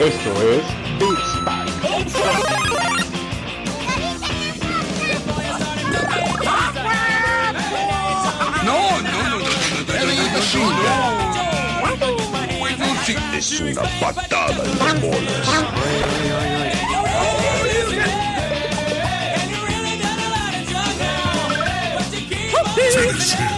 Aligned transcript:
Esto 0.00 0.30
es 0.42 0.64
Big 1.00 1.18
Spike. 1.34 1.72
No, 8.64 8.78
no, 9.00 9.18
no, 9.28 9.38
no, 9.38 9.46
Es 13.36 13.60
una 13.60 13.82
patada 14.00 14.62
en 14.64 14.78
las 14.78 15.00
bolas. 15.00 15.48
Finish 22.74 23.53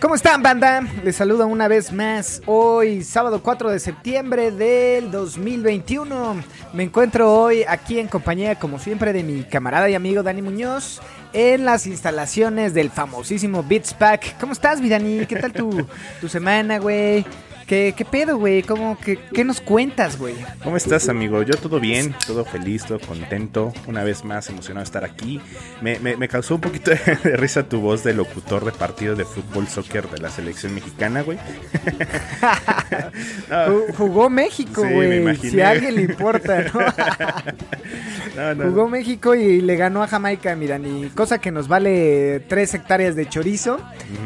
¿Cómo 0.00 0.14
están, 0.14 0.42
banda? 0.42 0.82
Les 1.04 1.14
saludo 1.14 1.46
una 1.46 1.68
vez 1.68 1.92
más. 1.92 2.42
Hoy, 2.46 3.04
sábado 3.04 3.42
4 3.42 3.70
de 3.70 3.78
septiembre 3.78 4.50
del 4.50 5.10
2021. 5.10 6.42
Me 6.72 6.82
encuentro 6.82 7.32
hoy 7.32 7.64
aquí 7.68 7.98
en 7.98 8.08
compañía, 8.08 8.54
como 8.54 8.78
siempre, 8.78 9.12
de 9.12 9.22
mi 9.22 9.44
camarada 9.44 9.88
y 9.88 9.94
amigo 9.94 10.22
Dani 10.22 10.42
Muñoz 10.42 11.00
en 11.32 11.64
las 11.64 11.86
instalaciones 11.86 12.74
del 12.74 12.90
famosísimo 12.90 13.62
Beats 13.62 13.94
Pack. 13.94 14.38
¿Cómo 14.40 14.52
estás, 14.52 14.80
mi 14.80 14.88
Dani? 14.88 15.26
¿Qué 15.26 15.36
tal 15.36 15.52
tu, 15.52 15.86
tu 16.20 16.28
semana, 16.28 16.78
güey? 16.78 17.24
¿Qué, 17.70 17.94
¿Qué 17.96 18.04
pedo, 18.04 18.36
güey? 18.36 18.64
¿Cómo, 18.64 18.98
qué, 18.98 19.16
¿Qué 19.32 19.44
nos 19.44 19.60
cuentas, 19.60 20.18
güey? 20.18 20.34
¿Cómo 20.64 20.76
estás, 20.76 21.08
amigo? 21.08 21.40
Yo 21.44 21.54
todo 21.54 21.78
bien, 21.78 22.12
todo 22.26 22.44
feliz, 22.44 22.84
todo 22.84 22.98
contento. 22.98 23.72
Una 23.86 24.02
vez 24.02 24.24
más 24.24 24.48
emocionado 24.48 24.82
de 24.82 24.86
estar 24.86 25.04
aquí. 25.04 25.40
Me, 25.80 26.00
me- 26.00 26.16
me 26.16 26.26
causó 26.26 26.56
un 26.56 26.62
poquito 26.62 26.90
de, 26.90 26.96
risa 27.36 27.68
tu 27.68 27.80
voz 27.80 28.02
de 28.02 28.12
locutor 28.12 28.64
de 28.64 28.72
partido 28.72 29.14
de 29.14 29.24
fútbol 29.24 29.68
soccer 29.68 30.08
de 30.10 30.18
la 30.18 30.30
selección 30.30 30.74
mexicana, 30.74 31.22
güey. 31.22 31.38
No, 33.48 33.56
Ju- 33.66 33.94
Jugó 33.96 34.30
México, 34.30 34.82
güey. 34.88 35.36
si 35.36 35.60
a 35.60 35.70
alguien 35.70 35.94
le 35.94 36.02
importa, 36.02 36.62
¿no? 36.74 36.80
no, 38.36 38.54
no. 38.54 38.64
Jugó 38.70 38.88
México 38.88 39.34
y 39.34 39.60
le 39.60 39.76
ganó 39.76 40.02
a 40.02 40.08
Jamaica, 40.08 40.56
mi 40.56 40.66
Dani. 40.66 41.10
Cosa 41.14 41.38
que 41.38 41.50
nos 41.52 41.68
vale 41.68 42.40
tres 42.48 42.74
hectáreas 42.74 43.14
de 43.16 43.28
chorizo. 43.28 43.78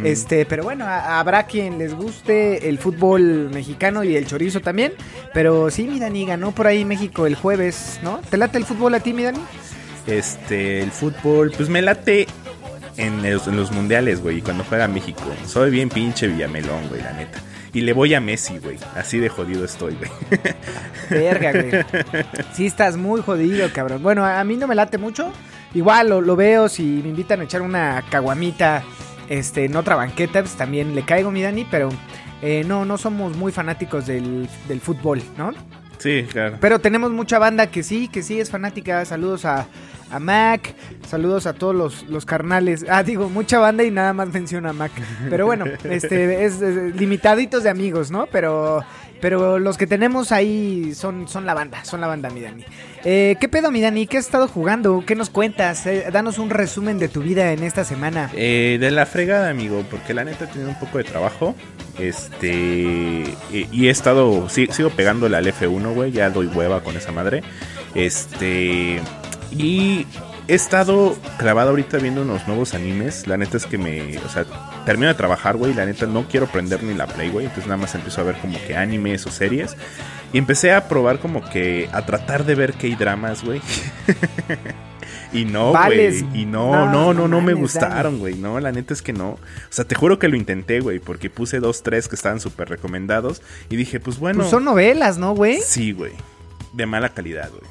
Este, 0.02 0.46
pero 0.46 0.62
bueno, 0.64 0.86
a- 0.86 1.18
habrá 1.20 1.44
quien 1.46 1.76
les 1.78 1.94
guste 1.94 2.68
el 2.68 2.78
fútbol 2.78 3.33
mexicano 3.34 4.04
y 4.04 4.16
el 4.16 4.26
chorizo 4.26 4.60
también. 4.60 4.92
Pero 5.32 5.70
sí, 5.70 5.84
mi 5.84 5.98
Dani, 5.98 6.26
ganó 6.26 6.52
por 6.52 6.66
ahí 6.66 6.84
México 6.84 7.26
el 7.26 7.34
jueves, 7.34 8.00
¿no? 8.02 8.20
¿Te 8.30 8.36
late 8.36 8.58
el 8.58 8.64
fútbol 8.64 8.94
a 8.94 9.00
ti, 9.00 9.12
mi 9.12 9.24
Dani? 9.24 9.40
Este, 10.06 10.82
el 10.82 10.90
fútbol, 10.90 11.52
pues 11.56 11.68
me 11.68 11.82
late 11.82 12.26
en 12.96 13.22
los, 13.22 13.46
en 13.48 13.56
los 13.56 13.72
mundiales, 13.72 14.22
güey, 14.22 14.40
cuando 14.40 14.64
juega 14.64 14.88
México. 14.88 15.22
Soy 15.46 15.70
bien 15.70 15.88
pinche 15.88 16.26
Villamelón, 16.26 16.88
güey, 16.88 17.02
la 17.02 17.12
neta. 17.12 17.40
Y 17.72 17.80
le 17.80 17.92
voy 17.92 18.14
a 18.14 18.20
Messi, 18.20 18.58
güey. 18.58 18.78
Así 18.94 19.18
de 19.18 19.28
jodido 19.28 19.64
estoy, 19.64 19.96
güey. 19.96 20.10
Verga, 21.10 21.50
güey. 21.52 21.70
Sí, 22.52 22.66
estás 22.66 22.96
muy 22.96 23.20
jodido, 23.20 23.68
cabrón. 23.72 24.00
Bueno, 24.00 24.24
a 24.24 24.38
a 24.38 24.44
mí 24.44 24.56
no 24.56 24.68
me 24.68 24.76
late 24.76 24.96
mucho. 24.96 25.32
Igual 25.74 26.08
lo, 26.08 26.20
lo 26.20 26.36
veo 26.36 26.68
si 26.68 26.82
me 26.84 27.08
invitan 27.08 27.40
a 27.40 27.44
echar 27.44 27.62
una 27.62 28.04
caguamita 28.08 28.84
este, 29.28 29.64
en 29.64 29.76
otra 29.76 29.96
banqueta, 29.96 30.40
pues 30.40 30.54
también 30.54 30.94
le 30.94 31.02
caigo, 31.04 31.30
mi 31.30 31.42
Dani, 31.42 31.66
pero 31.70 31.88
eh, 32.42 32.64
no, 32.66 32.84
no 32.84 32.98
somos 32.98 33.36
muy 33.36 33.52
fanáticos 33.52 34.06
del, 34.06 34.48
del 34.68 34.80
fútbol, 34.80 35.22
¿no? 35.36 35.52
Sí, 35.98 36.26
claro. 36.30 36.58
Pero 36.60 36.80
tenemos 36.80 37.10
mucha 37.12 37.38
banda 37.38 37.68
que 37.68 37.82
sí, 37.82 38.08
que 38.08 38.22
sí 38.22 38.38
es 38.38 38.50
fanática. 38.50 39.04
Saludos 39.06 39.44
a, 39.44 39.66
a 40.10 40.18
Mac, 40.18 40.74
saludos 41.08 41.46
a 41.46 41.54
todos 41.54 41.74
los, 41.74 42.02
los 42.10 42.26
carnales. 42.26 42.84
Ah, 42.88 43.02
digo, 43.02 43.30
mucha 43.30 43.58
banda 43.58 43.84
y 43.84 43.90
nada 43.90 44.12
más 44.12 44.32
menciona 44.32 44.70
a 44.70 44.72
Mac. 44.72 44.92
Pero 45.30 45.46
bueno, 45.46 45.64
este 45.84 46.44
es, 46.44 46.60
es 46.60 46.94
limitaditos 46.96 47.62
de 47.62 47.70
amigos, 47.70 48.10
¿no? 48.10 48.26
Pero, 48.26 48.84
pero 49.24 49.58
los 49.58 49.78
que 49.78 49.86
tenemos 49.86 50.32
ahí 50.32 50.92
son, 50.94 51.26
son 51.28 51.46
la 51.46 51.54
banda, 51.54 51.82
son 51.82 52.02
la 52.02 52.06
banda, 52.06 52.28
mi 52.28 52.42
Dani. 52.42 52.62
Eh, 53.04 53.36
¿Qué 53.40 53.48
pedo, 53.48 53.70
mi 53.70 53.80
Dani? 53.80 54.06
¿Qué 54.06 54.18
has 54.18 54.26
estado 54.26 54.48
jugando? 54.48 55.02
¿Qué 55.06 55.14
nos 55.14 55.30
cuentas? 55.30 55.86
Eh, 55.86 56.08
danos 56.12 56.36
un 56.36 56.50
resumen 56.50 56.98
de 56.98 57.08
tu 57.08 57.22
vida 57.22 57.50
en 57.52 57.62
esta 57.62 57.84
semana. 57.84 58.30
Eh, 58.34 58.76
de 58.78 58.90
la 58.90 59.06
fregada, 59.06 59.48
amigo, 59.48 59.82
porque 59.90 60.12
la 60.12 60.24
neta 60.24 60.44
he 60.44 60.48
tenido 60.48 60.68
un 60.68 60.78
poco 60.78 60.98
de 60.98 61.04
trabajo. 61.04 61.54
Este. 61.98 63.24
Y, 63.50 63.86
he 63.86 63.88
estado. 63.88 64.50
sí- 64.50 64.68
sigo 64.70 64.90
pegándole 64.90 65.38
al 65.38 65.46
F1, 65.46 65.94
güey. 65.94 66.12
Ya 66.12 66.28
doy 66.28 66.48
hueva 66.48 66.82
con 66.82 66.94
esa 66.94 67.10
madre. 67.10 67.42
Este. 67.94 69.00
Y 69.52 70.06
he 70.48 70.54
estado 70.54 71.16
clavado 71.38 71.70
ahorita 71.70 71.96
viendo 71.96 72.20
unos 72.20 72.46
nuevos 72.46 72.74
animes. 72.74 73.26
La 73.26 73.38
neta 73.38 73.56
es 73.56 73.64
que 73.64 73.78
me. 73.78 74.18
O 74.18 74.28
sea, 74.28 74.44
termino 74.84 75.08
de 75.08 75.14
trabajar, 75.14 75.56
güey. 75.56 75.74
La 75.74 75.86
neta 75.86 76.06
no 76.06 76.26
quiero 76.28 76.46
prender 76.46 76.82
ni 76.82 76.94
la 76.94 77.06
Play, 77.06 77.30
güey. 77.30 77.46
Entonces 77.46 77.66
nada 77.66 77.80
más 77.80 77.94
empiezo 77.94 78.20
a 78.20 78.24
ver 78.24 78.36
como 78.36 78.58
que 78.66 78.76
animes 78.76 79.26
o 79.26 79.30
series. 79.30 79.76
Y 80.32 80.38
empecé 80.38 80.72
a 80.72 80.88
probar 80.88 81.18
como 81.18 81.42
que. 81.48 81.88
A 81.92 82.06
tratar 82.06 82.44
de 82.44 82.54
ver 82.54 82.74
que 82.74 82.88
hay 82.88 82.94
dramas, 82.94 83.44
güey. 83.44 83.60
Y 85.34 85.44
no, 85.44 85.72
güey. 85.72 86.24
Y 86.32 86.46
no, 86.46 86.86
No, 86.90 87.12
no, 87.12 87.26
no 87.26 87.40
me 87.40 87.54
gustaron, 87.54 88.20
güey. 88.20 88.36
No, 88.36 88.60
la 88.60 88.70
neta 88.70 88.94
es 88.94 89.02
que 89.02 89.12
no. 89.12 89.30
O 89.30 89.38
sea, 89.68 89.84
te 89.84 89.96
juro 89.96 90.20
que 90.20 90.28
lo 90.28 90.36
intenté, 90.36 90.78
güey, 90.78 91.00
porque 91.00 91.28
puse 91.28 91.58
dos, 91.58 91.82
tres 91.82 92.06
que 92.08 92.14
estaban 92.14 92.38
súper 92.38 92.68
recomendados. 92.68 93.42
Y 93.68 93.76
dije, 93.76 93.98
pues 93.98 94.18
bueno. 94.18 94.38
Pues 94.38 94.50
son 94.50 94.64
novelas, 94.64 95.18
¿no, 95.18 95.34
güey? 95.34 95.60
Sí, 95.60 95.92
güey. 95.92 96.12
De 96.72 96.86
mala 96.86 97.08
calidad, 97.08 97.50
güey. 97.50 97.68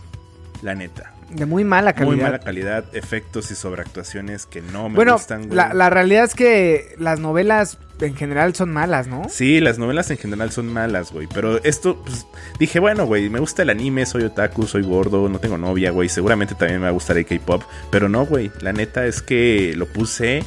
La 0.61 0.75
neta. 0.75 1.12
De 1.33 1.45
muy 1.45 1.63
mala 1.63 1.93
calidad. 1.93 2.15
Muy 2.15 2.23
mala 2.23 2.39
calidad, 2.39 2.85
efectos 2.93 3.51
y 3.51 3.55
sobreactuaciones 3.55 4.45
que 4.45 4.61
no 4.61 4.89
me 4.89 4.95
bueno, 4.95 5.13
gustan, 5.13 5.43
güey. 5.47 5.55
la, 5.55 5.73
la 5.73 5.89
realidad 5.89 6.25
es 6.25 6.35
que 6.35 6.95
las 6.97 7.19
novelas 7.19 7.77
en 8.01 8.15
general 8.15 8.53
son 8.55 8.71
malas, 8.71 9.07
¿no? 9.07 9.27
Sí, 9.29 9.59
las 9.59 9.77
novelas 9.79 10.09
en 10.11 10.17
general 10.17 10.51
son 10.51 10.71
malas, 10.71 11.11
güey. 11.11 11.27
Pero 11.33 11.63
esto, 11.63 12.01
pues, 12.03 12.25
dije, 12.59 12.79
bueno, 12.79 13.05
güey, 13.05 13.29
me 13.29 13.39
gusta 13.39 13.61
el 13.61 13.69
anime, 13.69 14.05
soy 14.05 14.23
otaku, 14.23 14.67
soy 14.67 14.83
gordo, 14.83 15.29
no 15.29 15.39
tengo 15.39 15.57
novia, 15.57 15.91
güey. 15.91 16.09
Seguramente 16.09 16.55
también 16.55 16.79
me 16.79 16.83
va 16.85 16.89
a 16.89 16.93
gustar 16.93 17.17
el 17.17 17.25
K-pop. 17.25 17.63
Pero 17.91 18.09
no, 18.09 18.25
güey. 18.25 18.51
La 18.61 18.73
neta 18.73 19.05
es 19.05 19.21
que 19.21 19.73
lo 19.75 19.85
puse. 19.87 20.43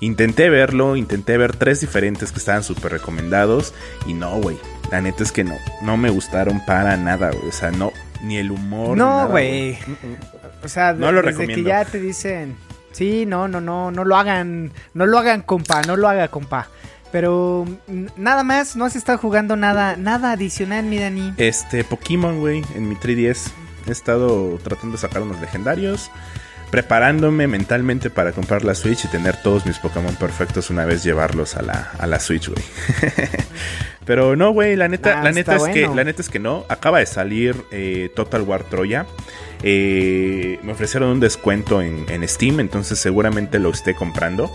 Intenté 0.00 0.48
verlo, 0.48 0.96
intenté 0.96 1.36
ver 1.38 1.56
tres 1.56 1.80
diferentes 1.80 2.30
que 2.30 2.38
estaban 2.38 2.62
súper 2.62 2.92
recomendados. 2.92 3.74
Y 4.06 4.14
no, 4.14 4.40
güey. 4.40 4.58
La 4.90 5.00
neta 5.00 5.22
es 5.22 5.32
que 5.32 5.44
no. 5.44 5.54
No 5.82 5.96
me 5.96 6.10
gustaron 6.10 6.64
para 6.66 6.96
nada, 6.96 7.30
güey. 7.30 7.48
O 7.48 7.52
sea, 7.52 7.70
no. 7.70 7.92
Ni 8.22 8.36
el 8.36 8.50
humor. 8.50 8.96
No, 8.96 9.28
güey. 9.28 9.78
O 10.64 10.68
sea, 10.68 10.92
No 10.92 11.12
lo 11.12 11.18
desde 11.22 11.30
recomiendo. 11.32 11.62
que 11.64 11.68
ya 11.68 11.84
te 11.84 12.00
dicen, 12.00 12.56
sí, 12.92 13.26
no, 13.26 13.46
no, 13.48 13.60
no, 13.60 13.90
no 13.90 14.04
lo 14.04 14.16
hagan, 14.16 14.72
no 14.94 15.06
lo 15.06 15.18
hagan, 15.18 15.42
compa, 15.42 15.82
no 15.82 15.96
lo 15.96 16.08
haga, 16.08 16.28
compa. 16.28 16.68
Pero 17.12 17.64
mm, 17.86 18.06
nada 18.16 18.44
más, 18.44 18.76
no 18.76 18.84
has 18.84 18.96
estado 18.96 19.18
jugando 19.18 19.56
nada, 19.56 19.96
nada 19.96 20.32
adicional, 20.32 20.84
mi 20.84 20.98
Dani. 20.98 21.32
Este, 21.38 21.84
Pokémon, 21.84 22.40
güey, 22.40 22.62
en 22.74 22.88
mi 22.88 22.96
3DS. 22.96 23.50
He 23.86 23.92
estado 23.92 24.58
tratando 24.62 24.96
de 24.96 25.00
sacar 25.00 25.22
unos 25.22 25.40
legendarios. 25.40 26.10
Preparándome 26.70 27.46
mentalmente 27.46 28.10
para 28.10 28.32
comprar 28.32 28.64
la 28.64 28.74
Switch 28.74 29.04
y 29.04 29.08
tener 29.08 29.40
todos 29.42 29.64
mis 29.64 29.78
Pokémon 29.78 30.14
perfectos 30.16 30.68
una 30.70 30.84
vez 30.84 31.02
llevarlos 31.02 31.56
a 31.56 31.62
la, 31.62 31.92
a 31.98 32.06
la 32.06 32.20
Switch, 32.20 32.48
güey. 32.48 32.62
Pero 34.04 34.36
no, 34.36 34.52
güey, 34.52 34.76
la 34.76 34.88
neta, 34.88 35.20
Ah, 35.20 35.24
la 35.24 35.32
neta 35.32 35.56
es 35.56 35.64
que, 35.64 35.86
la 35.86 36.02
neta 36.02 36.22
es 36.22 36.28
que 36.30 36.38
no. 36.38 36.64
Acaba 36.68 36.98
de 36.98 37.06
salir 37.06 37.56
eh, 37.70 38.10
Total 38.16 38.42
War 38.42 38.64
Troya. 38.64 39.06
Eh, 39.62 40.58
me 40.62 40.72
ofrecieron 40.72 41.10
un 41.10 41.20
descuento 41.20 41.82
en, 41.82 42.06
en 42.08 42.26
Steam, 42.26 42.60
entonces 42.60 42.98
seguramente 42.98 43.58
lo 43.58 43.70
esté 43.70 43.94
comprando. 43.94 44.50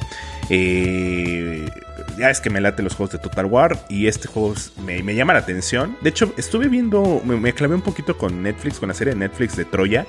Eh, 0.49 1.69
ya 2.17 2.29
es 2.29 2.41
que 2.41 2.49
me 2.49 2.61
late 2.61 2.83
los 2.83 2.95
juegos 2.95 3.13
de 3.13 3.19
Total 3.19 3.45
War 3.45 3.85
y 3.89 4.07
este 4.07 4.27
juego 4.27 4.53
me, 4.85 5.03
me 5.03 5.15
llama 5.15 5.33
la 5.33 5.39
atención. 5.39 5.97
De 6.01 6.09
hecho, 6.09 6.33
estuve 6.37 6.67
viendo, 6.67 7.21
me, 7.23 7.37
me 7.37 7.53
clavé 7.53 7.75
un 7.75 7.81
poquito 7.81 8.17
con 8.17 8.41
Netflix, 8.43 8.79
con 8.79 8.89
la 8.89 8.95
serie 8.95 9.13
de 9.13 9.19
Netflix 9.19 9.55
de 9.55 9.65
Troya. 9.65 10.05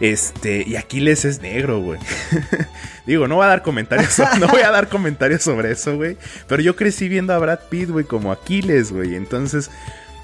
Este, 0.00 0.64
y 0.66 0.76
Aquiles 0.76 1.24
es 1.26 1.42
negro, 1.42 1.80
güey. 1.80 2.00
Digo, 3.06 3.28
no 3.28 3.36
voy 3.36 3.44
a 3.44 3.48
dar 3.48 3.62
comentarios, 3.62 4.18
no 4.40 4.48
voy 4.48 4.62
a 4.62 4.70
dar 4.70 4.88
comentarios 4.88 5.42
sobre 5.42 5.72
eso, 5.72 5.96
güey. 5.96 6.16
Pero 6.48 6.62
yo 6.62 6.74
crecí 6.74 7.08
viendo 7.08 7.34
a 7.34 7.38
Brad 7.38 7.60
Pitt, 7.68 7.90
güey, 7.90 8.04
como 8.04 8.32
Aquiles, 8.32 8.92
güey. 8.92 9.14
Entonces, 9.14 9.70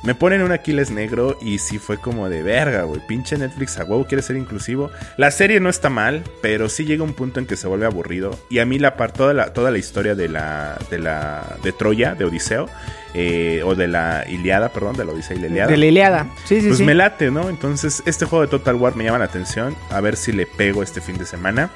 me 0.07 0.15
ponen 0.15 0.41
un 0.43 0.53
Aquiles 0.53 0.91
negro 0.91 1.37
y 1.43 1.59
sí 1.59 1.79
fue 1.79 1.99
como 1.99 2.29
de 2.29 2.43
verga, 2.43 2.85
güey. 2.85 3.01
Pinche 3.07 3.37
Netflix 3.37 3.77
a 3.79 3.85
huevo 3.85 4.07
quiere 4.07 4.23
ser 4.23 4.37
inclusivo. 4.37 4.91
La 5.17 5.31
serie 5.31 5.59
no 5.61 5.69
está 5.69 5.91
mal, 5.91 6.23
pero 6.41 6.69
sí 6.69 6.85
llega 6.85 7.03
un 7.05 7.13
punto 7.13 7.41
en 7.41 7.47
que 7.47 7.57
se 7.57 7.67
vuelve 7.67 7.87
aburrido. 7.87 8.39
Y 8.49 8.61
a 8.61 8.65
mí 8.67 8.79
la 8.79 8.97
par- 8.97 9.13
toda 9.13 9.35
la, 9.35 9.53
toda 9.53 9.71
la 9.71 9.79
historia 9.79 10.15
de 10.15 10.29
la, 10.29 10.79
de 10.91 10.99
la, 11.01 11.57
de 11.63 11.73
Troya, 11.73 12.15
de 12.15 12.25
Odiseo, 12.25 12.69
eh, 13.15 13.63
o 13.65 13.75
de 13.75 13.89
la 13.89 14.25
Iliada, 14.29 14.69
perdón, 14.71 14.97
de 14.97 15.05
la 15.05 15.13
Odisea 15.13 15.37
y 15.37 15.41
la 15.41 15.47
Iliada. 15.49 15.71
De 15.71 15.77
la 15.77 15.87
Iliada. 15.87 16.27
Sí, 16.45 16.61
sí, 16.61 16.67
Pues 16.69 16.79
sí. 16.79 16.85
me 16.85 16.95
late, 16.95 17.31
¿no? 17.31 17.49
Entonces, 17.49 18.03
este 18.07 18.25
juego 18.27 18.43
de 18.43 18.49
Total 18.49 18.77
War 18.77 18.95
me 18.95 19.05
llama 19.05 19.19
la 19.19 19.25
atención. 19.25 19.75
A 19.91 20.01
ver 20.01 20.17
si 20.17 20.31
le 20.33 20.47
pego 20.47 20.83
este 20.83 21.01
fin 21.01 21.19
de 21.19 21.27
semana. 21.27 21.71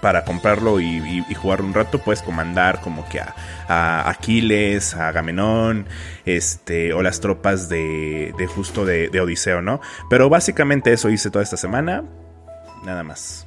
Para 0.00 0.24
comprarlo 0.24 0.80
y, 0.80 0.86
y, 0.86 1.24
y, 1.28 1.34
jugar 1.34 1.62
un 1.62 1.74
rato, 1.74 1.98
puedes 1.98 2.22
comandar 2.22 2.80
como 2.80 3.08
que 3.08 3.20
a, 3.20 3.34
a, 3.68 4.10
Aquiles, 4.10 4.94
a 4.94 5.08
Agamenón, 5.08 5.86
este, 6.24 6.92
o 6.92 7.02
las 7.02 7.20
tropas 7.20 7.68
de, 7.68 8.34
de 8.36 8.46
justo 8.46 8.84
de, 8.84 9.08
de, 9.08 9.20
Odiseo, 9.20 9.62
¿no? 9.62 9.80
Pero 10.10 10.28
básicamente 10.28 10.92
eso 10.92 11.10
hice 11.10 11.30
toda 11.30 11.42
esta 11.42 11.56
semana, 11.56 12.04
nada 12.84 13.02
más. 13.02 13.46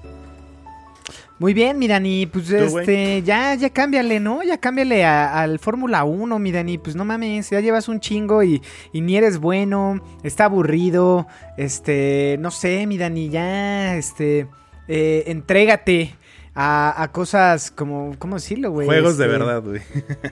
Muy 1.38 1.54
bien, 1.54 1.78
mi 1.78 1.90
Dani, 1.90 2.28
pues 2.28 2.50
este, 2.50 3.22
ya, 3.22 3.56
ya 3.56 3.70
cámbiale, 3.70 4.22
¿no? 4.22 4.42
Ya 4.42 4.58
cámbiale 4.58 5.04
al 5.04 5.60
Fórmula 5.60 6.06
1, 6.06 6.40
mi 6.40 6.54
Dani, 6.54 6.78
pues 6.78 6.96
no 6.96 7.04
mames, 7.04 7.50
ya 7.50 7.60
llevas 7.60 7.90
un 7.90 8.00
chingo 8.00 8.42
y, 8.42 8.62
y, 8.94 9.02
ni 9.02 9.18
eres 9.18 9.40
bueno, 9.40 10.02
está 10.24 10.46
aburrido, 10.46 11.28
este, 11.58 12.38
no 12.40 12.52
sé, 12.52 12.88
mi 12.88 12.98
Dani, 12.98 13.28
ya, 13.28 13.98
este, 13.98 14.48
eh, 14.88 15.24
entrégate 15.28 16.16
a, 16.56 17.04
a, 17.04 17.12
cosas 17.12 17.70
como, 17.70 18.16
¿cómo 18.18 18.36
decirlo, 18.36 18.72
güey? 18.72 18.88
Juegos 18.88 19.14
este... 19.14 19.24
de 19.24 19.30
verdad, 19.30 19.62
güey. 19.62 19.82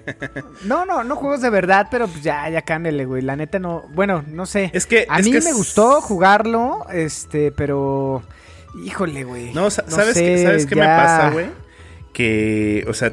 no, 0.66 0.86
no, 0.86 1.04
no 1.04 1.16
juegos 1.18 1.42
de 1.42 1.50
verdad, 1.50 1.88
pero 1.92 2.08
pues 2.08 2.24
ya, 2.24 2.50
ya 2.50 2.62
cámbiale, 2.62 3.06
güey. 3.06 3.22
La 3.22 3.36
neta 3.36 3.60
no, 3.60 3.84
bueno, 3.94 4.24
no 4.28 4.46
sé. 4.46 4.72
Es 4.74 4.86
que 4.86 5.06
a 5.10 5.20
es 5.20 5.26
mí 5.26 5.34
que 5.34 5.42
me 5.42 5.50
es... 5.50 5.56
gustó 5.56 6.00
jugarlo, 6.00 6.88
este, 6.92 7.52
pero 7.52 8.24
híjole, 8.84 9.26
güey. 9.26 9.54
No, 9.54 9.70
¿sabes, 9.70 10.14
sé, 10.14 10.24
qué, 10.24 10.44
¿sabes 10.44 10.66
qué 10.66 10.76
me 10.76 10.86
pasa, 10.86 11.30
güey? 11.32 11.48
Que, 12.14 12.86
o 12.88 12.94
sea, 12.94 13.12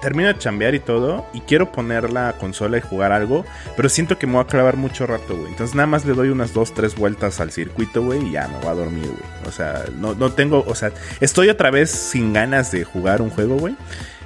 termino 0.00 0.28
de 0.28 0.38
chambear 0.38 0.74
y 0.74 0.80
todo, 0.80 1.26
y 1.32 1.40
quiero 1.40 1.72
poner 1.72 2.10
la 2.10 2.34
consola 2.34 2.78
y 2.78 2.80
jugar 2.80 3.12
algo, 3.12 3.44
pero 3.76 3.88
siento 3.88 4.18
que 4.18 4.26
me 4.26 4.34
voy 4.34 4.42
a 4.42 4.46
clavar 4.46 4.76
mucho 4.76 5.06
rato, 5.06 5.36
güey. 5.36 5.48
Entonces 5.50 5.74
nada 5.74 5.86
más 5.86 6.04
le 6.04 6.14
doy 6.14 6.28
unas 6.28 6.52
dos, 6.52 6.74
tres 6.74 6.94
vueltas 6.94 7.40
al 7.40 7.50
circuito, 7.50 8.02
güey, 8.02 8.26
y 8.26 8.32
ya 8.32 8.48
me 8.48 8.58
voy 8.58 8.68
a 8.68 8.74
dormir, 8.74 9.06
güey. 9.06 9.48
O 9.48 9.52
sea, 9.52 9.84
no, 9.96 10.14
no 10.14 10.32
tengo, 10.32 10.64
o 10.66 10.74
sea, 10.74 10.92
estoy 11.20 11.48
otra 11.48 11.70
vez 11.70 11.90
sin 11.90 12.32
ganas 12.32 12.70
de 12.72 12.84
jugar 12.84 13.22
un 13.22 13.30
juego, 13.30 13.56
güey. 13.56 13.76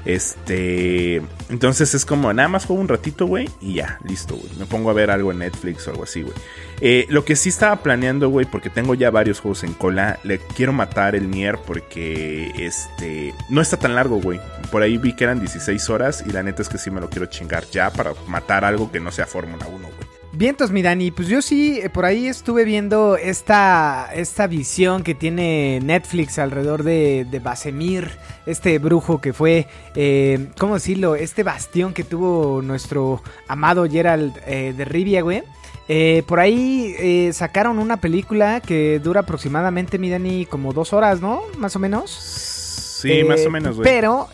Este, 0.05 1.23
entonces 1.49 1.95
es 1.95 2.05
como 2.05 2.33
nada 2.33 2.49
más 2.49 2.67
juego 2.67 2.83
un 2.83 2.89
ratito, 2.89 3.27
güey, 3.27 3.49
y 3.61 3.75
ya, 3.75 3.99
listo, 4.05 4.37
güey. 4.37 4.51
Me 4.59 4.67
pongo 4.67 4.91
a 4.91 4.93
ver 4.93 5.11
algo 5.11 5.33
en 5.33 5.39
Netflix 5.39 5.87
o 5.87 5.91
algo 5.91 6.05
así, 6.05 6.23
güey. 6.23 6.35
Eh, 6.81 7.07
lo 7.09 7.25
que 7.25 7.37
sí 7.37 7.49
estaba 7.49 7.77
planeando, 7.77 8.29
güey, 8.29 8.47
porque 8.47 8.69
tengo 8.69 8.95
ya 8.95 9.11
varios 9.11 9.41
juegos 9.41 9.65
en 9.65 9.73
cola, 9.73 10.19
le 10.23 10.39
quiero 10.39 10.73
matar 10.73 11.15
el 11.15 11.31
Nier 11.31 11.59
porque 11.67 12.53
este 12.59 13.33
no 13.49 13.61
está 13.61 13.79
tan 13.79 13.95
largo, 13.95 14.21
güey. 14.21 14.41
Por 14.71 14.83
ahí 14.83 14.99
vi 14.99 15.15
que 15.15 15.25
eran 15.25 15.41
16 15.41 15.89
horas 15.91 16.25
y 16.27 16.33
la 16.33 16.43
neta 16.43 16.63
es 16.63 16.69
que 16.69 16.79
sí 16.79 16.91
me 16.91 17.01
lo 17.01 17.09
quiero 17.09 17.27
chingar 17.27 17.65
ya 17.71 17.91
para 17.91 18.13
matar 18.27 18.65
algo 18.65 18.91
que 18.93 19.01
no 19.01 19.11
sea 19.11 19.27
Fórmula 19.27 19.67
1, 19.67 19.79
güey. 19.79 20.14
Vientos, 20.37 20.73
mi 20.73 20.83
Dani, 20.83 21.11
pues 21.11 21.29
yo 21.29 21.41
sí, 21.41 21.81
eh, 21.81 21.91
por 21.91 22.05
ahí 22.05 22.27
estuve 22.27 22.65
viendo 22.65 23.17
esta, 23.17 24.11
esta 24.15 24.47
visión 24.47 25.03
que 25.05 25.15
tiene 25.15 25.81
Netflix 25.83 26.39
alrededor 26.39 26.83
de, 26.83 27.27
de 27.31 27.39
Basemir, 27.39 28.11
este 28.45 28.79
brujo 28.79 29.21
que 29.21 29.33
fue, 29.33 29.69
eh, 29.95 30.49
¿cómo 30.59 30.75
decirlo? 30.75 31.15
Este 31.15 31.45
bastión 31.45 31.95
que 31.95 32.03
tuvo 32.03 32.63
nuestro 32.63 33.23
amado 33.47 33.89
Gerald 33.89 34.37
eh, 34.47 34.75
de 34.77 34.85
Rivia, 34.85 35.23
güey. 35.23 35.45
Eh, 35.87 36.23
por 36.27 36.41
ahí 36.41 36.95
eh, 36.99 37.31
sacaron 37.33 37.79
una 37.79 37.99
película 37.99 38.61
que 38.61 38.99
dura 39.01 39.21
aproximadamente, 39.21 39.99
mi 39.99 40.09
Dani, 40.11 40.47
como 40.47 40.73
dos 40.73 40.93
horas, 40.93 41.21
¿no? 41.21 41.43
Más 41.59 41.77
o 41.77 41.79
menos. 41.79 42.11
Sí, 42.11 43.13
eh, 43.13 43.25
más 43.25 43.45
o 43.47 43.51
menos, 43.51 43.77
güey. 43.77 43.85
Pero 43.85 44.29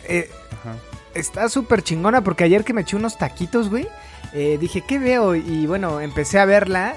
está 1.13 1.49
súper 1.49 1.83
chingona 1.83 2.23
porque 2.23 2.45
ayer 2.45 2.63
que 2.63 2.73
me 2.73 2.81
eché 2.81 2.95
unos 2.95 3.17
taquitos, 3.17 3.69
güey. 3.69 3.87
Eh, 4.33 4.57
dije, 4.59 4.81
¿qué 4.81 4.99
veo? 4.99 5.35
Y 5.35 5.65
bueno, 5.67 5.99
empecé 5.99 6.39
a 6.39 6.45
verla. 6.45 6.95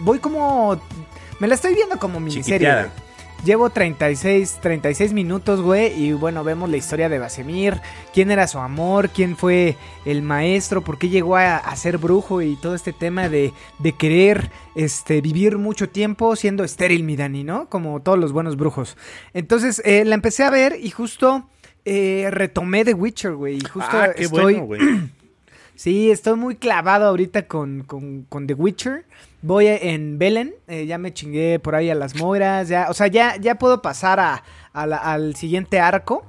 Voy 0.00 0.18
como. 0.18 0.80
Me 1.40 1.48
la 1.48 1.54
estoy 1.54 1.74
viendo 1.74 1.98
como 1.98 2.20
miniserie. 2.20 2.90
Llevo 3.44 3.68
36, 3.68 4.58
36 4.62 5.12
minutos, 5.12 5.60
güey. 5.60 5.92
Y 6.02 6.12
bueno, 6.14 6.44
vemos 6.44 6.70
la 6.70 6.78
historia 6.78 7.10
de 7.10 7.18
Basemir. 7.18 7.78
Quién 8.14 8.30
era 8.30 8.46
su 8.46 8.58
amor, 8.58 9.10
quién 9.10 9.36
fue 9.36 9.76
el 10.06 10.22
maestro, 10.22 10.82
por 10.82 10.96
qué 10.96 11.10
llegó 11.10 11.36
a, 11.36 11.56
a 11.56 11.76
ser 11.76 11.98
brujo 11.98 12.40
y 12.40 12.56
todo 12.56 12.74
este 12.74 12.94
tema 12.94 13.28
de, 13.28 13.52
de 13.80 13.92
querer 13.92 14.50
este, 14.74 15.20
vivir 15.20 15.58
mucho 15.58 15.90
tiempo 15.90 16.36
siendo 16.36 16.64
estéril, 16.64 17.02
mi 17.02 17.16
Dani, 17.16 17.44
¿no? 17.44 17.68
Como 17.68 18.00
todos 18.00 18.18
los 18.18 18.32
buenos 18.32 18.56
brujos. 18.56 18.96
Entonces 19.34 19.82
eh, 19.84 20.06
la 20.06 20.14
empecé 20.14 20.44
a 20.44 20.50
ver 20.50 20.78
y 20.80 20.88
justo 20.88 21.46
eh, 21.84 22.28
retomé 22.30 22.84
The 22.86 22.94
Witcher, 22.94 23.34
güey. 23.34 23.58
Y 23.58 23.64
justo 23.64 23.90
ah, 23.92 24.08
qué 24.16 24.24
estoy. 24.24 24.54
bueno, 24.54 24.64
güey. 24.64 24.80
Sí, 25.76 26.10
estoy 26.10 26.36
muy 26.36 26.56
clavado 26.56 27.06
ahorita 27.06 27.46
con, 27.46 27.82
con, 27.82 28.22
con 28.28 28.46
The 28.46 28.54
Witcher. 28.54 29.04
Voy 29.42 29.66
en 29.66 30.18
Belen, 30.18 30.54
eh, 30.68 30.86
ya 30.86 30.96
me 30.98 31.12
chingué 31.12 31.58
por 31.58 31.74
ahí 31.74 31.90
a 31.90 31.94
las 31.94 32.14
moiras, 32.16 32.68
ya, 32.68 32.86
o 32.88 32.94
sea, 32.94 33.08
ya, 33.08 33.36
ya 33.36 33.56
puedo 33.56 33.82
pasar 33.82 34.18
a, 34.18 34.42
a 34.72 34.86
la, 34.86 34.96
al 34.96 35.36
siguiente 35.36 35.80
arco. 35.80 36.24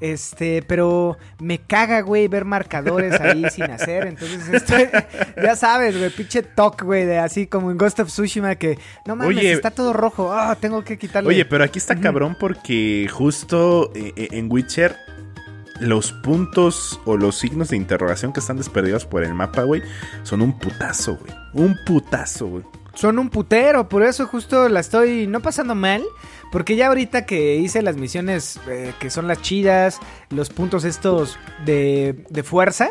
Este, 0.00 0.62
pero 0.62 1.16
me 1.40 1.58
caga, 1.58 2.02
güey, 2.02 2.28
ver 2.28 2.44
marcadores 2.44 3.20
ahí 3.20 3.44
sin 3.50 3.64
hacer. 3.64 4.06
Entonces, 4.06 4.48
estoy, 4.48 4.88
ya 5.42 5.56
sabes, 5.56 5.98
güey, 5.98 6.10
pinche 6.10 6.42
talk, 6.42 6.82
güey, 6.82 7.04
de 7.04 7.18
así 7.18 7.46
como 7.46 7.70
en 7.70 7.78
Ghost 7.78 8.00
of 8.00 8.08
Tsushima 8.08 8.54
que, 8.56 8.78
no 9.06 9.16
mames, 9.16 9.36
Oye, 9.36 9.52
está 9.52 9.70
todo 9.70 9.92
rojo, 9.92 10.32
ah, 10.32 10.56
tengo 10.60 10.84
que 10.84 10.98
quitarle. 10.98 11.28
Oye, 11.28 11.44
pero 11.44 11.64
aquí 11.64 11.78
está 11.78 11.96
cabrón 11.96 12.36
porque 12.38 13.08
justo 13.10 13.90
eh, 13.94 14.12
eh, 14.16 14.28
en 14.32 14.50
Witcher 14.50 14.96
los 15.80 16.12
puntos 16.12 17.00
o 17.04 17.16
los 17.16 17.36
signos 17.36 17.68
de 17.68 17.76
interrogación 17.76 18.32
que 18.32 18.40
están 18.40 18.56
desperdigados 18.56 19.04
por 19.04 19.24
el 19.24 19.34
mapa, 19.34 19.62
güey, 19.62 19.82
son 20.22 20.42
un 20.42 20.58
putazo, 20.58 21.16
güey. 21.16 21.32
Un 21.54 21.76
putazo, 21.86 22.46
güey. 22.46 22.64
Son 22.94 23.18
un 23.18 23.30
putero, 23.30 23.88
por 23.88 24.02
eso 24.02 24.26
justo 24.26 24.68
la 24.68 24.80
estoy 24.80 25.26
no 25.26 25.40
pasando 25.40 25.74
mal. 25.74 26.02
Porque 26.50 26.76
ya 26.76 26.88
ahorita 26.88 27.26
que 27.26 27.56
hice 27.56 27.82
las 27.82 27.96
misiones 27.96 28.58
eh, 28.68 28.94
que 28.98 29.10
son 29.10 29.28
las 29.28 29.42
chidas, 29.42 30.00
los 30.30 30.48
puntos 30.48 30.84
estos 30.84 31.38
de, 31.66 32.24
de 32.30 32.42
fuerza, 32.42 32.90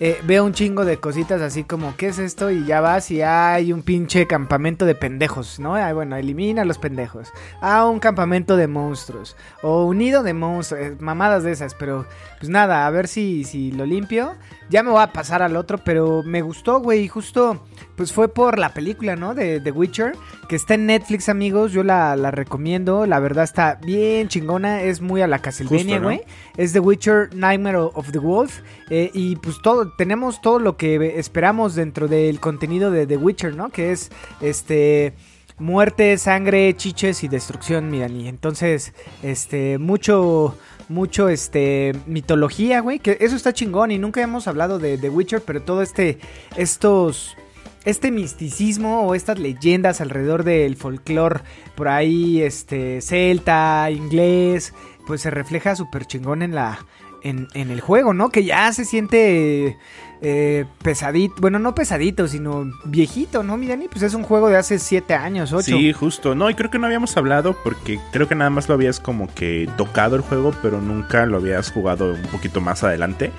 eh, 0.00 0.20
veo 0.24 0.44
un 0.44 0.52
chingo 0.52 0.84
de 0.84 0.98
cositas 0.98 1.40
así 1.40 1.64
como, 1.64 1.96
¿qué 1.96 2.08
es 2.08 2.18
esto? 2.18 2.50
Y 2.50 2.64
ya 2.64 2.80
vas 2.80 3.10
y 3.10 3.22
hay 3.22 3.72
un 3.72 3.82
pinche 3.82 4.26
campamento 4.26 4.84
de 4.84 4.94
pendejos, 4.94 5.60
¿no? 5.60 5.74
Ah, 5.76 5.92
bueno, 5.92 6.16
elimina 6.16 6.62
a 6.62 6.64
los 6.64 6.78
pendejos. 6.78 7.32
Ah, 7.60 7.86
un 7.86 8.00
campamento 8.00 8.56
de 8.56 8.66
monstruos. 8.66 9.36
O 9.62 9.84
un 9.84 9.98
nido 9.98 10.22
de 10.22 10.34
monstruos, 10.34 10.82
eh, 10.82 10.96
mamadas 10.98 11.44
de 11.44 11.52
esas, 11.52 11.74
pero 11.74 12.06
pues 12.38 12.50
nada, 12.50 12.86
a 12.86 12.90
ver 12.90 13.08
si, 13.08 13.44
si 13.44 13.72
lo 13.72 13.86
limpio. 13.86 14.34
Ya 14.70 14.82
me 14.82 14.90
voy 14.90 15.02
a 15.02 15.12
pasar 15.12 15.42
al 15.42 15.56
otro, 15.56 15.78
pero 15.78 16.22
me 16.24 16.42
gustó, 16.42 16.80
güey, 16.80 17.06
justo, 17.08 17.62
pues 18.02 18.12
fue 18.12 18.26
por 18.26 18.58
la 18.58 18.74
película, 18.74 19.14
¿no? 19.14 19.32
De 19.32 19.60
The 19.60 19.70
Witcher, 19.70 20.16
que 20.48 20.56
está 20.56 20.74
en 20.74 20.86
Netflix, 20.86 21.28
amigos, 21.28 21.70
yo 21.70 21.84
la, 21.84 22.16
la 22.16 22.32
recomiendo, 22.32 23.06
la 23.06 23.20
verdad 23.20 23.44
está 23.44 23.78
bien 23.80 24.26
chingona, 24.26 24.82
es 24.82 25.00
muy 25.00 25.20
a 25.22 25.28
la 25.28 25.38
Castlevania, 25.38 26.00
güey. 26.00 26.16
¿no? 26.16 26.22
Es 26.56 26.72
The 26.72 26.80
Witcher 26.80 27.32
Nightmare 27.32 27.76
of 27.76 28.10
the 28.10 28.18
Wolf, 28.18 28.58
eh, 28.90 29.12
y 29.14 29.36
pues 29.36 29.62
todo, 29.62 29.92
tenemos 29.92 30.40
todo 30.40 30.58
lo 30.58 30.76
que 30.76 31.20
esperamos 31.20 31.76
dentro 31.76 32.08
del 32.08 32.40
contenido 32.40 32.90
de 32.90 33.06
The 33.06 33.18
Witcher, 33.18 33.54
¿no? 33.54 33.68
Que 33.70 33.92
es, 33.92 34.10
este... 34.40 35.14
Muerte, 35.58 36.18
sangre, 36.18 36.74
chiches 36.74 37.22
y 37.22 37.28
destrucción, 37.28 37.88
miran. 37.88 38.16
Y 38.16 38.26
entonces, 38.26 38.94
este, 39.22 39.78
mucho, 39.78 40.56
mucho, 40.88 41.28
este, 41.28 41.92
mitología, 42.06 42.80
güey. 42.80 42.98
Que 42.98 43.18
eso 43.20 43.36
está 43.36 43.52
chingón 43.52 43.92
y 43.92 43.98
nunca 43.98 44.22
hemos 44.22 44.48
hablado 44.48 44.80
de 44.80 44.98
The 44.98 45.10
Witcher, 45.10 45.42
pero 45.42 45.62
todo 45.62 45.82
este, 45.82 46.18
estos, 46.56 47.36
este 47.84 48.10
misticismo 48.10 49.02
o 49.02 49.14
estas 49.14 49.38
leyendas 49.38 50.00
alrededor 50.00 50.44
del 50.44 50.76
folclore 50.76 51.40
por 51.74 51.88
ahí, 51.88 52.42
este, 52.42 53.00
celta, 53.00 53.90
inglés, 53.90 54.74
pues 55.06 55.20
se 55.22 55.30
refleja 55.30 55.76
súper 55.76 56.06
chingón 56.06 56.42
en 56.42 56.54
la, 56.54 56.78
en, 57.22 57.48
en, 57.54 57.70
el 57.70 57.80
juego, 57.80 58.14
¿no? 58.14 58.30
Que 58.30 58.44
ya 58.44 58.72
se 58.72 58.84
siente 58.84 59.78
eh, 60.20 60.66
pesadito, 60.82 61.34
bueno, 61.40 61.58
no 61.58 61.74
pesadito, 61.74 62.28
sino 62.28 62.70
viejito, 62.84 63.42
¿no, 63.42 63.56
mi 63.56 63.66
Dani? 63.66 63.88
Pues 63.88 64.02
es 64.02 64.14
un 64.14 64.22
juego 64.22 64.48
de 64.48 64.56
hace 64.56 64.78
7 64.78 65.14
años, 65.14 65.52
8. 65.52 65.64
Sí, 65.64 65.92
justo. 65.92 66.34
No, 66.34 66.48
y 66.48 66.54
creo 66.54 66.70
que 66.70 66.78
no 66.78 66.86
habíamos 66.86 67.16
hablado 67.16 67.56
porque 67.64 67.98
creo 68.12 68.28
que 68.28 68.34
nada 68.34 68.50
más 68.50 68.68
lo 68.68 68.74
habías 68.74 69.00
como 69.00 69.32
que 69.34 69.68
tocado 69.76 70.16
el 70.16 70.22
juego, 70.22 70.52
pero 70.62 70.80
nunca 70.80 71.26
lo 71.26 71.38
habías 71.38 71.72
jugado 71.72 72.12
un 72.12 72.28
poquito 72.30 72.60
más 72.60 72.84
adelante. 72.84 73.32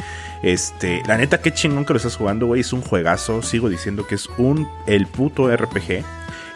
Este, 0.44 1.02
la 1.08 1.18
neta, 1.18 1.42
qué 1.42 1.54
chingón 1.54 1.86
que 1.86 1.94
lo 1.94 1.98
estás 1.98 2.18
jugando, 2.18 2.48
güey. 2.48 2.62
Es 2.62 2.74
un 2.74 2.82
juegazo. 2.82 3.42
Sigo 3.42 3.70
diciendo 3.70 4.06
que 4.06 4.16
es 4.16 4.30
un 4.38 4.68
el 4.86 5.08
puto 5.08 5.56
RPG. 5.56 6.04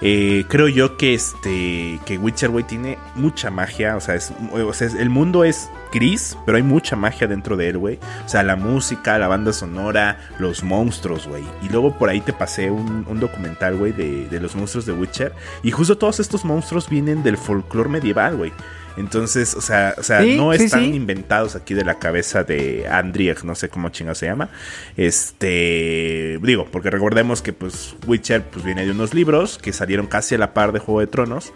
Eh, 0.01 0.45
creo 0.47 0.67
yo 0.67 0.95
que 0.95 1.15
este 1.15 1.99
que 2.05 2.17
Witcher 2.17 2.49
güey 2.49 2.63
tiene 2.63 2.99
mucha 3.15 3.49
magia, 3.49 3.95
o 3.95 3.99
sea, 3.99 4.13
es, 4.13 4.31
o 4.51 4.73
sea, 4.73 4.89
el 4.99 5.09
mundo 5.09 5.43
es 5.43 5.69
gris, 5.91 6.37
pero 6.45 6.57
hay 6.57 6.63
mucha 6.63 6.95
magia 6.95 7.27
dentro 7.27 7.57
de 7.57 7.69
él, 7.69 7.77
güey. 7.77 7.99
O 8.25 8.29
sea, 8.29 8.43
la 8.43 8.55
música, 8.55 9.17
la 9.17 9.27
banda 9.27 9.53
sonora, 9.53 10.19
los 10.37 10.63
monstruos, 10.63 11.27
güey. 11.27 11.43
Y 11.63 11.69
luego 11.69 11.97
por 11.97 12.09
ahí 12.09 12.21
te 12.21 12.33
pasé 12.33 12.69
un, 12.69 13.05
documental, 13.19 13.75
güey, 13.77 13.91
de, 13.91 14.27
de 14.27 14.39
los 14.39 14.55
monstruos 14.55 14.85
de 14.85 14.93
Witcher. 14.93 15.33
Y 15.63 15.71
justo 15.71 15.97
todos 15.97 16.19
estos 16.19 16.45
monstruos 16.45 16.89
vienen 16.89 17.23
del 17.23 17.37
folclore 17.37 17.89
medieval, 17.89 18.35
güey. 18.35 18.53
Entonces, 18.97 19.53
o 19.55 19.61
sea, 19.61 19.93
o 19.97 20.03
sea 20.03 20.21
Sí, 20.23 20.35
no 20.37 20.51
están 20.53 20.85
sí. 20.85 20.95
inventados 20.95 21.55
aquí 21.55 21.73
de 21.75 21.85
la 21.85 21.99
cabeza 21.99 22.43
de 22.43 22.87
Andrieg, 22.89 23.43
no 23.45 23.53
sé 23.55 23.69
cómo 23.69 23.89
chingado 23.89 24.15
se 24.15 24.25
llama. 24.25 24.49
Este, 24.95 26.39
digo, 26.41 26.65
porque 26.71 26.89
recordemos 26.89 27.41
que 27.41 27.53
pues 27.53 27.95
Witcher 28.07 28.43
pues 28.43 28.65
viene 28.65 28.85
de 28.85 28.91
unos 28.91 29.13
libros 29.13 29.57
que 29.59 29.71
salieron 29.73 30.07
casi 30.07 30.35
a 30.35 30.37
la 30.39 30.53
par 30.53 30.71
de 30.71 30.79
Juego 30.79 30.99
de 31.01 31.07
Tronos. 31.07 31.53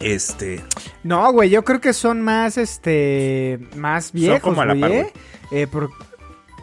Este, 0.00 0.62
No, 1.02 1.32
güey, 1.32 1.50
yo 1.50 1.64
creo 1.64 1.80
que 1.80 1.92
son 1.92 2.22
más, 2.22 2.56
este, 2.56 3.58
más 3.74 4.12
viejos, 4.12 4.40
como 4.40 4.60
a 4.62 4.66
la 4.66 4.76
par, 4.78 4.92
¿eh? 4.92 5.12
Eh, 5.50 5.66
por- 5.66 5.90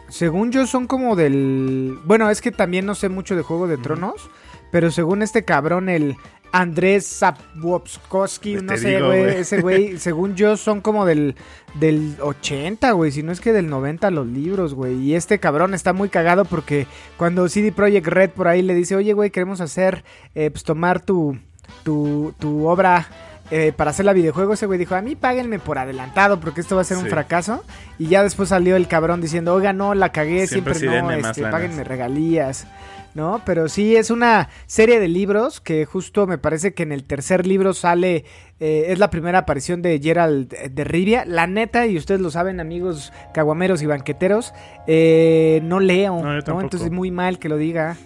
según 0.08 0.52
yo 0.52 0.66
son 0.66 0.86
como 0.86 1.16
del... 1.16 1.98
Bueno, 2.04 2.30
es 2.30 2.40
que 2.40 2.50
también 2.52 2.86
no 2.86 2.94
sé 2.94 3.08
mucho 3.10 3.36
de 3.36 3.42
Juego 3.42 3.66
de 3.66 3.76
Tronos, 3.76 4.30
pero 4.72 4.90
según 4.90 5.20
este 5.22 5.44
cabrón, 5.44 5.88
el 5.90 6.16
Andrés 6.56 7.06
Sapkowski, 7.06 8.56
Te 8.56 8.62
no 8.62 8.76
sé, 8.78 9.02
güey, 9.02 9.24
ese 9.36 9.60
güey, 9.60 9.98
según 9.98 10.36
yo 10.36 10.56
son 10.56 10.80
como 10.80 11.04
del, 11.04 11.34
del 11.74 12.16
80, 12.18 12.92
güey, 12.92 13.12
si 13.12 13.22
no 13.22 13.30
es 13.30 13.40
que 13.40 13.52
del 13.52 13.68
90 13.68 14.10
los 14.10 14.26
libros, 14.26 14.72
güey. 14.72 14.94
Y 14.96 15.14
este 15.14 15.38
cabrón 15.38 15.74
está 15.74 15.92
muy 15.92 16.08
cagado 16.08 16.46
porque 16.46 16.86
cuando 17.18 17.46
CD 17.50 17.72
Projekt 17.72 18.06
Red 18.06 18.30
por 18.30 18.48
ahí 18.48 18.62
le 18.62 18.74
dice, 18.74 18.96
oye, 18.96 19.12
güey, 19.12 19.30
queremos 19.30 19.60
hacer, 19.60 20.02
eh, 20.34 20.50
pues 20.50 20.64
tomar 20.64 21.00
tu, 21.00 21.38
tu, 21.84 22.34
tu 22.38 22.66
obra 22.66 23.06
eh, 23.50 23.72
para 23.76 23.90
hacer 23.90 24.04
la 24.04 24.12
videojuego, 24.12 24.54
ese 24.54 24.66
güey 24.66 24.78
dijo, 24.78 24.94
a 24.94 25.02
mí 25.02 25.14
páguenme 25.14 25.58
por 25.58 25.78
adelantado 25.78 26.40
porque 26.40 26.60
esto 26.60 26.74
va 26.74 26.80
a 26.82 26.84
ser 26.84 26.96
un 26.96 27.06
fracaso. 27.06 27.64
Y 27.98 28.08
ya 28.08 28.22
después 28.22 28.48
salió 28.48 28.76
el 28.76 28.88
cabrón 28.88 29.20
diciendo, 29.20 29.54
oiga, 29.54 29.72
no, 29.72 29.94
la 29.94 30.10
cagué, 30.10 30.46
Siempre 30.46 30.74
siempre, 30.74 31.02
no, 31.02 31.10
este, 31.12 31.42
lanas". 31.42 31.52
páguenme 31.52 31.84
regalías. 31.84 32.66
¿No? 33.16 33.40
Pero 33.46 33.68
sí, 33.70 33.96
es 33.96 34.10
una 34.10 34.50
serie 34.66 35.00
de 35.00 35.08
libros 35.08 35.60
que 35.62 35.86
justo 35.86 36.26
me 36.26 36.36
parece 36.36 36.74
que 36.74 36.82
en 36.82 36.92
el 36.92 37.02
tercer 37.04 37.46
libro 37.46 37.72
sale, 37.72 38.26
eh, 38.60 38.84
es 38.88 38.98
la 38.98 39.08
primera 39.08 39.38
aparición 39.38 39.80
de 39.80 39.98
Gerald 39.98 40.50
de 40.50 40.84
Rivia. 40.84 41.24
La 41.24 41.46
neta, 41.46 41.86
y 41.86 41.96
ustedes 41.96 42.20
lo 42.20 42.30
saben, 42.30 42.60
amigos 42.60 43.14
caguameros 43.32 43.80
y 43.80 43.86
banqueteros, 43.86 44.52
eh, 44.86 45.60
no 45.64 45.80
leo, 45.80 46.20
No, 46.22 46.40
¿no? 46.42 46.60
Entonces 46.60 46.90
muy 46.90 47.10
mal 47.10 47.38
que 47.38 47.48
lo 47.48 47.56
diga. 47.56 47.96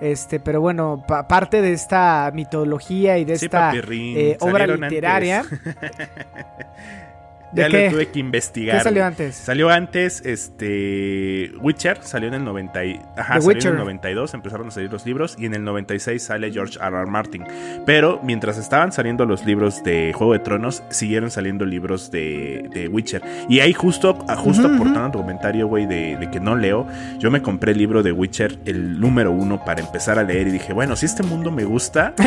Este, 0.00 0.38
pero 0.40 0.60
bueno, 0.60 1.04
pa- 1.06 1.26
parte 1.28 1.60
de 1.60 1.72
esta 1.72 2.30
mitología 2.32 3.18
y 3.18 3.24
de 3.24 3.38
Sí, 3.38 3.46
esta 3.46 3.66
papirrín, 3.70 4.16
eh, 4.16 4.36
obra 4.40 4.66
literaria. 4.68 5.44
antes. 7.50 7.56
¿De 7.56 7.62
ya 7.62 7.68
qué? 7.68 7.84
lo 7.86 7.90
tuve 7.92 8.08
que 8.08 8.18
investigar. 8.20 8.78
¿Qué 8.78 8.84
salió 8.84 9.04
antes? 9.04 9.34
Salió 9.36 9.70
antes, 9.70 10.22
este, 10.24 11.52
Witcher, 11.60 11.98
salió 12.02 12.28
en 12.28 12.34
el 12.34 12.44
90 12.44 12.84
y- 12.84 13.00
ajá, 13.16 13.34
The 13.34 13.40
salió 13.42 13.60
en 13.62 13.68
el 13.68 13.76
92, 13.78 14.34
empezaron 14.34 14.68
a 14.68 14.70
salir 14.70 14.92
los 14.92 15.04
libros 15.06 15.34
y 15.38 15.46
en 15.46 15.54
el 15.54 15.64
96 15.64 16.22
sale 16.22 16.50
George 16.52 16.78
R. 16.80 16.96
R. 16.96 17.06
Martin. 17.10 17.44
Pero 17.86 18.20
mientras 18.22 18.56
estaban 18.58 18.92
saliendo 18.92 19.26
los 19.26 19.44
libros 19.44 19.82
de 19.82 20.12
Juego 20.14 20.32
de 20.32 20.38
Tronos, 20.40 20.82
siguieron 20.90 21.30
saliendo 21.30 21.64
libros 21.64 22.10
de, 22.10 22.68
de 22.72 22.88
Witcher. 22.88 23.22
Y 23.48 23.60
ahí 23.60 23.72
justo, 23.72 24.24
a- 24.28 24.36
justo 24.36 24.66
Ujú, 24.66 24.74
aportando 24.76 25.10
tu 25.10 25.18
comentario, 25.18 25.66
güey, 25.66 25.86
de, 25.86 26.16
de 26.16 26.30
que 26.30 26.40
no 26.40 26.54
leo, 26.56 26.86
yo 27.18 27.30
me 27.30 27.42
compré 27.42 27.72
el 27.72 27.78
libro 27.78 28.02
de 28.02 28.12
Witcher, 28.12 28.58
el 28.64 29.00
número 29.00 29.32
uno, 29.32 29.64
para 29.64 29.80
empezar 29.80 30.18
a 30.18 30.22
leer 30.22 30.48
y 30.48 30.50
dije, 30.52 30.72
bueno, 30.72 30.94
si 30.96 31.06
este 31.06 31.22
mundo 31.22 31.50
me 31.50 31.64
gusta, 31.64 32.14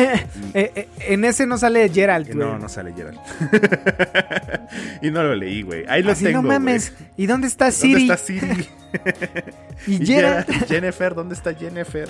Eh, 0.54 0.70
eh, 0.76 0.88
en 1.08 1.24
ese 1.24 1.46
no 1.46 1.56
sale 1.58 1.88
Gerald, 1.88 2.26
güey. 2.26 2.38
no, 2.38 2.58
no 2.58 2.68
sale 2.68 2.92
Geralt. 2.94 3.18
y 5.02 5.10
no 5.14 5.22
lo 5.22 5.34
leí, 5.34 5.62
güey. 5.62 5.84
Ahí 5.88 6.02
lo 6.02 6.12
Así, 6.12 6.24
tengo. 6.24 6.42
no 6.42 6.48
mames. 6.48 6.92
¿Y 7.16 7.24
dónde 7.26 7.46
está 7.46 7.66
¿Dónde 7.70 7.78
Siri? 7.80 8.02
está 8.02 8.16
Siri? 8.18 8.66
Y 9.88 9.94
Y 10.02 10.06
Jennifer, 10.68 11.14
¿dónde 11.16 11.34
está 11.34 11.52
Jennifer? 11.52 12.08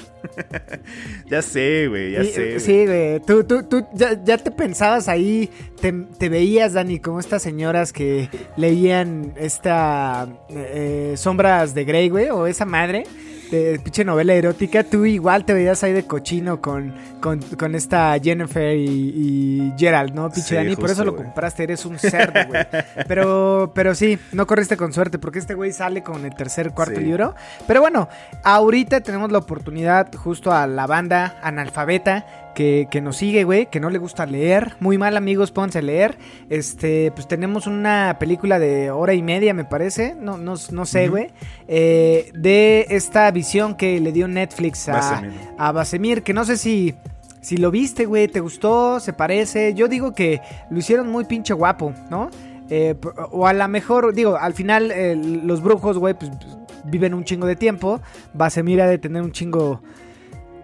ya 1.31 1.41
sé, 1.41 1.87
güey, 1.89 2.13
ya 2.13 2.23
Y, 2.23 2.27
sé. 2.27 2.57
eh. 2.57 2.61
Sí, 2.61 2.85
güey. 2.87 3.21
Tú, 3.21 3.45
tú, 3.45 3.63
tú 3.63 3.87
ya, 3.95 4.23
ya 4.23 4.37
te 4.39 4.51
pensabas 4.51 5.09
ahí, 5.09 5.49
te, 5.81 5.93
te 5.93 6.29
veías, 6.29 6.75
Dani, 6.75 6.99
como 7.01 7.21
estas 7.21 7.43
señoras 7.43 7.93
que 7.93 8.29
leían 8.57 9.33
esta 9.37 10.29
eh, 10.51 11.15
Sombras 11.17 11.75
de 11.75 11.85
Grey, 11.85 12.09
güey, 12.11 12.29
o 12.29 12.47
esa 12.47 12.65
madre 12.67 13.05
de 13.51 13.79
pinche 13.83 14.05
novela 14.05 14.35
erótica. 14.35 14.83
Tú 14.85 15.05
igual 15.05 15.45
te 15.45 15.53
veías 15.55 15.83
ahí 15.85 15.93
de 15.93 16.05
cochino 16.05 16.61
con, 16.61 16.95
con, 17.21 17.41
con 17.41 17.75
esta 17.75 18.17
Jennifer 18.23 18.77
y, 18.77 18.85
y 18.87 19.73
Gerald, 19.79 20.15
¿no? 20.15 20.29
Pinche 20.31 20.49
Sí, 20.49 20.55
Dani, 20.55 20.77
por 20.77 20.91
eso 20.91 21.05
lo 21.05 21.15
compraste, 21.17 21.63
eres 21.65 21.85
un 21.85 21.99
cerdo, 21.99 22.41
güey. 22.49 22.65
Pero, 23.09 23.73
pero 23.75 23.95
sí, 23.95 24.19
no 24.33 24.47
corriste 24.47 24.77
con 24.77 24.93
suerte, 24.93 25.19
porque 25.19 25.39
este 25.39 25.55
güey 25.55 25.73
sale 25.73 26.03
con 26.03 26.25
el 26.25 26.35
tercer, 26.35 26.71
cuarto 26.73 26.97
Sí. 26.99 27.05
libro. 27.05 27.35
Pero 27.67 27.81
bueno, 27.81 28.09
ahorita 28.43 29.01
tenemos 29.01 29.31
la 29.33 29.39
oportunidad 29.39 30.13
justo 30.15 30.53
a 30.53 30.67
la 30.67 30.87
banda 30.87 31.39
analfabeta 31.43 32.27
que, 32.55 32.89
que 32.91 33.01
nos 33.01 33.17
sigue, 33.17 33.45
güey, 33.45 33.67
que 33.67 33.81
no 33.81 33.91
le 33.91 33.99
gusta 33.99 34.27
leer. 34.27 34.77
Muy 34.81 34.99
mal, 34.99 35.17
amigos, 35.17 35.51
pónganse 35.51 35.81
a 35.81 35.83
leer. 35.83 36.17
Este, 36.49 37.13
pues 37.15 37.29
tenemos 37.29 37.67
una 37.67 38.17
película 38.19 38.59
de 38.59 38.91
hora 38.91 39.15
y 39.15 39.23
media, 39.23 39.53
me 39.55 39.65
parece. 39.65 40.15
No, 40.15 40.39
no, 40.39 40.55
no 40.71 40.87
sé, 40.87 41.09
güey. 41.09 41.29
eh, 41.69 42.31
de 42.35 42.87
esta 42.91 43.31
visión 43.31 43.75
que 43.75 44.01
le 44.01 44.13
dio 44.13 44.29
Netflix 44.29 44.89
a, 44.89 44.93
Basemir. 44.95 45.33
a 45.59 45.73
Basemir, 45.73 46.23
que 46.23 46.33
no 46.33 46.45
sé 46.45 46.57
si... 46.57 46.95
Si 47.41 47.59
lo 47.59 47.71
viste, 47.71 48.07
güey, 48.07 48.27
te 48.27 48.41
gustó, 48.41 49.01
se 49.01 49.13
parece. 49.13 49.75
Yo 49.75 49.87
digo 49.87 50.15
que 50.15 50.41
lo 50.71 50.79
hicieron 50.79 51.11
muy 51.11 51.27
pinche 51.27 51.53
guapo, 51.53 51.93
¿no? 52.09 52.31
Eh, 52.71 52.95
o 53.33 53.47
a 53.47 53.53
lo 53.53 53.69
mejor, 53.69 54.15
digo, 54.15 54.39
al 54.39 54.55
final 54.55 54.91
eh, 54.91 55.15
los 55.15 55.63
brujos, 55.63 55.99
güey, 55.99 56.15
pues 56.15 56.31
pues, 56.31 56.57
viven 56.85 57.13
un 57.13 57.25
chingo 57.25 57.47
de 57.47 57.57
tiempo. 57.57 58.01
Basemir 58.33 58.81
ha 58.81 58.87
de 58.87 58.97
tener 58.97 59.23
un 59.23 59.33
chingo 59.33 59.83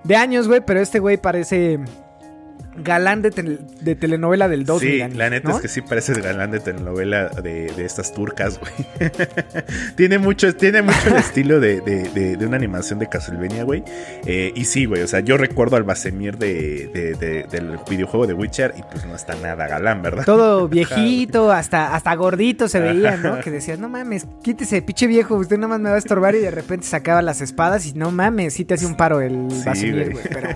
de 0.04 0.16
años, 0.16 0.48
güey, 0.48 0.60
pero 0.60 0.80
este 0.80 0.98
güey 0.98 1.16
parece 1.16 1.78
galán 2.76 3.22
de, 3.22 3.30
tel- 3.30 3.58
de 3.80 3.94
telenovela 3.94 4.48
del 4.48 4.64
2. 4.64 4.80
Sí, 4.80 4.98
la 5.14 5.28
neta 5.30 5.50
es 5.52 5.58
que 5.58 5.68
sí 5.68 5.80
pareces 5.82 6.18
galán 6.18 6.50
de 6.50 6.60
telenovela 6.60 7.28
de, 7.28 7.72
de 7.72 7.84
estas 7.84 8.12
turcas, 8.14 8.58
güey. 8.60 8.72
tiene 9.96 10.18
mucho, 10.18 10.54
tiene 10.54 10.82
mucho 10.82 11.08
el 11.08 11.16
estilo 11.16 11.60
de, 11.60 11.80
de- 11.80 12.46
una 12.46 12.56
animación 12.56 12.98
de 12.98 13.08
Castlevania, 13.08 13.64
güey. 13.64 13.82
Eh, 14.26 14.52
y 14.54 14.64
sí, 14.64 14.84
güey, 14.86 15.02
o 15.02 15.06
sea, 15.08 15.20
yo 15.20 15.36
recuerdo 15.36 15.76
al 15.76 15.82
Basemir 15.84 16.36
de, 16.38 16.88
de- 16.92 17.14
de- 17.14 17.42
del 17.50 17.78
videojuego 17.88 18.26
de 18.26 18.34
Witcher 18.34 18.74
y 18.76 18.82
pues 18.90 19.04
no 19.06 19.14
está 19.14 19.34
nada 19.36 19.66
galán, 19.68 20.02
¿verdad? 20.02 20.24
Todo 20.24 20.68
viejito, 20.68 21.52
hasta, 21.52 21.94
hasta 21.94 22.14
gordito 22.14 22.68
se 22.68 22.80
veía, 22.80 23.16
¿no? 23.16 23.40
Que 23.40 23.50
decías, 23.50 23.78
no 23.78 23.88
mames, 23.88 24.26
quítese, 24.42 24.82
pinche 24.82 25.06
viejo, 25.06 25.34
usted 25.36 25.56
nada 25.56 25.68
más 25.68 25.80
me 25.80 25.90
va 25.90 25.96
a 25.96 25.98
estorbar 25.98 26.34
y 26.34 26.38
de 26.38 26.50
repente 26.50 26.86
sacaba 26.86 27.22
las 27.22 27.40
espadas 27.40 27.86
y 27.86 27.92
no 27.94 28.10
mames, 28.10 28.54
sí 28.54 28.64
te 28.64 28.74
hacía 28.74 28.88
un 28.88 28.96
paro 28.96 29.20
el 29.20 29.48
Sí, 29.50 29.62
Basemir, 29.64 30.12
güey. 30.12 30.24
Pero 30.28 30.48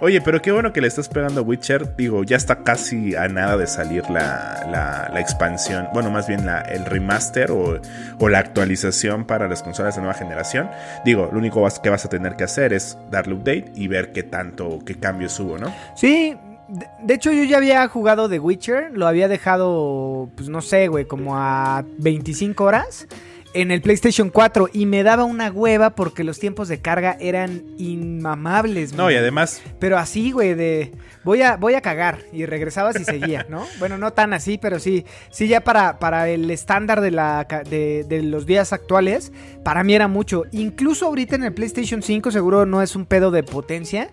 Oye, 0.00 0.20
pero 0.20 0.40
qué 0.42 0.52
bueno 0.52 0.72
que 0.72 0.80
le 0.80 0.88
estás 0.88 1.08
pegando 1.08 1.44
Witcher. 1.48 1.96
Digo, 1.96 2.22
ya 2.24 2.36
está 2.36 2.62
casi 2.62 3.16
a 3.16 3.26
nada 3.28 3.56
de 3.56 3.66
salir 3.66 4.02
la, 4.10 4.66
la- 4.70 5.10
la 5.12 5.20
expansión. 5.20 5.88
Bueno, 5.94 6.10
más 6.10 6.28
bien 6.28 6.44
la- 6.46 6.60
el 6.60 6.84
remaster 6.84 7.50
o, 7.50 7.80
o 8.18 8.28
la 8.28 8.38
actualización 8.38 9.24
para 9.24 9.48
las 9.48 9.62
consolas 9.62 9.94
de 9.96 10.02
nueva 10.02 10.14
generación. 10.14 10.70
Digo, 11.04 11.28
lo 11.32 11.38
único 11.38 11.66
que 11.82 11.90
vas 11.90 12.04
a 12.04 12.08
tener 12.08 12.36
que 12.36 12.44
hacer 12.44 12.72
es 12.72 12.98
darle 13.10 13.34
update 13.34 13.72
y 13.74 13.88
ver 13.88 14.12
qué 14.12 14.22
tanto, 14.22 14.78
qué 14.84 14.94
cambios 14.96 15.38
hubo, 15.40 15.58
¿no? 15.58 15.72
Sí, 15.96 16.36
de, 16.68 16.86
de 17.02 17.14
hecho 17.14 17.32
yo 17.32 17.44
ya 17.44 17.56
había 17.56 17.88
jugado 17.88 18.28
The 18.28 18.38
Witcher, 18.38 18.90
lo 18.92 19.06
había 19.06 19.26
dejado, 19.28 20.28
pues 20.36 20.48
no 20.48 20.60
sé, 20.60 20.88
güey, 20.88 21.06
como 21.06 21.36
a 21.36 21.84
25 21.98 22.64
horas 22.64 23.06
en 23.54 23.70
el 23.70 23.80
PlayStation 23.80 24.30
4 24.30 24.70
y 24.72 24.86
me 24.86 25.02
daba 25.02 25.24
una 25.24 25.50
hueva 25.50 25.90
porque 25.90 26.24
los 26.24 26.38
tiempos 26.38 26.68
de 26.68 26.80
carga 26.80 27.16
eran 27.20 27.64
inmamables. 27.78 28.92
No, 28.92 29.10
y 29.10 29.16
además, 29.16 29.62
Pero 29.78 29.98
así, 29.98 30.32
güey, 30.32 30.54
de 30.54 30.92
voy 31.24 31.42
a, 31.42 31.56
voy 31.56 31.74
a 31.74 31.80
cagar 31.80 32.20
y 32.32 32.46
regresabas 32.46 32.98
y 33.00 33.04
seguía, 33.04 33.46
¿no? 33.48 33.66
Bueno, 33.78 33.98
no 33.98 34.12
tan 34.12 34.32
así, 34.32 34.58
pero 34.58 34.78
sí, 34.78 35.04
sí 35.30 35.48
ya 35.48 35.60
para, 35.60 35.98
para 35.98 36.28
el 36.28 36.50
estándar 36.50 37.00
de, 37.00 37.10
la, 37.10 37.46
de, 37.68 38.04
de 38.08 38.22
los 38.22 38.46
días 38.46 38.72
actuales, 38.72 39.32
para 39.64 39.84
mí 39.84 39.94
era 39.94 40.08
mucho. 40.08 40.44
Incluso 40.52 41.06
ahorita 41.06 41.36
en 41.36 41.44
el 41.44 41.54
PlayStation 41.54 42.02
5 42.02 42.30
seguro 42.30 42.66
no 42.66 42.82
es 42.82 42.96
un 42.96 43.06
pedo 43.06 43.30
de 43.30 43.42
potencia. 43.42 44.10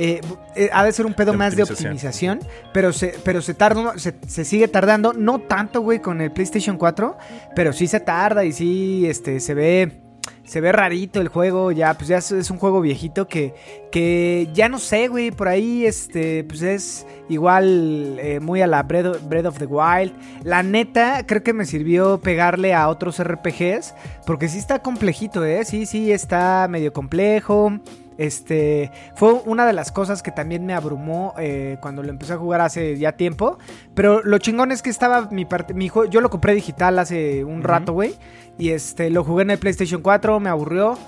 Eh, 0.00 0.20
eh, 0.54 0.70
ha 0.72 0.84
de 0.84 0.92
ser 0.92 1.06
un 1.06 1.12
pedo 1.12 1.32
De 1.32 1.38
más 1.38 1.56
de 1.56 1.64
optimización. 1.64 2.38
pero 2.72 2.92
se, 2.92 3.14
pero 3.24 3.42
se 3.42 3.52
tarda, 3.52 3.98
se, 3.98 4.14
se 4.28 4.44
sigue 4.44 4.68
tardando, 4.68 5.12
no 5.12 5.40
tanto, 5.40 5.80
güey, 5.80 5.98
con 5.98 6.20
el 6.20 6.30
PlayStation 6.30 6.78
4, 6.78 7.18
pero 7.56 7.72
sí 7.72 7.88
se 7.88 7.98
tarda 7.98 8.44
y 8.44 8.52
sí, 8.52 9.06
este, 9.08 9.40
se 9.40 9.54
ve, 9.54 10.00
se 10.44 10.60
ve 10.60 10.70
rarito 10.70 11.20
el 11.20 11.26
juego, 11.26 11.72
ya, 11.72 11.94
pues 11.94 12.06
ya 12.06 12.18
es, 12.18 12.30
es 12.30 12.48
un 12.48 12.58
juego 12.58 12.80
viejito 12.80 13.26
que, 13.26 13.54
que 13.90 14.48
ya 14.54 14.68
no 14.68 14.78
sé, 14.78 15.08
güey, 15.08 15.32
por 15.32 15.48
ahí, 15.48 15.84
este, 15.84 16.44
pues 16.44 16.62
es 16.62 17.04
igual 17.28 18.20
eh, 18.20 18.38
muy 18.38 18.62
a 18.62 18.68
la 18.68 18.84
Breath 18.84 19.06
of, 19.06 19.28
Breath 19.28 19.46
of 19.46 19.58
the 19.58 19.66
Wild. 19.66 20.12
La 20.44 20.62
neta, 20.62 21.26
creo 21.26 21.42
que 21.42 21.52
me 21.52 21.66
sirvió 21.66 22.20
pegarle 22.20 22.72
a 22.72 22.88
otros 22.88 23.20
RPGs, 23.20 23.94
porque 24.24 24.48
sí 24.48 24.58
está 24.58 24.78
complejito, 24.78 25.44
¿eh? 25.44 25.64
Sí, 25.64 25.86
sí, 25.86 26.12
está 26.12 26.68
medio 26.70 26.92
complejo. 26.92 27.72
Este 28.18 28.90
fue 29.14 29.32
una 29.46 29.64
de 29.64 29.72
las 29.72 29.92
cosas 29.92 30.22
que 30.22 30.32
también 30.32 30.66
me 30.66 30.74
abrumó 30.74 31.34
eh, 31.38 31.78
cuando 31.80 32.02
lo 32.02 32.10
empecé 32.10 32.34
a 32.34 32.36
jugar 32.36 32.60
hace 32.60 32.98
ya 32.98 33.12
tiempo. 33.12 33.58
Pero 33.94 34.22
lo 34.22 34.38
chingón 34.38 34.72
es 34.72 34.82
que 34.82 34.90
estaba 34.90 35.28
mi 35.30 35.44
parte, 35.44 35.72
mi 35.72 35.90
yo 36.10 36.20
lo 36.20 36.28
compré 36.28 36.54
digital 36.54 36.98
hace 36.98 37.44
un 37.44 37.62
rato, 37.62 37.92
güey. 37.92 38.16
Y 38.58 38.70
este 38.70 39.08
lo 39.10 39.22
jugué 39.22 39.42
en 39.42 39.52
el 39.52 39.58
PlayStation 39.58 40.02
4, 40.02 40.40
me 40.40 40.50
aburrió. 40.50 40.98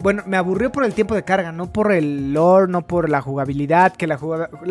Bueno, 0.00 0.22
me 0.26 0.36
aburrió 0.36 0.70
por 0.70 0.84
el 0.84 0.94
tiempo 0.94 1.16
de 1.16 1.24
carga, 1.24 1.50
no 1.50 1.72
por 1.72 1.90
el 1.90 2.32
lore, 2.32 2.70
no 2.70 2.82
por 2.82 3.08
la 3.08 3.20
jugabilidad, 3.20 3.96
que 3.96 4.06
la 4.06 4.16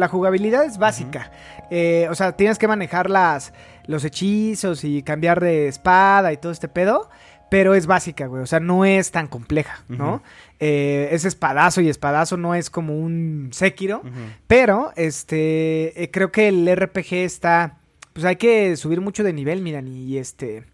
jugabilidad 0.07 0.63
es 0.63 0.77
básica. 0.77 1.31
Eh, 1.69 2.07
o 2.09 2.15
sea, 2.15 2.31
tienes 2.31 2.57
que 2.57 2.67
manejar 2.67 3.09
las, 3.09 3.51
los 3.87 4.05
hechizos 4.05 4.83
y 4.85 5.03
cambiar 5.03 5.41
de 5.41 5.67
espada 5.67 6.31
y 6.31 6.37
todo 6.37 6.51
este 6.51 6.69
pedo. 6.69 7.09
Pero 7.49 7.75
es 7.75 7.87
básica, 7.87 8.27
güey. 8.27 8.43
O 8.43 8.45
sea, 8.45 8.59
no 8.59 8.85
es 8.85 9.11
tan 9.11 9.27
compleja, 9.27 9.83
¿no? 9.87 10.21
Eh, 10.59 11.09
es 11.11 11.25
espadazo 11.25 11.81
y 11.81 11.89
espadazo 11.89 12.37
no 12.37 12.55
es 12.55 12.69
como 12.69 12.97
un 12.97 13.49
Sekiro, 13.51 14.01
pero 14.47 14.91
este 14.95 16.03
eh, 16.03 16.11
creo 16.11 16.31
que 16.31 16.47
el 16.47 16.67
RPG 16.75 17.13
está, 17.13 17.77
pues 18.13 18.25
hay 18.25 18.37
que 18.37 18.75
subir 18.75 19.01
mucho 19.01 19.23
de 19.23 19.33
nivel, 19.33 19.61
miran, 19.61 19.87
y 19.87 20.17
este... 20.17 20.65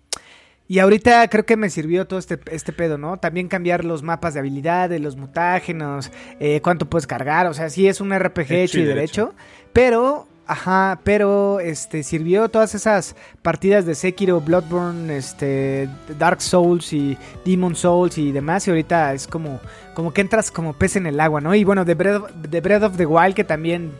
Y 0.65 0.79
ahorita 0.79 1.27
creo 1.27 1.45
que 1.45 1.57
me 1.57 1.69
sirvió 1.69 2.07
todo 2.07 2.17
este, 2.17 2.39
este 2.49 2.71
pedo, 2.71 2.97
¿no? 2.97 3.17
También 3.17 3.49
cambiar 3.49 3.83
los 3.83 4.01
mapas 4.01 4.33
de 4.33 4.39
habilidades, 4.39 5.01
los 5.01 5.17
mutágenos, 5.17 6.09
eh, 6.39 6.61
cuánto 6.61 6.89
puedes 6.89 7.05
cargar. 7.05 7.47
O 7.47 7.53
sea, 7.53 7.69
sí 7.69 7.87
es 7.87 7.99
un 7.99 8.17
RPG 8.17 8.51
hecho, 8.53 8.79
y 8.79 8.83
derecho. 8.83 9.35
Pero, 9.73 10.25
ajá, 10.47 10.99
pero 11.03 11.59
este 11.59 12.03
sirvió 12.03 12.49
todas 12.49 12.75
esas 12.75 13.15
partidas 13.41 13.85
de 13.85 13.95
Sekiro, 13.95 14.41
Bloodborne, 14.41 15.15
este, 15.17 15.89
Dark 16.19 16.41
Souls 16.41 16.91
y 16.93 17.17
Demon 17.45 17.75
Souls 17.75 18.17
y 18.17 18.31
demás. 18.31 18.67
Y 18.67 18.71
ahorita 18.71 19.13
es 19.13 19.27
como, 19.27 19.59
como 19.93 20.13
que 20.13 20.21
entras 20.21 20.51
como 20.51 20.73
pez 20.73 20.95
en 20.95 21.05
el 21.07 21.19
agua, 21.19 21.41
¿no? 21.41 21.55
Y 21.55 21.63
bueno, 21.63 21.85
de 21.85 21.93
Breath 21.95 22.23
of, 22.23 22.31
de 22.33 22.61
Breath 22.61 22.83
of 22.83 22.97
the 22.97 23.05
Wild, 23.05 23.35
que 23.35 23.43
también, 23.43 23.91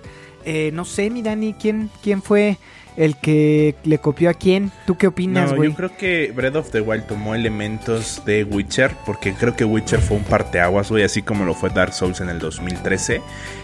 eh, 0.45 0.71
no 0.73 0.85
sé, 0.85 1.09
mi 1.09 1.21
Dani, 1.21 1.53
¿quién, 1.53 1.89
quién 2.01 2.21
fue? 2.21 2.57
el 2.95 3.17
que 3.17 3.73
le 3.85 3.97
copió 3.97 4.29
a 4.29 4.35
quién. 4.35 4.71
¿Tú 4.85 4.95
qué 4.97 5.07
opinas, 5.07 5.49
No, 5.49 5.57
güey? 5.57 5.71
yo 5.71 5.75
creo 5.75 5.97
que 5.97 6.31
Breath 6.35 6.55
of 6.55 6.69
the 6.69 6.79
Wild 6.81 7.07
tomó 7.07 7.33
elementos 7.33 8.21
de 8.23 8.43
Witcher, 8.43 8.91
porque 9.03 9.33
creo 9.33 9.55
que 9.55 9.65
Witcher 9.65 9.99
fue 9.99 10.17
un 10.17 10.23
parteaguas, 10.23 10.91
güey, 10.91 11.03
así 11.03 11.23
como 11.23 11.43
lo 11.43 11.55
fue 11.55 11.71
Dark 11.71 11.91
Souls 11.93 12.21
en 12.21 12.29
el 12.29 12.37
2013. 12.37 13.19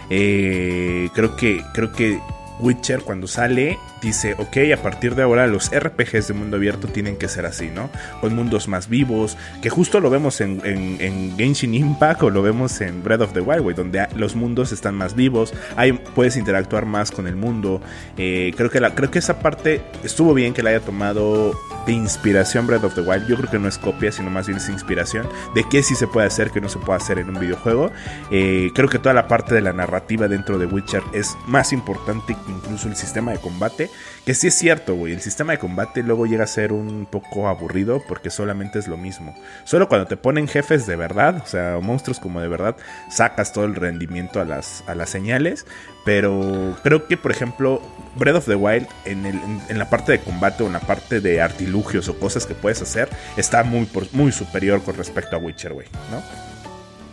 Eh, 0.09 1.09
creo 1.13 1.35
que 1.35 1.63
creo 1.73 1.91
que 1.91 2.19
Witcher 2.59 3.01
cuando 3.01 3.27
sale 3.27 3.79
dice, 4.01 4.35
ok, 4.37 4.57
a 4.77 4.81
partir 4.81 5.15
de 5.15 5.23
ahora 5.23 5.47
los 5.47 5.71
RPGs 5.71 6.27
de 6.27 6.33
mundo 6.33 6.57
abierto 6.57 6.87
tienen 6.87 7.17
que 7.17 7.27
ser 7.27 7.45
así, 7.45 7.67
¿no? 7.67 7.89
Con 8.21 8.35
mundos 8.35 8.67
más 8.67 8.89
vivos, 8.89 9.37
que 9.61 9.69
justo 9.69 9.99
lo 9.99 10.09
vemos 10.09 10.41
en, 10.41 10.61
en, 10.63 10.97
en 11.01 11.37
Genshin 11.37 11.73
Impact 11.73 12.23
o 12.23 12.29
lo 12.29 12.41
vemos 12.41 12.79
en 12.81 13.03
Breath 13.03 13.21
of 13.21 13.33
the 13.33 13.41
Wild, 13.41 13.61
güey, 13.61 13.75
donde 13.75 14.07
los 14.15 14.35
mundos 14.35 14.71
están 14.71 14.95
más 14.95 15.15
vivos, 15.15 15.53
hay, 15.75 15.93
puedes 15.93 16.37
interactuar 16.37 16.85
más 16.85 17.11
con 17.11 17.27
el 17.27 17.35
mundo. 17.35 17.81
Eh, 18.17 18.53
creo, 18.55 18.69
que 18.69 18.79
la, 18.79 18.95
creo 18.95 19.11
que 19.11 19.19
esa 19.19 19.39
parte 19.39 19.81
estuvo 20.03 20.33
bien 20.33 20.53
que 20.53 20.63
la 20.63 20.71
haya 20.71 20.81
tomado 20.81 21.53
de 21.85 21.93
inspiración 21.93 22.67
Breath 22.67 22.83
of 22.83 22.95
the 22.95 23.01
Wild. 23.01 23.27
Yo 23.27 23.35
creo 23.37 23.49
que 23.49 23.59
no 23.59 23.67
es 23.67 23.77
copia, 23.77 24.11
sino 24.11 24.29
más 24.29 24.47
bien 24.47 24.57
es 24.57 24.69
inspiración 24.69 25.27
de 25.55 25.63
qué 25.69 25.83
sí 25.83 25.95
se 25.95 26.07
puede 26.07 26.27
hacer, 26.27 26.51
que 26.51 26.61
no 26.61 26.69
se 26.69 26.79
puede 26.79 26.97
hacer 26.97 27.19
en 27.19 27.29
un 27.29 27.39
videojuego. 27.39 27.91
Eh, 28.31 28.71
creo 28.73 28.89
que 28.89 28.99
toda 28.99 29.13
la 29.13 29.27
parte 29.27 29.55
de 29.55 29.61
la 29.61 29.73
narrativa 29.73 30.27
dentro 30.27 30.57
de 30.57 30.65
Witcher 30.65 31.03
es 31.13 31.37
más 31.47 31.73
importante 31.73 32.35
incluso 32.49 32.87
el 32.87 32.95
sistema 32.95 33.31
de 33.31 33.39
combate. 33.39 33.89
Que 34.25 34.33
sí 34.33 34.47
es 34.47 34.55
cierto, 34.55 34.95
güey. 34.95 35.13
El 35.13 35.21
sistema 35.21 35.53
de 35.53 35.59
combate 35.59 36.03
luego 36.03 36.25
llega 36.25 36.43
a 36.43 36.47
ser 36.47 36.71
un 36.73 37.07
poco 37.09 37.47
aburrido 37.47 38.01
porque 38.07 38.29
solamente 38.29 38.79
es 38.79 38.87
lo 38.87 38.97
mismo. 38.97 39.35
Solo 39.63 39.87
cuando 39.87 40.07
te 40.07 40.17
ponen 40.17 40.47
jefes 40.47 40.85
de 40.85 40.95
verdad, 40.95 41.41
o 41.43 41.47
sea, 41.47 41.79
monstruos 41.81 42.19
como 42.19 42.41
de 42.41 42.47
verdad, 42.47 42.75
sacas 43.09 43.53
todo 43.53 43.65
el 43.65 43.75
rendimiento 43.75 44.41
a 44.41 44.45
las, 44.45 44.83
a 44.87 44.95
las 44.95 45.09
señales. 45.09 45.65
Pero 46.05 46.77
creo 46.81 47.07
que, 47.07 47.17
por 47.17 47.31
ejemplo, 47.31 47.81
Breath 48.15 48.37
of 48.37 48.45
the 48.45 48.55
Wild, 48.55 48.87
en, 49.05 49.25
el, 49.25 49.39
en, 49.67 49.77
la 49.77 49.89
parte 49.89 50.13
de 50.13 50.19
combate 50.19 50.63
o 50.63 50.67
en 50.67 50.73
la 50.73 50.79
parte 50.79 51.21
de 51.21 51.41
artilugios 51.41 52.07
o 52.07 52.17
cosas 52.17 52.45
que 52.45 52.55
puedes 52.55 52.81
hacer, 52.81 53.09
está 53.37 53.63
muy, 53.63 53.87
muy 54.13 54.31
superior 54.31 54.81
con 54.81 54.95
respecto 54.95 55.35
a 55.35 55.39
Witcher, 55.39 55.73
güey, 55.73 55.87
¿no? 56.09 56.23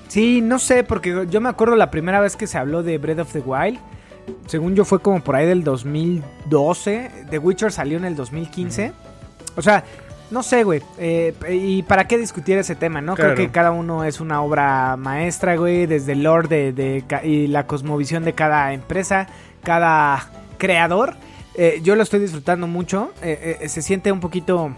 Sí, 0.09 0.41
no 0.41 0.59
sé, 0.59 0.85
porque 0.85 1.27
yo 1.29 1.41
me 1.41 1.49
acuerdo 1.49 1.77
la 1.77 1.91
primera 1.91 2.21
vez 2.21 2.37
que 2.37 2.47
se 2.47 2.59
habló 2.59 2.83
de 2.83 2.97
Breath 2.99 3.19
of 3.19 3.33
the 3.33 3.41
Wild. 3.41 3.79
Según 4.47 4.75
yo 4.75 4.85
fue 4.85 5.01
como 5.01 5.23
por 5.23 5.37
ahí 5.37 5.47
del 5.47 5.65
2012. 5.65 7.11
The 7.31 7.39
Witcher 7.39 7.73
salió 7.73 7.99
en 7.99 8.05
el 8.05 8.17
2015. 8.17 8.93
O 9.57 9.63
sea, 9.63 9.85
no 10.31 10.43
sé, 10.43 10.65
güey. 10.65 10.83
Eh, 10.99 11.35
¿Y 11.51 11.83
para 11.83 12.07
qué 12.07 12.19
discutir 12.19 12.59
ese 12.59 12.75
tema, 12.75 13.01
no? 13.01 13.15
Claro. 13.15 13.35
Creo 13.35 13.47
que 13.47 13.53
cada 13.53 13.71
uno 13.71 14.05
es 14.05 14.21
una 14.21 14.43
obra 14.43 14.97
maestra, 14.97 15.57
güey. 15.57 15.87
Desde 15.87 16.13
el 16.13 16.23
lore 16.23 16.49
de, 16.49 16.73
de, 16.73 17.05
y 17.25 17.47
la 17.47 17.67
cosmovisión 17.67 18.25
de 18.25 18.33
cada 18.33 18.73
empresa, 18.73 19.27
cada 19.63 20.31
creador. 20.59 21.15
Eh, 21.55 21.81
yo 21.83 21.97
lo 21.97 22.03
estoy 22.03 22.21
disfrutando 22.21 22.67
mucho. 22.67 23.13
Eh, 23.23 23.65
se 23.69 23.83
siente 23.83 24.13
un 24.13 24.21
poquito 24.21 24.73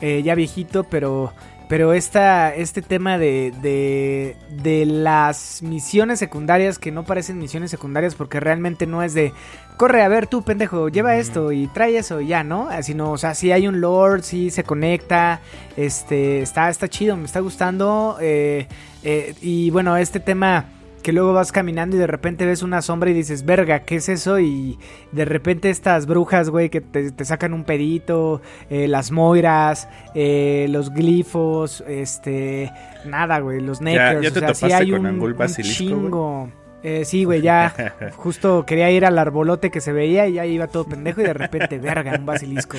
ya 0.00 0.36
viejito, 0.36 0.84
pero 0.84 1.32
pero 1.68 1.92
esta, 1.92 2.54
este 2.54 2.80
tema 2.80 3.18
de, 3.18 3.52
de, 3.60 4.36
de, 4.50 4.86
las 4.86 5.62
misiones 5.62 6.18
secundarias 6.18 6.78
que 6.78 6.90
no 6.90 7.04
parecen 7.04 7.38
misiones 7.38 7.70
secundarias 7.70 8.14
porque 8.14 8.40
realmente 8.40 8.86
no 8.86 9.02
es 9.02 9.12
de 9.14 9.32
corre 9.76 10.02
a 10.02 10.08
ver 10.08 10.26
tú 10.26 10.42
pendejo 10.42 10.88
lleva 10.88 11.16
esto 11.16 11.52
y 11.52 11.66
trae 11.68 11.98
eso 11.98 12.20
y 12.20 12.28
ya 12.28 12.42
no 12.42 12.68
sino 12.82 13.12
o 13.12 13.18
sea 13.18 13.34
si 13.34 13.52
hay 13.52 13.68
un 13.68 13.80
lord 13.80 14.22
si 14.22 14.50
se 14.50 14.64
conecta 14.64 15.40
este 15.76 16.42
está 16.42 16.70
está 16.70 16.88
chido 16.88 17.16
me 17.16 17.26
está 17.26 17.40
gustando 17.40 18.16
eh, 18.20 18.66
eh, 19.04 19.34
y 19.40 19.70
bueno 19.70 19.96
este 19.96 20.20
tema 20.20 20.64
que 21.08 21.14
luego 21.14 21.32
vas 21.32 21.52
caminando 21.52 21.96
y 21.96 21.98
de 21.98 22.06
repente 22.06 22.44
ves 22.44 22.62
una 22.62 22.82
sombra 22.82 23.08
y 23.08 23.14
dices, 23.14 23.46
verga, 23.46 23.78
¿qué 23.84 23.96
es 23.96 24.10
eso? 24.10 24.38
Y 24.40 24.78
de 25.10 25.24
repente 25.24 25.70
estas 25.70 26.04
brujas, 26.04 26.50
güey, 26.50 26.68
que 26.68 26.82
te, 26.82 27.10
te, 27.12 27.24
sacan 27.24 27.54
un 27.54 27.64
pedito, 27.64 28.42
eh, 28.68 28.88
las 28.88 29.10
moiras, 29.10 29.88
eh, 30.14 30.66
los 30.68 30.90
glifos, 30.90 31.82
este, 31.88 32.70
nada, 33.06 33.38
güey, 33.38 33.62
los 33.62 33.80
neckers. 33.80 34.20
Ya, 34.20 34.28
ya 34.28 34.34
te 34.34 34.38
o 34.38 34.40
sea, 34.40 34.48
topaste 34.48 34.66
sí 34.66 34.72
hay 34.74 34.90
con 34.90 35.06
un, 35.06 35.18
un 35.18 35.34
Basilisco, 35.34 35.78
chingo. 35.78 36.52
Eh, 36.82 37.06
sí, 37.06 37.24
güey, 37.24 37.40
ya 37.40 37.72
justo 38.16 38.66
quería 38.66 38.90
ir 38.90 39.06
al 39.06 39.18
arbolote 39.18 39.70
que 39.70 39.80
se 39.80 39.94
veía 39.94 40.28
y 40.28 40.34
ya 40.34 40.44
iba 40.44 40.66
todo 40.66 40.84
pendejo 40.84 41.22
y 41.22 41.24
de 41.24 41.32
repente, 41.32 41.78
verga, 41.78 42.16
un 42.18 42.26
basilisco. 42.26 42.76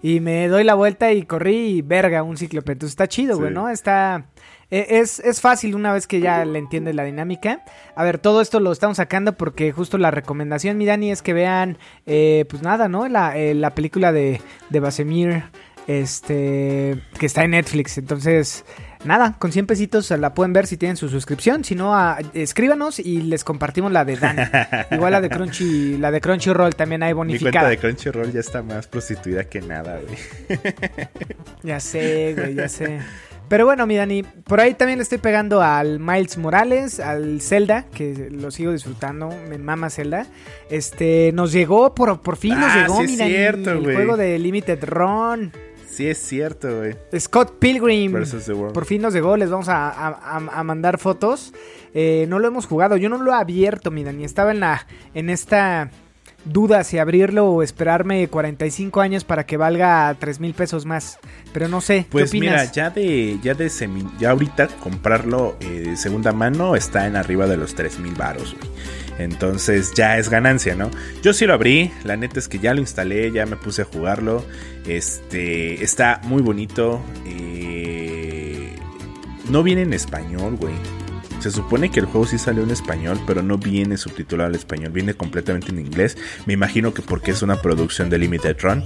Y 0.00 0.20
me 0.20 0.46
doy 0.46 0.62
la 0.62 0.74
vuelta 0.74 1.12
y 1.12 1.24
corrí 1.24 1.78
y 1.78 1.82
verga, 1.82 2.22
un 2.22 2.36
cíclope. 2.36 2.70
Entonces 2.70 2.92
está 2.92 3.08
chido, 3.08 3.36
güey, 3.36 3.48
sí. 3.48 3.54
¿no? 3.56 3.68
Está... 3.68 4.26
Es, 4.74 5.20
es, 5.20 5.40
fácil 5.40 5.76
una 5.76 5.92
vez 5.92 6.08
que 6.08 6.18
ya 6.18 6.44
le 6.44 6.58
entiendes 6.58 6.96
la 6.96 7.04
dinámica. 7.04 7.62
A 7.94 8.02
ver, 8.02 8.18
todo 8.18 8.40
esto 8.40 8.58
lo 8.58 8.72
estamos 8.72 8.96
sacando 8.96 9.36
porque 9.36 9.70
justo 9.70 9.98
la 9.98 10.10
recomendación, 10.10 10.76
mi 10.76 10.84
Dani, 10.84 11.12
es 11.12 11.22
que 11.22 11.32
vean, 11.32 11.78
eh, 12.06 12.44
pues 12.48 12.62
nada, 12.62 12.88
¿no? 12.88 13.06
La, 13.06 13.38
eh, 13.38 13.54
la 13.54 13.70
película 13.70 14.10
de, 14.10 14.40
de 14.70 14.80
Basemir, 14.80 15.44
este, 15.86 17.00
que 17.20 17.26
está 17.26 17.44
en 17.44 17.52
Netflix. 17.52 17.98
Entonces, 17.98 18.64
nada, 19.04 19.36
con 19.38 19.52
100 19.52 19.66
pesitos 19.66 20.10
la 20.10 20.34
pueden 20.34 20.52
ver 20.52 20.66
si 20.66 20.76
tienen 20.76 20.96
su 20.96 21.08
suscripción. 21.08 21.62
Si 21.62 21.76
no, 21.76 21.94
a, 21.94 22.18
escríbanos 22.32 22.98
y 22.98 23.22
les 23.22 23.44
compartimos 23.44 23.92
la 23.92 24.04
de 24.04 24.16
Dani. 24.16 24.42
Igual 24.90 25.12
la 25.12 25.20
de 25.20 25.30
Crunchy, 25.30 25.98
la 25.98 26.10
de 26.10 26.20
Crunchyroll 26.20 26.74
también 26.74 27.04
hay 27.04 27.12
bonificada. 27.12 27.68
Mi 27.70 27.76
cuenta 27.76 27.88
de 27.88 27.94
Crunchyroll 27.94 28.32
ya 28.32 28.40
está 28.40 28.62
más 28.64 28.88
prostituida 28.88 29.44
que 29.44 29.60
nada, 29.60 30.00
güey. 30.00 30.60
ya 31.62 31.78
sé, 31.78 32.34
güey, 32.36 32.54
ya 32.56 32.68
sé. 32.68 32.98
Pero 33.48 33.66
bueno, 33.66 33.86
mi 33.86 33.96
Dani, 33.96 34.22
por 34.22 34.60
ahí 34.60 34.74
también 34.74 34.98
le 34.98 35.02
estoy 35.02 35.18
pegando 35.18 35.60
al 35.62 36.00
Miles 36.00 36.38
Morales, 36.38 36.98
al 36.98 37.40
Zelda, 37.40 37.86
que 37.94 38.28
lo 38.30 38.50
sigo 38.50 38.72
disfrutando, 38.72 39.30
me 39.48 39.58
mama 39.58 39.90
Zelda. 39.90 40.26
Este, 40.70 41.30
nos 41.34 41.52
llegó, 41.52 41.94
por, 41.94 42.20
por 42.20 42.36
fin 42.36 42.58
nos 42.58 42.70
ah, 42.72 42.82
llegó, 42.82 43.00
sí 43.02 43.06
mi 43.08 43.16
Dani, 43.16 43.30
cierto, 43.30 43.70
el 43.72 43.86
wey. 43.86 43.94
juego 43.96 44.16
de 44.16 44.38
Limited 44.38 44.84
Run. 44.84 45.52
Sí, 45.86 46.08
es 46.08 46.18
cierto, 46.18 46.78
güey. 46.78 46.96
Scott 47.18 47.58
Pilgrim. 47.58 48.12
Por 48.72 48.84
fin 48.84 49.02
nos 49.02 49.14
llegó, 49.14 49.36
les 49.36 49.50
vamos 49.50 49.68
a, 49.68 49.88
a, 49.88 50.36
a 50.36 50.64
mandar 50.64 50.98
fotos. 50.98 51.52
Eh, 51.92 52.26
no 52.28 52.40
lo 52.40 52.48
hemos 52.48 52.66
jugado, 52.66 52.96
yo 52.96 53.08
no 53.08 53.18
lo 53.18 53.30
he 53.30 53.36
abierto, 53.36 53.92
mi 53.92 54.02
Dani. 54.02 54.24
Estaba 54.24 54.50
en 54.50 54.60
la. 54.60 54.86
en 55.14 55.30
esta 55.30 55.90
duda 56.44 56.84
si 56.84 56.98
abrirlo 56.98 57.46
o 57.46 57.62
esperarme 57.62 58.28
45 58.28 59.00
años 59.00 59.24
para 59.24 59.46
que 59.46 59.56
valga 59.56 60.14
3 60.18 60.40
mil 60.40 60.54
pesos 60.54 60.86
más. 60.86 61.18
Pero 61.52 61.68
no 61.68 61.80
sé, 61.80 62.06
pues 62.10 62.30
¿qué 62.30 62.38
opinas? 62.38 62.62
mira, 62.62 62.72
ya 62.72 62.90
de, 62.90 63.38
ya 63.42 63.54
de 63.54 63.70
semi, 63.70 64.04
ya 64.18 64.30
ahorita 64.30 64.68
comprarlo 64.68 65.56
eh, 65.60 65.66
de 65.66 65.96
segunda 65.96 66.32
mano 66.32 66.76
está 66.76 67.06
en 67.06 67.16
arriba 67.16 67.46
de 67.46 67.56
los 67.56 67.74
3 67.74 67.98
mil 68.00 68.14
baros, 68.14 68.54
güey. 68.58 68.70
Entonces 69.18 69.92
ya 69.94 70.18
es 70.18 70.28
ganancia, 70.28 70.74
¿no? 70.74 70.90
Yo 71.22 71.32
sí 71.32 71.46
lo 71.46 71.54
abrí, 71.54 71.92
la 72.02 72.16
neta 72.16 72.40
es 72.40 72.48
que 72.48 72.58
ya 72.58 72.74
lo 72.74 72.80
instalé, 72.80 73.30
ya 73.30 73.46
me 73.46 73.56
puse 73.56 73.82
a 73.82 73.84
jugarlo. 73.84 74.44
Este 74.86 75.84
está 75.84 76.20
muy 76.24 76.42
bonito. 76.42 77.00
Eh, 77.26 78.74
no 79.48 79.62
viene 79.62 79.82
en 79.82 79.92
español, 79.92 80.56
güey. 80.56 80.74
Se 81.44 81.50
supone 81.50 81.90
que 81.90 82.00
el 82.00 82.06
juego 82.06 82.26
sí 82.26 82.38
salió 82.38 82.62
en 82.62 82.70
español, 82.70 83.20
pero 83.26 83.42
no 83.42 83.58
viene 83.58 83.98
subtitulado 83.98 84.48
al 84.48 84.54
español, 84.54 84.92
viene 84.92 85.12
completamente 85.12 85.72
en 85.72 85.78
inglés. 85.78 86.16
Me 86.46 86.54
imagino 86.54 86.94
que 86.94 87.02
porque 87.02 87.32
es 87.32 87.42
una 87.42 87.60
producción 87.60 88.08
de 88.08 88.16
Limited 88.16 88.56
Run. 88.62 88.82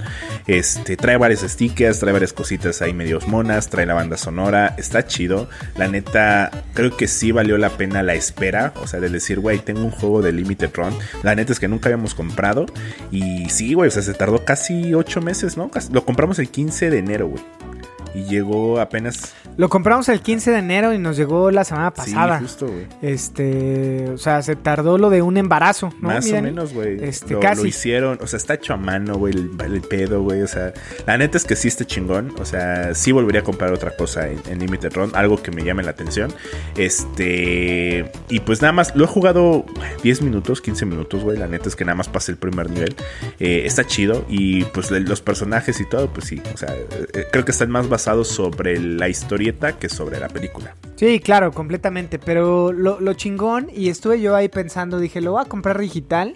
Este, 0.49 0.97
trae 0.97 1.17
varios 1.19 1.43
stickers, 1.43 2.01
trae 2.01 2.13
varias 2.13 2.33
cositas 2.33 2.83
ahí 2.83 2.93
medios 2.93 3.29
monas, 3.29 3.71
trae 3.71 3.87
la 3.87 3.95
banda 3.95 4.17
sonora, 4.17 4.75
está 4.77 5.07
chido. 5.07 5.49
La 5.77 5.87
neta, 5.87 6.51
creo 6.75 6.97
que 6.97 7.07
sí 7.07 7.31
valió 7.31 7.59
la 7.59 7.71
pena 7.71 8.03
la 8.03 8.15
espera, 8.15 8.75
o 8.83 8.89
sea, 8.89 8.99
de 8.99 9.09
decir, 9.09 9.39
güey, 9.39 9.61
tengo 9.61 9.85
un 9.85 9.93
juego 9.93 10.21
de 10.21 10.33
Limited 10.33 10.71
Run. 10.75 10.99
La 11.23 11.37
neta 11.37 11.53
es 11.53 11.61
que 11.61 11.69
nunca 11.69 11.91
habíamos 11.91 12.17
comprado. 12.17 12.67
Y 13.13 13.49
sí, 13.51 13.75
güey, 13.75 13.87
o 13.87 13.93
sea, 13.93 14.03
se 14.03 14.15
tardó 14.15 14.45
casi 14.45 14.95
8 14.95 15.21
meses, 15.21 15.57
¿no? 15.57 15.71
Lo 15.93 16.05
compramos 16.05 16.41
el 16.41 16.49
15 16.49 16.91
de 16.91 16.99
enero, 16.99 17.29
güey. 17.29 17.68
Y 18.15 18.25
llegó 18.25 18.81
apenas. 18.81 19.35
Lo 19.57 19.69
compramos 19.69 20.09
el 20.09 20.21
15 20.21 20.51
de 20.51 20.59
enero 20.59 20.95
y 20.95 20.99
nos 20.99 21.17
llegó 21.17 21.51
la 21.51 21.65
semana 21.65 21.93
pasada. 21.93 22.39
Sí, 22.39 22.45
justo, 22.45 22.67
güey. 22.67 22.87
Este, 23.03 24.09
o 24.11 24.19
sea, 24.19 24.43
se 24.43 24.57
tardó 24.57 24.99
lo 24.99 25.11
de 25.11 25.23
un 25.23 25.37
embarazo, 25.37 25.93
¿no? 26.01 26.09
Más 26.09 26.25
Miren, 26.25 26.41
o 26.41 26.49
menos, 26.49 26.73
güey. 26.73 27.03
Este, 27.03 27.35
lo, 27.35 27.41
casi. 27.41 27.63
lo 27.63 27.69
hicieron, 27.69 28.19
o 28.23 28.27
sea, 28.27 28.37
está 28.37 28.55
hecho 28.55 28.75
a 28.75 28.77
mano, 28.77 29.17
güey, 29.17 29.35
el, 29.35 29.51
el 29.61 29.83
pedo, 29.83 30.23
güey. 30.23 30.43
O 30.43 30.47
sea, 30.47 30.73
la 31.07 31.19
neta 31.19 31.37
es 31.37 31.45
que 31.45 31.55
sí 31.55 31.69
está 31.69 31.85
chingón. 31.85 32.33
O 32.39 32.45
sea, 32.45 32.95
sí 32.95 33.13
volvería 33.13 33.43
a 33.43 33.45
comprar 33.45 33.73
otra 33.73 33.97
cosa 33.97 34.29
en, 34.29 34.41
en 34.49 34.59
Limited 34.61 34.93
Run, 34.95 35.13
algo 35.15 35.43
que 35.43 35.51
me 35.51 35.63
llame 35.65 35.83
la 35.83 35.91
atención. 35.91 36.33
Este, 36.77 38.11
y 38.29 38.41
pues 38.41 38.63
nada 38.63 38.73
más, 38.73 38.95
lo 38.95 39.05
he 39.05 39.09
jugado 39.09 39.67
10 40.03 40.23
minutos, 40.23 40.61
15 40.61 40.87
minutos, 40.87 41.23
güey. 41.23 41.37
La 41.37 41.47
neta 41.47 41.69
es 41.69 41.77
que 41.77 41.85
nada 41.85 41.97
más 41.97 42.09
pasé 42.09 42.33
el 42.33 42.39
primer 42.39 42.71
nivel. 42.71 42.97
Eh, 43.39 43.63
está 43.67 43.85
chido 43.85 44.25
y 44.29 44.65
pues 44.65 44.91
los 44.91 45.21
personajes 45.21 45.81
y 45.81 45.85
todo, 45.85 46.09
pues 46.13 46.27
sí. 46.27 46.41
O 46.55 46.57
sea, 46.57 46.75
eh, 47.13 47.27
creo 47.31 47.45
que 47.45 47.51
están 47.53 47.71
más 47.71 47.89
basados 47.89 47.98
sobre 47.99 48.79
la 48.81 49.09
historieta 49.09 49.79
que 49.79 49.89
sobre 49.89 50.19
la 50.21 50.29
película. 50.29 50.75
Sí, 50.97 51.21
claro, 51.21 51.53
completamente. 51.53 52.19
Pero 52.19 52.73
lo, 52.73 53.01
lo 53.01 53.13
chingón, 53.15 53.69
y 53.75 53.89
estuve 53.89 54.21
yo 54.21 54.35
ahí 54.35 54.49
pensando, 54.49 54.99
dije, 54.99 55.21
lo 55.21 55.33
voy 55.33 55.43
a 55.43 55.45
comprar 55.47 55.79
digital 55.79 56.35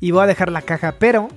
y 0.00 0.10
voy 0.10 0.22
a 0.22 0.26
dejar 0.26 0.50
la 0.52 0.62
caja. 0.62 0.96
Pero 0.98 1.28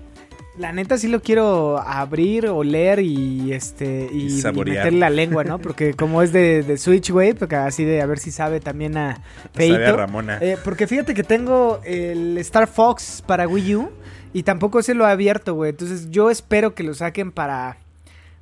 la 0.57 0.73
neta 0.73 0.97
sí 0.97 1.07
lo 1.07 1.21
quiero 1.21 1.79
abrir, 1.79 2.47
oler 2.47 2.99
y 2.99 3.53
este 3.53 4.09
y, 4.11 4.23
Y 4.23 4.25
y 4.25 4.41
saborear. 4.41 4.77
meterle 4.79 4.99
la 4.99 5.09
lengua, 5.09 5.43
¿no? 5.45 5.57
Porque 5.59 5.93
como 5.93 6.21
es 6.21 6.33
de, 6.33 6.63
de 6.63 6.77
Switch, 6.77 7.09
güey, 7.11 7.33
porque 7.33 7.55
así 7.55 7.85
de 7.85 8.01
a 8.01 8.05
ver 8.05 8.19
si 8.19 8.31
sabe 8.31 8.59
también 8.59 8.97
a 8.97 9.15
Sabe 9.15 9.23
a 9.73 9.77
Feito. 9.77 9.97
Ramona. 9.97 10.37
Eh, 10.41 10.57
porque 10.63 10.85
fíjate 10.85 11.13
que 11.13 11.23
tengo 11.23 11.79
el 11.85 12.37
Star 12.39 12.67
Fox 12.67 13.23
para 13.25 13.47
Wii 13.47 13.75
U 13.77 13.89
y 14.33 14.43
tampoco 14.43 14.83
se 14.83 14.93
lo 14.93 15.05
ha 15.05 15.11
abierto, 15.11 15.55
güey. 15.55 15.69
Entonces 15.71 16.11
yo 16.11 16.29
espero 16.29 16.75
que 16.75 16.83
lo 16.83 16.93
saquen 16.93 17.31
para 17.31 17.77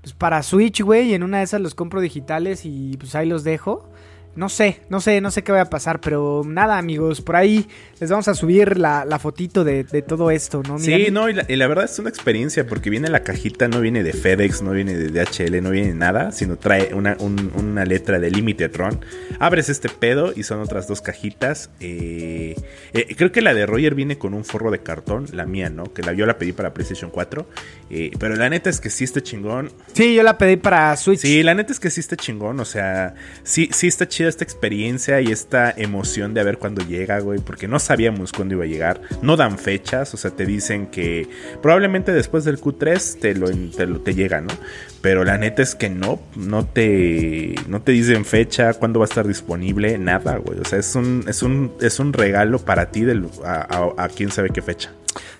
pues 0.07 0.15
para 0.15 0.41
Switch, 0.41 0.81
güey, 0.81 1.13
en 1.13 1.21
una 1.21 1.39
de 1.39 1.43
esas 1.43 1.59
los 1.59 1.75
compro 1.75 1.99
digitales 1.99 2.61
y 2.63 2.95
pues 2.97 3.13
ahí 3.13 3.27
los 3.27 3.43
dejo. 3.43 3.89
No 4.37 4.47
sé, 4.49 4.79
no 4.89 5.01
sé, 5.01 5.19
no 5.19 5.31
sé 5.31 5.43
qué 5.43 5.51
va 5.51 5.61
a 5.61 5.69
pasar, 5.69 5.99
pero 5.99 6.43
nada, 6.45 6.77
amigos, 6.77 7.21
por 7.21 7.35
ahí 7.35 7.67
les 7.99 8.09
vamos 8.09 8.27
a 8.27 8.35
subir 8.35 8.77
la, 8.77 9.03
la 9.03 9.17
fotito 9.19 9.63
de, 9.63 9.83
de 9.83 10.01
todo 10.03 10.29
esto, 10.31 10.61
¿no? 10.65 10.77
Sí, 10.79 11.07
no, 11.11 11.27
y 11.29 11.33
la, 11.33 11.45
y 11.47 11.55
la 11.55 11.67
verdad 11.67 11.85
es 11.85 11.97
una 11.99 12.09
experiencia 12.09 12.67
porque 12.67 12.89
viene 12.89 13.09
la 13.09 13.23
cajita, 13.23 13.67
no 13.67 13.81
viene 13.81 14.03
de 14.03 14.13
FedEx, 14.13 14.61
no 14.61 14.71
viene 14.71 14.95
de 14.95 15.09
DHL, 15.09 15.61
no 15.63 15.71
viene 15.71 15.87
de 15.89 15.95
nada, 15.95 16.31
sino 16.31 16.55
trae 16.57 16.93
una, 16.93 17.17
un- 17.19 17.51
una 17.55 17.83
letra 17.83 18.19
de 18.19 18.29
Limited 18.29 18.75
Run. 18.75 18.99
Abres 19.39 19.69
este 19.69 19.89
pedo 19.89 20.31
y 20.35 20.43
son 20.43 20.61
otras 20.61 20.87
dos 20.87 21.01
cajitas. 21.01 21.71
eh, 21.79 22.55
eh, 22.93 23.15
creo 23.17 23.31
que 23.31 23.41
la 23.41 23.53
de 23.53 23.65
Roger 23.65 23.95
viene 23.95 24.17
con 24.17 24.33
un 24.35 24.45
forro 24.45 24.69
de 24.71 24.79
cartón, 24.79 25.25
la 25.33 25.45
mía, 25.45 25.69
¿no? 25.69 25.91
Que 25.93 26.03
la, 26.03 26.13
yo 26.13 26.25
la 26.27 26.37
pedí 26.37 26.51
para 26.53 26.73
PlayStation 26.73 27.09
4. 27.09 27.47
eh, 27.89 28.11
pero 28.19 28.35
la 28.35 28.49
neta 28.49 28.69
es 28.69 28.79
que 28.79 28.89
sí 28.91 29.03
está 29.03 29.21
chingón. 29.21 29.71
Sí, 29.93 30.13
yo 30.13 30.21
la 30.23 30.37
pedí 30.37 30.57
para 30.57 30.95
Switch. 30.95 31.19
Sí, 31.21 31.41
la 31.41 31.55
neta 31.55 31.71
es 31.73 31.79
que 31.79 31.89
sí 31.89 31.99
está 32.01 32.15
chingón, 32.15 32.59
o 32.59 32.65
sea, 32.65 33.15
sí, 33.43 33.69
sí 33.71 33.87
está 33.87 34.07
esta 34.29 34.43
experiencia 34.43 35.21
y 35.21 35.31
esta 35.31 35.71
emoción 35.71 36.33
de 36.33 36.41
a 36.41 36.43
ver 36.43 36.57
cuándo 36.57 36.85
llega, 36.85 37.19
güey, 37.19 37.39
porque 37.39 37.67
no 37.67 37.79
sabíamos 37.79 38.31
cuándo 38.31 38.55
iba 38.55 38.63
a 38.63 38.67
llegar, 38.67 39.01
no 39.21 39.35
dan 39.37 39.57
fechas, 39.57 40.13
o 40.13 40.17
sea, 40.17 40.31
te 40.31 40.45
dicen 40.45 40.87
que 40.87 41.27
probablemente 41.61 42.11
después 42.11 42.43
del 42.45 42.59
Q3 42.59 43.19
te 43.19 43.35
lo, 43.35 43.99
te, 43.99 44.13
llega, 44.13 44.41
¿no? 44.41 44.53
Pero 45.01 45.23
la 45.23 45.37
neta 45.37 45.61
es 45.61 45.75
que 45.75 45.89
no, 45.89 46.19
no 46.35 46.65
te, 46.65 47.55
no 47.67 47.81
te 47.81 47.91
dicen 47.91 48.25
fecha, 48.25 48.73
cuándo 48.73 48.99
va 48.99 49.05
a 49.05 49.09
estar 49.09 49.27
disponible, 49.27 49.97
nada, 49.97 50.37
güey, 50.37 50.59
o 50.59 50.65
sea, 50.65 50.79
es 50.79 50.93
un, 50.95 51.25
es 51.27 51.41
un, 51.43 51.73
es 51.81 51.99
un 51.99 52.13
regalo 52.13 52.59
para 52.59 52.91
ti 52.91 53.05
a- 53.45 53.93
a 53.97 54.09
quién 54.09 54.31
sabe 54.31 54.49
qué 54.49 54.61
fecha. 54.61 54.91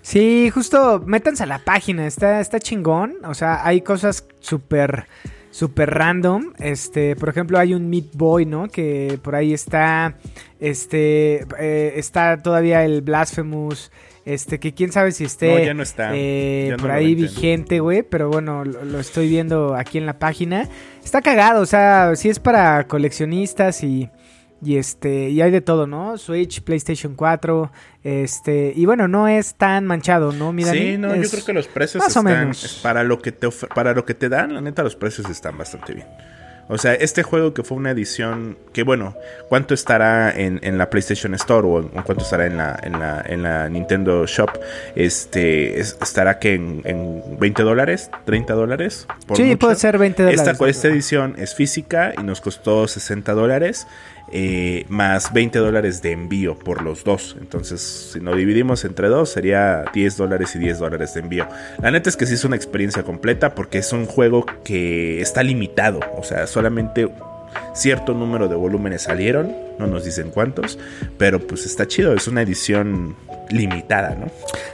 Sí, 0.01 0.49
justo 0.53 1.03
métanse 1.05 1.43
a 1.43 1.45
la 1.47 1.59
página, 1.59 2.07
está, 2.07 2.39
está 2.39 2.59
chingón. 2.59 3.15
O 3.25 3.33
sea, 3.33 3.65
hay 3.65 3.81
cosas 3.81 4.25
súper, 4.39 5.05
súper 5.57 5.89
random. 5.89 6.53
Este, 6.59 7.15
por 7.15 7.29
ejemplo, 7.29 7.57
hay 7.57 7.73
un 7.73 7.89
Meat 7.89 8.13
Boy, 8.13 8.45
¿no? 8.45 8.67
Que 8.67 9.17
por 9.23 9.33
ahí 9.35 9.53
está, 9.53 10.15
este, 10.59 11.45
eh, 11.59 11.93
está 11.95 12.37
todavía 12.43 12.83
el 12.85 13.01
Blasphemous. 13.01 13.91
Este, 14.23 14.59
que 14.59 14.73
quién 14.73 14.91
sabe 14.91 15.13
si 15.13 15.23
esté 15.23 15.53
No, 15.53 15.59
ya 15.63 15.73
no 15.73 15.83
está. 15.83 16.11
eh, 16.13 16.67
Ya 16.71 16.77
por 16.77 16.91
ahí 16.91 17.15
vigente, 17.15 17.79
güey. 17.79 18.03
Pero 18.03 18.29
bueno, 18.29 18.65
lo, 18.65 18.83
lo 18.83 18.99
estoy 18.99 19.29
viendo 19.29 19.73
aquí 19.73 19.97
en 19.97 20.05
la 20.05 20.19
página. 20.19 20.67
Está 21.03 21.21
cagado, 21.21 21.61
o 21.61 21.65
sea, 21.65 22.13
sí 22.15 22.27
es 22.29 22.37
para 22.37 22.85
coleccionistas 22.87 23.83
y, 23.83 24.09
y 24.63 24.77
este, 24.77 25.29
y 25.29 25.41
hay 25.41 25.51
de 25.51 25.61
todo, 25.61 25.85
¿no? 25.87 26.17
Switch, 26.17 26.61
PlayStation 26.61 27.15
4, 27.15 27.71
este, 28.03 28.73
y 28.75 28.85
bueno, 28.85 29.07
no 29.07 29.27
es 29.27 29.55
tan 29.55 29.85
manchado, 29.85 30.31
¿no? 30.31 30.51
Mira, 30.53 30.71
sí, 30.71 30.97
no, 30.97 31.15
yo 31.15 31.29
creo 31.29 31.45
que 31.45 31.53
los 31.53 31.67
precios 31.67 32.03
más 32.03 32.15
o 32.15 32.19
están 32.21 32.39
menos. 32.39 32.63
es 32.63 32.73
para 32.75 33.03
lo 33.03 33.19
que 33.21 33.31
te 33.31 33.47
para 33.75 33.93
lo 33.93 34.05
que 34.05 34.13
te 34.13 34.29
dan, 34.29 34.53
la 34.53 34.61
neta 34.61 34.83
los 34.83 34.95
precios 34.95 35.29
están 35.29 35.57
bastante 35.57 35.93
bien. 35.93 36.07
O 36.69 36.77
sea, 36.77 36.93
este 36.95 37.23
juego 37.23 37.53
que 37.53 37.63
fue 37.63 37.77
una 37.77 37.91
edición 37.91 38.57
que 38.73 38.83
bueno, 38.83 39.15
¿cuánto 39.47 39.73
estará 39.73 40.31
en, 40.37 40.59
en 40.63 40.77
la 40.77 40.89
PlayStation 40.89 41.33
Store 41.35 41.65
o, 41.65 41.79
en- 41.79 41.97
o 41.97 42.03
cuánto 42.03 42.25
estará 42.25 42.45
en 42.45 42.57
la, 42.57 42.77
en 42.83 42.99
la, 42.99 43.23
en 43.25 43.41
la 43.41 43.69
Nintendo 43.69 44.25
Shop? 44.25 44.49
Este 44.93 45.79
es- 45.79 45.97
estará 46.01 46.39
que 46.39 46.55
en, 46.55 46.81
en 46.83 47.39
20 47.39 47.63
dólares, 47.63 48.11
30 48.25 48.53
dólares. 48.53 49.07
Sí, 49.35 49.43
mucho. 49.43 49.59
puede 49.59 49.75
ser 49.77 49.97
20 49.97 50.23
dólares. 50.23 50.41
Esta, 50.45 50.67
esta 50.67 50.87
edición 50.89 51.35
es 51.37 51.55
física 51.55 52.13
y 52.19 52.23
nos 52.23 52.41
costó 52.41 52.85
60 52.87 53.31
dólares. 53.33 53.87
Eh, 54.31 54.85
más 54.89 55.31
20 55.31 55.59
dólares 55.59 56.01
de 56.01 56.11
envío 56.11 56.57
por 56.57 56.81
los 56.81 57.03
dos. 57.03 57.37
Entonces, 57.39 57.81
si 58.13 58.19
lo 58.19 58.35
dividimos 58.35 58.83
entre 58.85 59.07
dos, 59.07 59.29
sería 59.29 59.85
10 59.93 60.17
dólares 60.17 60.55
y 60.55 60.59
10 60.59 60.79
dólares 60.79 61.13
de 61.13 61.21
envío. 61.21 61.47
La 61.81 61.91
neta 61.91 62.09
es 62.09 62.17
que 62.17 62.25
sí 62.25 62.33
es 62.33 62.43
una 62.43 62.55
experiencia 62.55 63.03
completa 63.03 63.55
porque 63.55 63.77
es 63.77 63.93
un 63.93 64.05
juego 64.05 64.45
que 64.63 65.21
está 65.21 65.43
limitado. 65.43 65.99
O 66.17 66.23
sea, 66.23 66.47
solamente 66.47 67.09
cierto 67.73 68.13
número 68.13 68.47
de 68.47 68.55
volúmenes 68.55 69.03
salieron. 69.03 69.55
No 69.79 69.87
nos 69.87 70.03
dicen 70.03 70.31
cuántos. 70.31 70.77
Pero 71.17 71.39
pues 71.39 71.65
está 71.65 71.87
chido. 71.87 72.13
Es 72.13 72.27
una 72.27 72.41
edición 72.41 73.15
limitada, 73.49 74.15
¿no? 74.15 74.29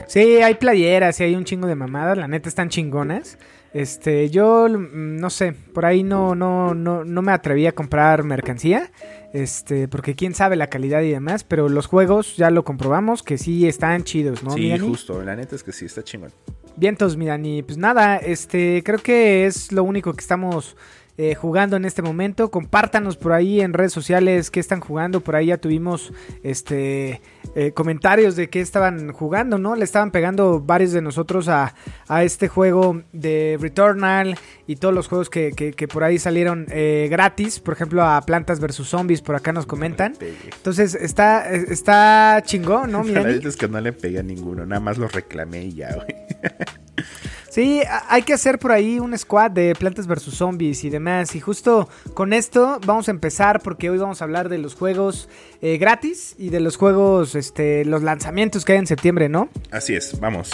Sí, 0.06 0.42
hay 0.42 0.54
playeras 0.54 1.20
y 1.20 1.24
hay 1.24 1.34
un 1.34 1.44
chingo 1.44 1.66
de 1.66 1.74
mamadas, 1.74 2.18
la 2.18 2.28
neta 2.28 2.48
están 2.48 2.68
chingonas. 2.68 3.38
Este, 3.74 4.30
yo 4.30 4.68
mm, 4.68 5.16
no 5.16 5.28
sé, 5.28 5.52
por 5.52 5.84
ahí 5.84 6.02
no, 6.02 6.34
no, 6.34 6.74
no, 6.74 7.04
no 7.04 7.22
me 7.22 7.32
atreví 7.32 7.66
a 7.66 7.72
comprar 7.72 8.22
mercancía. 8.22 8.90
Este, 9.32 9.88
porque 9.88 10.14
quién 10.14 10.32
sabe 10.32 10.54
la 10.54 10.68
calidad 10.68 11.02
y 11.02 11.10
demás, 11.10 11.42
pero 11.42 11.68
los 11.68 11.86
juegos 11.86 12.36
ya 12.36 12.52
lo 12.52 12.62
comprobamos 12.62 13.24
que 13.24 13.36
sí 13.36 13.66
están 13.66 14.04
chidos, 14.04 14.44
¿no? 14.44 14.52
sí, 14.52 14.78
justo. 14.78 15.20
La 15.22 15.34
neta 15.34 15.56
es 15.56 15.64
que 15.64 15.72
sí, 15.72 15.86
está 15.86 16.04
chingón. 16.04 16.30
Vientos, 16.76 17.16
mi 17.16 17.26
Dani. 17.26 17.64
Pues 17.64 17.76
nada, 17.76 18.16
este, 18.16 18.82
creo 18.84 19.00
que 19.00 19.46
es 19.46 19.72
lo 19.72 19.82
único 19.82 20.12
que 20.12 20.20
estamos 20.20 20.76
eh, 21.16 21.34
jugando 21.34 21.76
en 21.76 21.84
este 21.84 22.02
momento. 22.02 22.50
Compártanos 22.50 23.16
por 23.16 23.32
ahí 23.32 23.60
en 23.60 23.72
redes 23.72 23.92
sociales 23.92 24.50
qué 24.50 24.60
están 24.60 24.80
jugando. 24.80 25.20
Por 25.20 25.36
ahí 25.36 25.46
ya 25.46 25.58
tuvimos 25.58 26.12
este 26.42 27.20
eh, 27.54 27.72
comentarios 27.72 28.36
de 28.36 28.48
qué 28.48 28.60
estaban 28.60 29.12
jugando, 29.12 29.58
¿no? 29.58 29.76
Le 29.76 29.84
estaban 29.84 30.10
pegando 30.10 30.60
varios 30.60 30.92
de 30.92 31.02
nosotros 31.02 31.48
a, 31.48 31.74
a 32.08 32.24
este 32.24 32.48
juego 32.48 33.02
de 33.12 33.58
Returnal 33.60 34.36
y 34.66 34.76
todos 34.76 34.94
los 34.94 35.08
juegos 35.08 35.30
que, 35.30 35.52
que- 35.52 35.72
que 35.72 35.88
por 35.88 36.04
ahí 36.04 36.18
salieron 36.18 36.66
eh, 36.70 37.08
gratis. 37.10 37.60
Por 37.60 37.74
ejemplo, 37.74 38.02
a 38.02 38.20
Plantas 38.22 38.60
vs 38.60 38.76
Zombies, 38.86 39.22
por 39.22 39.36
acá 39.36 39.52
nos 39.52 39.66
comentan. 39.66 40.14
Entonces, 40.56 40.94
está, 40.94 41.50
está 41.52 42.42
chingón, 42.44 42.90
¿no, 42.92 43.02
mi 43.04 43.12
La 43.14 43.22
Dani? 43.22 43.34
neta 43.34 43.48
es 43.48 43.56
que 43.56 43.68
no 43.68 43.80
le 43.80 43.92
pegué 43.92 44.18
a 44.18 44.22
ninguno. 44.22 44.64
Nada 44.66 44.80
más 44.80 44.98
los 44.98 45.12
reclamé 45.12 45.64
y 45.66 45.74
ya, 45.74 45.94
güey. 45.94 46.06
Sí, 47.54 47.82
hay 48.08 48.22
que 48.22 48.32
hacer 48.32 48.58
por 48.58 48.72
ahí 48.72 48.98
un 48.98 49.16
squad 49.16 49.52
de 49.52 49.76
plantas 49.76 50.08
versus 50.08 50.34
zombies 50.34 50.82
y 50.82 50.90
demás. 50.90 51.36
Y 51.36 51.40
justo 51.40 51.88
con 52.12 52.32
esto 52.32 52.80
vamos 52.84 53.06
a 53.06 53.12
empezar 53.12 53.62
porque 53.62 53.90
hoy 53.90 53.98
vamos 53.98 54.20
a 54.20 54.24
hablar 54.24 54.48
de 54.48 54.58
los 54.58 54.74
juegos 54.74 55.28
eh, 55.62 55.78
gratis 55.78 56.34
y 56.36 56.48
de 56.48 56.58
los 56.58 56.76
juegos, 56.76 57.36
este, 57.36 57.84
los 57.84 58.02
lanzamientos 58.02 58.64
que 58.64 58.72
hay 58.72 58.78
en 58.78 58.88
septiembre, 58.88 59.28
¿no? 59.28 59.50
Así 59.70 59.94
es, 59.94 60.18
vamos. 60.18 60.50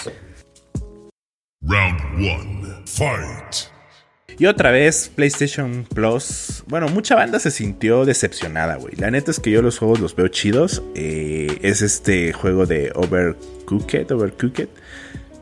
Round 1.62 2.00
one. 2.16 2.82
Fight. 2.84 3.70
Y 4.38 4.44
otra 4.44 4.70
vez, 4.70 5.08
PlayStation 5.08 5.86
Plus. 5.94 6.64
Bueno, 6.66 6.90
mucha 6.90 7.14
banda 7.14 7.38
se 7.38 7.50
sintió 7.50 8.04
decepcionada, 8.04 8.76
güey. 8.76 8.94
La 8.96 9.10
neta 9.10 9.30
es 9.30 9.40
que 9.40 9.50
yo 9.50 9.62
los 9.62 9.78
juegos 9.78 10.00
los 10.00 10.14
veo 10.14 10.28
chidos. 10.28 10.82
Eh, 10.94 11.60
es 11.62 11.80
este 11.80 12.34
juego 12.34 12.66
de 12.66 12.92
Overcooked, 12.94 14.12
Overcooked. 14.12 14.68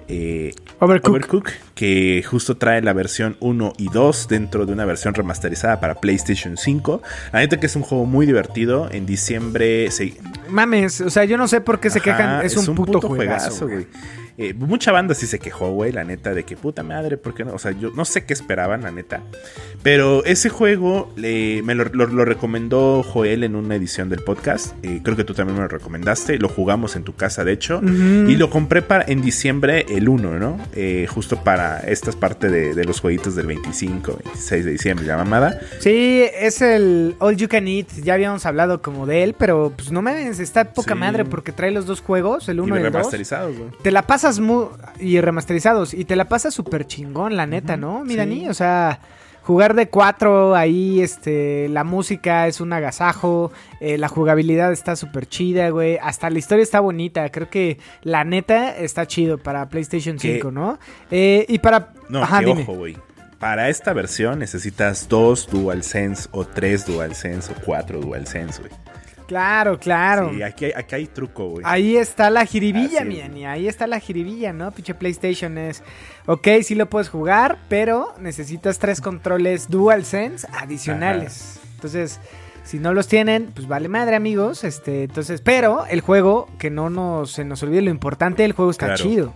Eh. 0.08 0.54
Overcooked, 0.80 1.52
que 1.74 2.24
justo 2.26 2.56
trae 2.56 2.80
la 2.82 2.92
versión 2.92 3.36
1 3.40 3.72
y 3.78 3.88
2 3.88 4.28
dentro 4.28 4.64
de 4.64 4.72
una 4.72 4.84
versión 4.84 5.12
remasterizada 5.14 5.80
para 5.80 5.96
PlayStation 5.96 6.56
5. 6.56 7.02
La 7.32 7.40
neta 7.40 7.58
que 7.58 7.66
es 7.66 7.76
un 7.76 7.82
juego 7.82 8.06
muy 8.06 8.24
divertido. 8.24 8.88
En 8.90 9.04
diciembre 9.04 9.90
se, 9.90 10.14
Mames, 10.48 11.00
o 11.00 11.10
sea, 11.10 11.24
yo 11.24 11.36
no 11.36 11.48
sé 11.48 11.60
por 11.60 11.80
qué 11.80 11.90
se 11.90 11.98
Ajá, 11.98 12.04
quejan. 12.04 12.46
Es, 12.46 12.56
un, 12.56 12.74
puto, 12.74 13.00
juegazo, 13.00 13.68
güey. 13.68 13.86
Eh, 14.38 14.54
mucha 14.54 14.92
banda 14.92 15.14
sí 15.14 15.26
se 15.26 15.38
quejó, 15.40 15.72
güey, 15.72 15.90
la 15.92 16.04
neta, 16.04 16.32
de 16.32 16.44
que 16.44 16.56
puta 16.56 16.82
madre, 16.84 17.16
¿por 17.16 17.34
qué 17.34 17.44
no? 17.44 17.54
O 17.54 17.58
sea, 17.58 17.72
yo 17.72 17.90
no 17.90 18.04
sé 18.04 18.24
qué 18.24 18.32
esperaban, 18.32 18.82
la 18.82 18.92
neta. 18.92 19.20
Pero 19.82 20.24
ese 20.24 20.48
juego 20.48 21.12
me 21.16 21.74
lo, 21.74 21.84
lo- 21.86 22.06
lo 22.06 22.24
recomendó 22.24 23.02
Joel 23.02 23.44
en 23.44 23.54
una 23.56 23.74
edición 23.74 24.08
del 24.08 24.20
podcast. 24.22 24.74
eh, 24.84 25.00
creo 25.02 25.16
que 25.16 25.24
tú 25.24 25.34
también 25.34 25.56
me 25.56 25.62
lo 25.62 25.68
recomendaste. 25.68 26.38
Lo 26.38 26.48
jugamos 26.48 26.94
en 26.96 27.02
tu 27.04 27.14
casa, 27.14 27.44
de 27.44 27.52
hecho. 27.52 27.80
Y 27.82 28.36
lo 28.36 28.48
compré 28.50 28.82
para, 28.82 29.04
en 29.08 29.22
diciembre 29.22 29.86
el 29.88 30.08
1, 30.08 30.38
¿no? 30.38 30.58
Eh, 30.74 31.06
justo 31.08 31.42
para 31.42 31.80
esta 31.80 32.12
parte 32.12 32.48
de, 32.48 32.74
de 32.74 32.84
los 32.84 33.00
jueguitos 33.00 33.34
del 33.34 33.46
25, 33.46 34.18
26 34.24 34.64
de 34.64 34.70
diciembre, 34.70 35.06
la 35.06 35.16
mamada. 35.16 35.60
Sí, 35.80 36.22
es 36.38 36.62
el 36.62 37.16
All 37.18 37.36
You 37.36 37.48
Can 37.48 37.66
Eat. 37.66 37.88
Ya 38.04 38.14
habíamos 38.14 38.46
hablado 38.46 38.82
como 38.82 39.06
de 39.06 39.22
él, 39.24 39.34
pero 39.38 39.72
pues 39.76 39.90
no 39.90 40.00
me 40.02 40.28
está 40.28 40.72
poca 40.72 40.94
Sí. 40.94 41.00
madre 41.00 41.24
porque 41.24 41.52
trae 41.52 41.70
los 41.70 41.86
dos 41.86 42.00
juegos, 42.00 42.48
el 42.48 42.58
Y 42.58 42.60
uno 42.60 42.74
y, 42.76 42.78
el 42.78 42.84
dos. 42.84 42.92
remasterizados, 42.92 43.56
güey. 43.56 43.70
Te 43.82 43.90
la 43.90 44.02
pasas 44.06 44.27
muy. 44.40 44.66
y 45.00 45.20
remasterizados. 45.20 45.94
Y 45.94 46.04
te 46.04 46.16
la 46.16 46.26
pasas 46.26 46.52
súper 46.54 46.86
chingón, 46.86 47.36
la 47.36 47.46
neta, 47.46 47.76
¿no? 47.76 48.04
Mira, 48.04 48.24
sí. 48.24 48.30
ni, 48.30 48.48
o 48.48 48.54
sea. 48.54 49.00
Jugar 49.42 49.72
de 49.72 49.88
cuatro 49.88 50.54
ahí, 50.54 51.00
este, 51.00 51.70
la 51.70 51.82
música 51.82 52.46
es 52.48 52.60
un 52.60 52.70
agasajo, 52.74 53.50
eh, 53.80 53.96
la 53.96 54.08
jugabilidad 54.08 54.70
está 54.74 54.94
súper 54.94 55.26
chida, 55.26 55.70
güey, 55.70 55.96
hasta 56.02 56.28
la 56.28 56.38
historia 56.38 56.62
está 56.62 56.80
bonita, 56.80 57.26
creo 57.30 57.48
que 57.48 57.78
la 58.02 58.24
neta 58.24 58.76
está 58.76 59.06
chido 59.06 59.38
para 59.38 59.66
PlayStation 59.70 60.18
Que- 60.18 60.34
5, 60.34 60.50
¿no? 60.50 60.78
Eh, 61.10 61.46
y 61.48 61.60
para... 61.60 61.94
No, 62.10 62.22
Ajá, 62.24 62.40
que 62.40 62.50
ojo, 62.50 62.74
güey. 62.74 62.98
Para 63.38 63.70
esta 63.70 63.94
versión 63.94 64.38
necesitas 64.38 65.08
dos 65.08 65.48
DualSense 65.50 66.28
o 66.32 66.44
tres 66.44 66.84
DualSense 66.84 67.50
o 67.50 67.54
cuatro 67.64 68.02
DualSense, 68.02 68.60
güey. 68.60 68.72
Claro, 69.28 69.78
claro. 69.78 70.30
Sí, 70.34 70.42
aquí 70.42 70.64
hay, 70.64 70.72
aquí 70.74 70.94
hay 70.96 71.06
truco, 71.06 71.50
güey. 71.50 71.62
Ahí 71.64 71.96
está 71.96 72.30
la 72.30 72.44
jiribilla, 72.46 73.00
Así 73.00 73.08
mi 73.08 73.18
es. 73.20 73.24
Ani, 73.26 73.46
Ahí 73.46 73.68
está 73.68 73.86
la 73.86 74.00
jiribilla, 74.00 74.52
¿no? 74.54 74.72
Pinche 74.72 74.94
PlayStation 74.94 75.58
es. 75.58 75.82
Ok, 76.26 76.48
sí 76.62 76.74
lo 76.74 76.88
puedes 76.88 77.10
jugar, 77.10 77.58
pero 77.68 78.14
necesitas 78.18 78.78
tres 78.78 79.00
controles 79.02 79.68
DualSense 79.68 80.46
adicionales. 80.52 81.60
Entonces, 81.74 82.18
si 82.64 82.78
no 82.78 82.94
los 82.94 83.06
tienen, 83.06 83.52
pues 83.54 83.68
vale 83.68 83.88
madre, 83.88 84.16
amigos. 84.16 84.64
Este, 84.64 85.04
entonces, 85.04 85.42
pero 85.42 85.84
el 85.86 86.00
juego, 86.00 86.48
que 86.58 86.70
no 86.70 86.90
nos, 86.90 87.30
se 87.32 87.44
nos 87.44 87.62
olvide 87.62 87.82
lo 87.82 87.90
importante, 87.90 88.44
el 88.44 88.52
juego 88.52 88.70
está 88.70 88.86
Claro. 88.86 89.02
chido. 89.04 89.34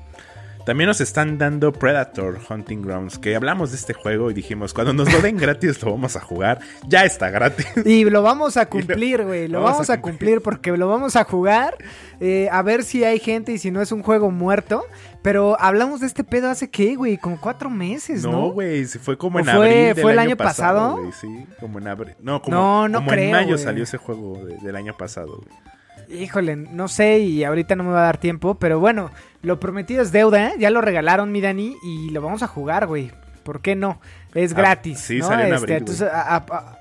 También 0.65 0.87
nos 0.87 1.01
están 1.01 1.39
dando 1.39 1.73
Predator 1.73 2.39
Hunting 2.49 2.83
Grounds, 2.83 3.19
que 3.19 3.35
hablamos 3.35 3.71
de 3.73 3.77
este 3.77 3.95
juego 3.95 4.31
y 4.31 4.35
dijimos, 4.35 4.73
cuando 4.73 4.93
nos 4.93 5.13
lo 5.13 5.21
den 5.21 5.37
gratis 5.37 5.83
lo 5.83 5.91
vamos 5.91 6.15
a 6.15 6.21
jugar. 6.21 6.61
Ya 6.87 7.05
está 7.05 7.31
gratis. 7.31 7.67
Y 7.85 8.05
lo 8.05 8.23
vamos 8.23 8.57
a 8.57 8.67
cumplir, 8.71 9.25
güey. 9.25 9.49
Lo 9.49 9.59
Vamos 9.59 9.73
vamos 9.73 9.91
a 9.91 9.95
a 9.95 10.01
cumplir 10.01 10.41
porque 10.41 10.71
lo 10.77 10.89
vamos 10.89 11.17
a 11.17 11.25
jugar. 11.25 11.77
eh, 12.21 12.49
a 12.53 12.63
ver 12.63 12.85
si 12.85 13.03
hay 13.03 13.19
gente 13.19 13.51
y 13.53 13.59
si 13.59 13.73
no 13.73 13.83
es 13.83 13.91
un 13.91 14.03
juego 14.05 14.31
muerto. 14.31 14.85
Pero 15.23 15.57
hablamos 15.61 16.01
de 16.01 16.07
este 16.07 16.23
pedo 16.25 16.49
hace 16.51 16.69
qué, 16.71 16.95
güey, 16.97 17.17
como 17.17 17.41
cuatro 17.41 17.69
meses, 17.71 18.23
¿no? 18.25 18.33
No, 18.33 18.51
güey, 18.53 18.85
fue 18.87 19.17
como 19.19 19.37
¿O 19.37 19.41
en 19.41 19.45
fue- 19.47 19.53
abril 19.55 19.95
del 19.95 20.03
fue 20.03 20.13
el 20.13 20.19
año, 20.19 20.29
año 20.31 20.37
pasado? 20.37 20.99
sí, 21.21 21.47
como 21.61 21.79
en 21.79 21.87
abril. 21.89 22.15
No, 22.21 22.41
como, 22.43 22.57
No, 22.57 22.89
no 22.89 22.99
como 22.99 23.11
creo, 23.11 23.25
en 23.25 23.31
mayo 23.33 23.59
salió 23.59 23.85
ese 23.85 23.99
juego 23.99 24.45
de- 24.45 24.57
del 24.59 24.75
año 24.77 24.97
pasado, 24.97 25.37
güey. 25.39 25.72
Híjole, 26.13 26.57
no 26.57 26.89
sé 26.89 27.19
y 27.21 27.43
ahorita 27.45 27.75
no 27.77 27.85
me 27.85 27.91
va 27.93 28.01
a 28.03 28.07
dar 28.07 28.19
tiempo, 28.19 28.57
pero 28.57 28.79
bueno, 28.81 29.11
lo 29.43 29.59
prometido 29.59 30.03
es 30.03 30.13
deuda, 30.13 30.49
¿eh? 30.49 30.53
ya 30.59 30.71
lo 30.71 30.81
regalaron 30.81 31.33
mi 31.33 31.41
Dani 31.41 31.77
y 31.83 32.11
lo 32.11 32.21
vamos 32.23 32.43
a 32.43 32.47
jugar, 32.47 32.87
güey. 32.87 33.11
¿Por 33.45 33.61
qué 33.63 33.75
no? 33.75 34.01
Es 34.35 34.53
Ah, 34.53 34.57
gratis. 34.57 34.99
sí, 35.01 35.19
¿no? 35.19 35.27
salió 35.29 35.47
en 35.47 35.55
Este, 35.55 35.63
abril, 35.65 35.77
entonces, 35.79 36.09
a- 36.13 36.37
a- 36.37 36.45
a- 36.49 36.79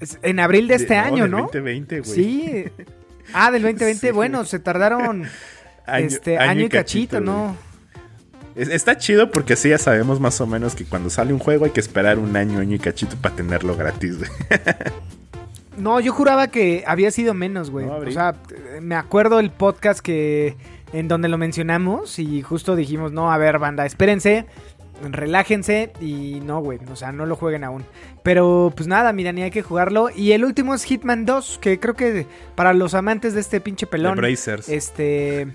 es- 0.00 0.18
en 0.22 0.40
abril 0.40 0.68
de 0.68 0.74
este 0.74 0.94
De- 0.94 1.00
año, 1.00 1.22
del 1.24 1.30
¿no? 1.30 1.38
2020, 1.44 2.00
güey. 2.00 2.12
Sí. 2.12 2.64
Ah, 3.32 3.50
del 3.50 3.62
2020, 3.62 4.06
Sí. 4.08 4.12
bueno, 4.12 4.44
se 4.44 4.58
tardaron 4.58 5.24
Año- 5.86 6.06
este 6.06 6.38
año, 6.38 6.64
y 6.66 6.68
cachito, 6.68 7.20
¿no? 7.20 7.56
Es- 8.54 8.68
Está 8.68 8.98
chido 8.98 9.30
porque 9.30 9.54
así 9.54 9.70
ya 9.70 9.78
sabemos 9.78 10.20
más 10.20 10.38
o 10.42 10.46
menos 10.46 10.74
que 10.74 10.84
cuando 10.84 11.08
sale 11.08 11.32
un 11.32 11.38
juego 11.38 11.64
hay 11.64 11.70
que 11.70 11.80
esperar 11.80 12.18
un 12.18 12.36
año, 12.36 12.60
año 12.60 12.76
y 12.76 12.78
cachito 12.78 13.16
para 13.16 13.34
tenerlo 13.36 13.74
gratis, 13.76 14.18
güey. 14.18 14.30
No, 15.76 16.00
yo 16.00 16.12
juraba 16.12 16.48
que 16.48 16.84
había 16.86 17.10
sido 17.10 17.34
menos, 17.34 17.70
güey. 17.70 17.86
No, 17.86 17.96
o 17.96 18.10
sea, 18.10 18.34
me 18.80 18.94
acuerdo 18.94 19.40
el 19.40 19.50
podcast 19.50 20.00
que 20.00 20.56
en 20.92 21.08
donde 21.08 21.28
lo 21.28 21.38
mencionamos 21.38 22.18
y 22.18 22.42
justo 22.42 22.76
dijimos, 22.76 23.12
no, 23.12 23.32
a 23.32 23.38
ver, 23.38 23.58
banda, 23.58 23.86
espérense, 23.86 24.46
relájense 25.10 25.92
y 26.00 26.40
no, 26.44 26.60
güey, 26.60 26.78
o 26.90 26.96
sea, 26.96 27.12
no 27.12 27.26
lo 27.26 27.36
jueguen 27.36 27.64
aún. 27.64 27.84
Pero 28.22 28.72
pues 28.76 28.86
nada, 28.86 29.12
mira, 29.12 29.32
ni 29.32 29.42
hay 29.42 29.50
que 29.50 29.62
jugarlo. 29.62 30.10
Y 30.14 30.32
el 30.32 30.44
último 30.44 30.74
es 30.74 30.84
Hitman 30.84 31.24
2, 31.24 31.58
que 31.60 31.80
creo 31.80 31.94
que 31.94 32.26
para 32.54 32.74
los 32.74 32.94
amantes 32.94 33.34
de 33.34 33.40
este 33.40 33.60
pinche 33.60 33.86
pelón, 33.86 34.16
Brazers. 34.16 34.68
este... 34.68 35.48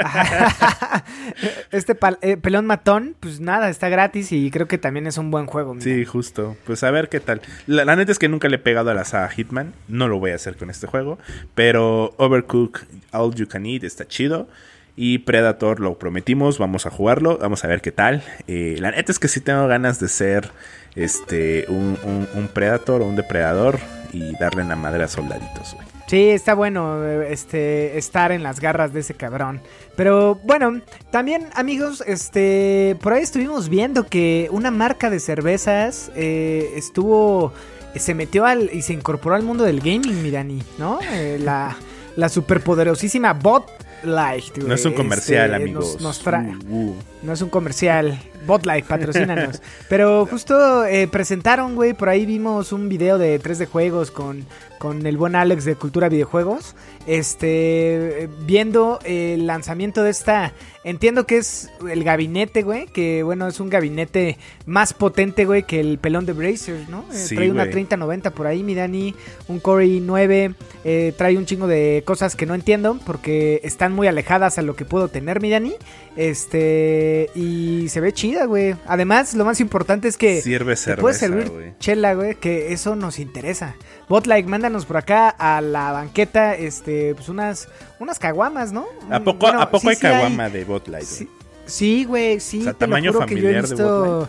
Este 1.72 1.96
eh, 2.22 2.36
pelón 2.36 2.66
matón, 2.66 3.16
pues 3.20 3.40
nada, 3.40 3.68
está 3.68 3.88
gratis 3.88 4.32
y 4.32 4.50
creo 4.50 4.66
que 4.68 4.78
también 4.78 5.06
es 5.06 5.18
un 5.18 5.30
buen 5.30 5.46
juego. 5.46 5.76
Sí, 5.80 6.04
justo. 6.04 6.56
Pues 6.64 6.82
a 6.84 6.90
ver 6.90 7.08
qué 7.08 7.20
tal. 7.20 7.40
La, 7.66 7.84
la 7.84 7.96
neta 7.96 8.12
es 8.12 8.18
que 8.18 8.28
nunca 8.28 8.48
le 8.48 8.56
he 8.56 8.58
pegado 8.60 8.90
a 8.90 8.94
la 8.94 9.04
saga 9.04 9.28
Hitman. 9.28 9.74
No 9.88 10.08
lo 10.08 10.18
voy 10.18 10.30
a 10.30 10.36
hacer 10.36 10.56
con 10.56 10.70
este 10.70 10.86
juego. 10.86 11.18
Pero 11.54 12.14
Overcook 12.18 12.80
All 13.12 13.34
You 13.34 13.48
Can 13.48 13.66
Eat 13.66 13.84
está 13.84 14.06
chido. 14.06 14.48
Y 14.96 15.18
Predator 15.18 15.80
lo 15.80 15.98
prometimos. 15.98 16.58
Vamos 16.58 16.86
a 16.86 16.90
jugarlo. 16.90 17.38
Vamos 17.38 17.64
a 17.64 17.68
ver 17.68 17.80
qué 17.82 17.92
tal. 17.92 18.22
Eh, 18.46 18.76
la 18.80 18.90
neta 18.92 19.12
es 19.12 19.18
que 19.18 19.28
sí 19.28 19.40
tengo 19.40 19.66
ganas 19.68 20.00
de 20.00 20.08
ser 20.08 20.50
este 20.94 21.66
un, 21.68 21.98
un- 22.02 22.28
un 22.34 22.48
Predator 22.48 23.02
o 23.02 23.06
un 23.06 23.16
depredador. 23.16 23.78
Y 24.12 24.32
darle 24.38 24.62
en 24.62 24.68
la 24.70 24.76
madre 24.76 25.02
a 25.04 25.08
soldaditos, 25.08 25.74
güey. 25.74 25.85
Sí, 26.06 26.28
está 26.30 26.54
bueno 26.54 27.04
eh, 27.04 27.32
este 27.32 27.98
estar 27.98 28.30
en 28.30 28.42
las 28.42 28.60
garras 28.60 28.92
de 28.92 29.00
ese 29.00 29.14
cabrón. 29.14 29.60
Pero 29.96 30.36
bueno, 30.44 30.80
también 31.10 31.48
amigos, 31.54 32.02
este 32.06 32.96
por 33.02 33.12
ahí 33.12 33.22
estuvimos 33.22 33.68
viendo 33.68 34.06
que 34.06 34.48
una 34.52 34.70
marca 34.70 35.10
de 35.10 35.18
cervezas 35.18 36.12
eh, 36.14 36.72
estuvo 36.76 37.52
se 37.96 38.14
metió 38.14 38.44
al 38.44 38.70
y 38.72 38.82
se 38.82 38.92
incorporó 38.92 39.34
al 39.34 39.42
mundo 39.42 39.64
del 39.64 39.80
gaming, 39.80 40.22
Mirani, 40.22 40.62
¿no? 40.78 40.98
Eh, 41.12 41.38
la 41.40 41.76
la 42.16 42.28
superpoderosísima 42.28 43.32
Bot 43.34 43.68
Light. 44.04 44.58
No 44.58 44.74
es 44.74 44.84
un 44.84 44.92
comercial, 44.92 45.54
amigos. 45.54 45.94
Nos, 45.94 46.02
nos 46.02 46.18
trae. 46.20 46.54
Uh, 46.68 46.90
uh. 46.90 46.96
No 47.22 47.32
es 47.32 47.42
un 47.42 47.50
comercial. 47.50 48.18
Botlight, 48.46 48.86
patrocínanos. 48.86 49.60
Pero 49.88 50.26
justo 50.26 50.84
eh, 50.84 51.08
presentaron, 51.08 51.74
güey, 51.74 51.94
por 51.94 52.08
ahí 52.08 52.26
vimos 52.26 52.72
un 52.72 52.88
video 52.88 53.18
de 53.18 53.40
3D 53.40 53.66
Juegos 53.66 54.10
con, 54.10 54.46
con 54.78 55.06
el 55.06 55.16
buen 55.16 55.34
Alex 55.34 55.64
de 55.64 55.74
Cultura 55.74 56.08
Videojuegos. 56.08 56.74
Este, 57.06 58.28
viendo 58.40 58.98
el 59.04 59.46
lanzamiento 59.46 60.02
de 60.02 60.10
esta, 60.10 60.52
entiendo 60.82 61.26
que 61.26 61.38
es 61.38 61.70
el 61.88 62.02
gabinete, 62.02 62.62
güey, 62.62 62.86
que 62.86 63.22
bueno, 63.22 63.46
es 63.46 63.60
un 63.60 63.70
gabinete 63.70 64.38
más 64.66 64.92
potente, 64.92 65.44
güey, 65.44 65.62
que 65.62 65.78
el 65.78 65.98
pelón 65.98 66.26
de 66.26 66.32
Brazers, 66.32 66.88
¿no? 66.88 67.04
Eh, 67.12 67.26
trae 67.34 67.50
una 67.50 67.62
güey. 67.62 67.72
3090 67.72 68.30
por 68.30 68.46
ahí, 68.46 68.62
mi 68.62 68.74
Dani, 68.74 69.14
un 69.48 69.60
Core 69.60 69.86
i9, 69.86 70.54
eh, 70.84 71.12
trae 71.16 71.36
un 71.36 71.46
chingo 71.46 71.66
de 71.66 72.02
cosas 72.04 72.34
que 72.34 72.46
no 72.46 72.54
entiendo 72.54 72.98
porque 73.06 73.60
están 73.62 73.92
muy 73.92 74.08
alejadas 74.08 74.58
a 74.58 74.62
lo 74.62 74.74
que 74.74 74.84
puedo 74.84 75.08
tener, 75.08 75.40
mi 75.40 75.50
Dani. 75.50 75.74
Este, 76.16 77.30
y 77.34 77.88
se 77.88 78.00
ve 78.00 78.12
chida, 78.12 78.44
güey. 78.46 78.74
Además, 78.86 79.34
lo 79.34 79.44
más 79.44 79.60
importante 79.60 80.08
es 80.08 80.16
que 80.16 80.40
Sirve 80.40 80.74
te 80.76 80.96
puede 80.96 81.14
cerveza, 81.14 81.18
servir 81.18 81.50
güey. 81.50 81.74
chela, 81.78 82.14
güey, 82.14 82.34
que 82.36 82.72
eso 82.72 82.96
nos 82.96 83.18
interesa. 83.18 83.74
Botlike, 84.08 84.46
mándanos 84.48 84.84
por 84.86 84.96
acá 84.98 85.28
a 85.30 85.60
la 85.60 85.92
banqueta, 85.92 86.54
este, 86.54 87.14
pues 87.14 87.28
unas, 87.28 87.68
unas 87.98 88.18
caguamas, 88.18 88.72
¿no? 88.72 88.86
¿A 89.10 89.20
poco, 89.20 89.38
Bueno, 89.46 89.60
¿a 89.60 89.66
poco 89.70 89.82
sí, 89.82 89.88
hay 89.88 89.94
sí 89.96 90.00
caguama 90.02 90.48
de 90.48 90.64
Botlight? 90.64 91.04
Sí, 91.06 91.24
güey? 91.24 91.36
sí, 91.66 92.04
güey, 92.04 92.40
sí. 92.40 92.60
O 92.60 92.64
sea, 92.64 92.72
tamaño 92.74 93.12
familiar 93.12 93.54
de 93.66 93.74
visto 93.74 94.28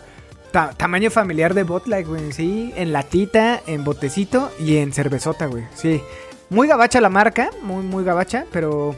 ta- 0.52 0.74
tamaño 0.76 1.12
familiar 1.12 1.54
de 1.54 1.64
Botlight, 1.64 2.08
güey, 2.08 2.32
sí. 2.32 2.74
En 2.76 2.92
latita, 2.94 3.62
en 3.68 3.84
botecito 3.84 4.52
y 4.60 4.78
en 4.78 4.94
cervezota, 4.94 5.46
güey, 5.46 5.66
sí. 5.76 6.02
Muy 6.50 6.68
gabacha 6.68 7.02
la 7.02 7.10
marca, 7.10 7.50
muy, 7.62 7.84
muy 7.84 8.04
gabacha, 8.06 8.46
pero 8.54 8.96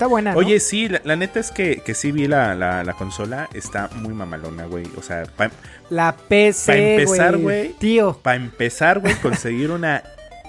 está 0.00 0.06
buena, 0.06 0.32
¿no? 0.32 0.38
Oye, 0.38 0.60
sí, 0.60 0.88
la, 0.88 1.02
la 1.04 1.14
neta 1.14 1.40
es 1.40 1.50
que, 1.50 1.82
que 1.84 1.92
sí 1.94 2.10
vi 2.10 2.26
la, 2.26 2.54
la, 2.54 2.82
la 2.84 2.94
consola. 2.94 3.50
Está 3.52 3.90
muy 3.96 4.14
mamalona, 4.14 4.64
güey. 4.64 4.86
O 4.96 5.02
sea, 5.02 5.24
para 5.36 5.50
La 5.90 6.16
PC, 6.16 6.72
pa 6.72 6.78
empezar, 6.78 7.36
güey. 7.36 7.74
Tío. 7.78 8.18
empezar, 8.24 9.00
güey, 9.00 9.14
conseguir 9.16 9.70
una, 9.70 10.02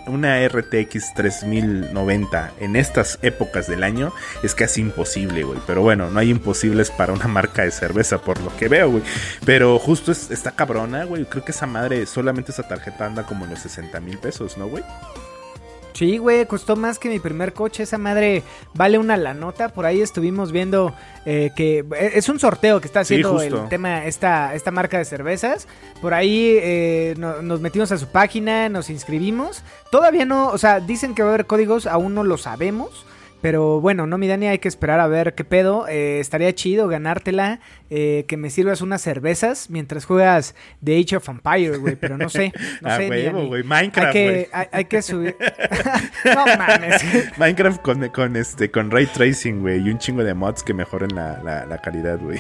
una 0.08 0.38
RTX 0.48 1.14
3090 1.16 2.52
en 2.62 2.78
estas 2.78 3.20
épocas 3.24 3.68
del 3.68 3.84
año 3.84 4.14
es 4.42 4.56
casi 4.56 4.80
imposible, 4.80 5.44
güey. 5.44 5.60
Pero 5.68 5.82
bueno, 5.82 6.10
no 6.10 6.18
hay 6.20 6.30
imposibles 6.30 6.90
para 6.90 7.12
una 7.12 7.28
marca 7.28 7.64
de 7.64 7.72
cerveza, 7.72 8.20
por 8.22 8.40
lo 8.40 8.56
que 8.56 8.70
veo, 8.70 8.90
güey. 8.90 9.04
Pero 9.46 9.78
justo 9.80 10.14
es- 10.14 10.32
está 10.32 10.52
cabrona, 10.52 11.04
güey. 11.04 11.26
Creo 11.26 11.44
que 11.44 11.52
esa 11.52 11.68
madre, 11.68 12.06
solamente 12.06 12.54
esa 12.54 12.66
tarjeta 12.70 13.06
anda 13.06 13.24
como 13.24 13.44
en 13.44 13.52
los 13.52 13.60
60 13.60 14.00
mil 14.00 14.18
pesos, 14.18 14.58
¿no, 14.58 14.68
güey? 14.70 14.84
Sí, 16.02 16.18
güey, 16.18 16.48
costó 16.48 16.76
más 16.76 16.98
que 16.98 17.10
mi 17.10 17.20
primer 17.20 17.54
coche. 17.54 17.84
Esa 17.84 18.00
madre 18.00 18.42
vale 18.74 18.98
una 18.98 19.18
la 19.18 19.36
nota. 19.36 19.70
Por 19.70 19.86
ahí 19.86 20.02
estuvimos 20.02 20.52
viendo 20.52 20.96
eh, 21.28 21.52
que 21.56 21.86
eh, 21.96 22.12
es 22.16 22.28
un 22.28 22.40
sorteo 22.40 22.82
que 22.82 22.88
está 22.88 23.02
haciendo 23.02 23.34
el 23.40 23.70
tema, 23.70 24.06
esta, 24.08 24.56
esta 24.56 24.72
marca 24.72 24.98
de 24.98 25.06
cervezas. 25.06 25.68
Por 26.02 26.16
ahí 26.16 26.58
eh, 26.60 27.14
no- 27.20 27.44
nos 27.44 27.62
metimos 27.62 27.92
a 27.92 28.00
su 28.00 28.08
página, 28.08 28.68
nos 28.68 28.90
inscribimos. 28.90 29.62
Todavía 29.92 30.26
no, 30.26 30.48
o 30.48 30.58
sea, 30.58 30.80
dicen 30.80 31.14
que 31.14 31.22
va 31.22 31.30
a 31.30 31.34
haber 31.36 31.46
códigos, 31.46 31.86
aún 31.86 32.16
no 32.16 32.24
lo 32.24 32.40
sabemos. 32.40 33.06
Pero 33.42 33.82
bueno, 33.82 34.06
no, 34.08 34.18
mi 34.18 34.28
Dani, 34.28 34.48
hay 34.48 34.60
que 34.60 34.68
esperar 34.68 35.00
a 35.00 35.08
ver 35.08 35.34
qué 35.34 35.44
pedo. 35.44 35.88
Eh, 35.88 36.20
estaría 36.20 36.54
chido 36.54 36.88
ganártela, 36.88 37.60
eh, 37.90 38.26
que 38.28 38.38
me 38.38 38.50
sirvas 38.50 38.82
unas 38.82 39.02
cervezas 39.02 39.70
mientras 39.70 40.06
juegas 40.06 40.56
The 40.84 41.00
Age 41.00 41.16
of 41.18 41.28
Empire, 41.30 41.78
güey. 41.78 41.96
Pero 41.96 42.18
no 42.18 42.30
sé, 42.30 42.54
no 42.82 42.90
Ah, 42.90 42.98
sé, 42.98 43.10
huevo, 43.10 43.48
güey. 43.48 43.64
Minecraft, 43.64 44.08
Hay 44.08 44.14
que, 44.14 44.30
güey. 44.32 44.48
hay, 44.52 44.68
hay 44.72 44.86
que 44.86 45.02
subir. 45.02 45.36
no 46.26 46.46
mames. 46.58 47.04
Minecraft 47.38 47.82
con, 47.82 48.08
con 48.10 48.36
este 48.36 48.70
con 48.70 48.92
ray 48.92 49.08
tracing, 49.08 49.62
güey, 49.62 49.80
y 49.82 49.90
un 49.90 49.98
chingo 49.98 50.24
de 50.24 50.34
mods 50.34 50.64
que 50.64 50.74
mejoren 50.74 51.16
la, 51.16 51.42
la, 51.44 51.66
la 51.66 51.78
calidad, 51.80 52.20
güey. 52.20 52.40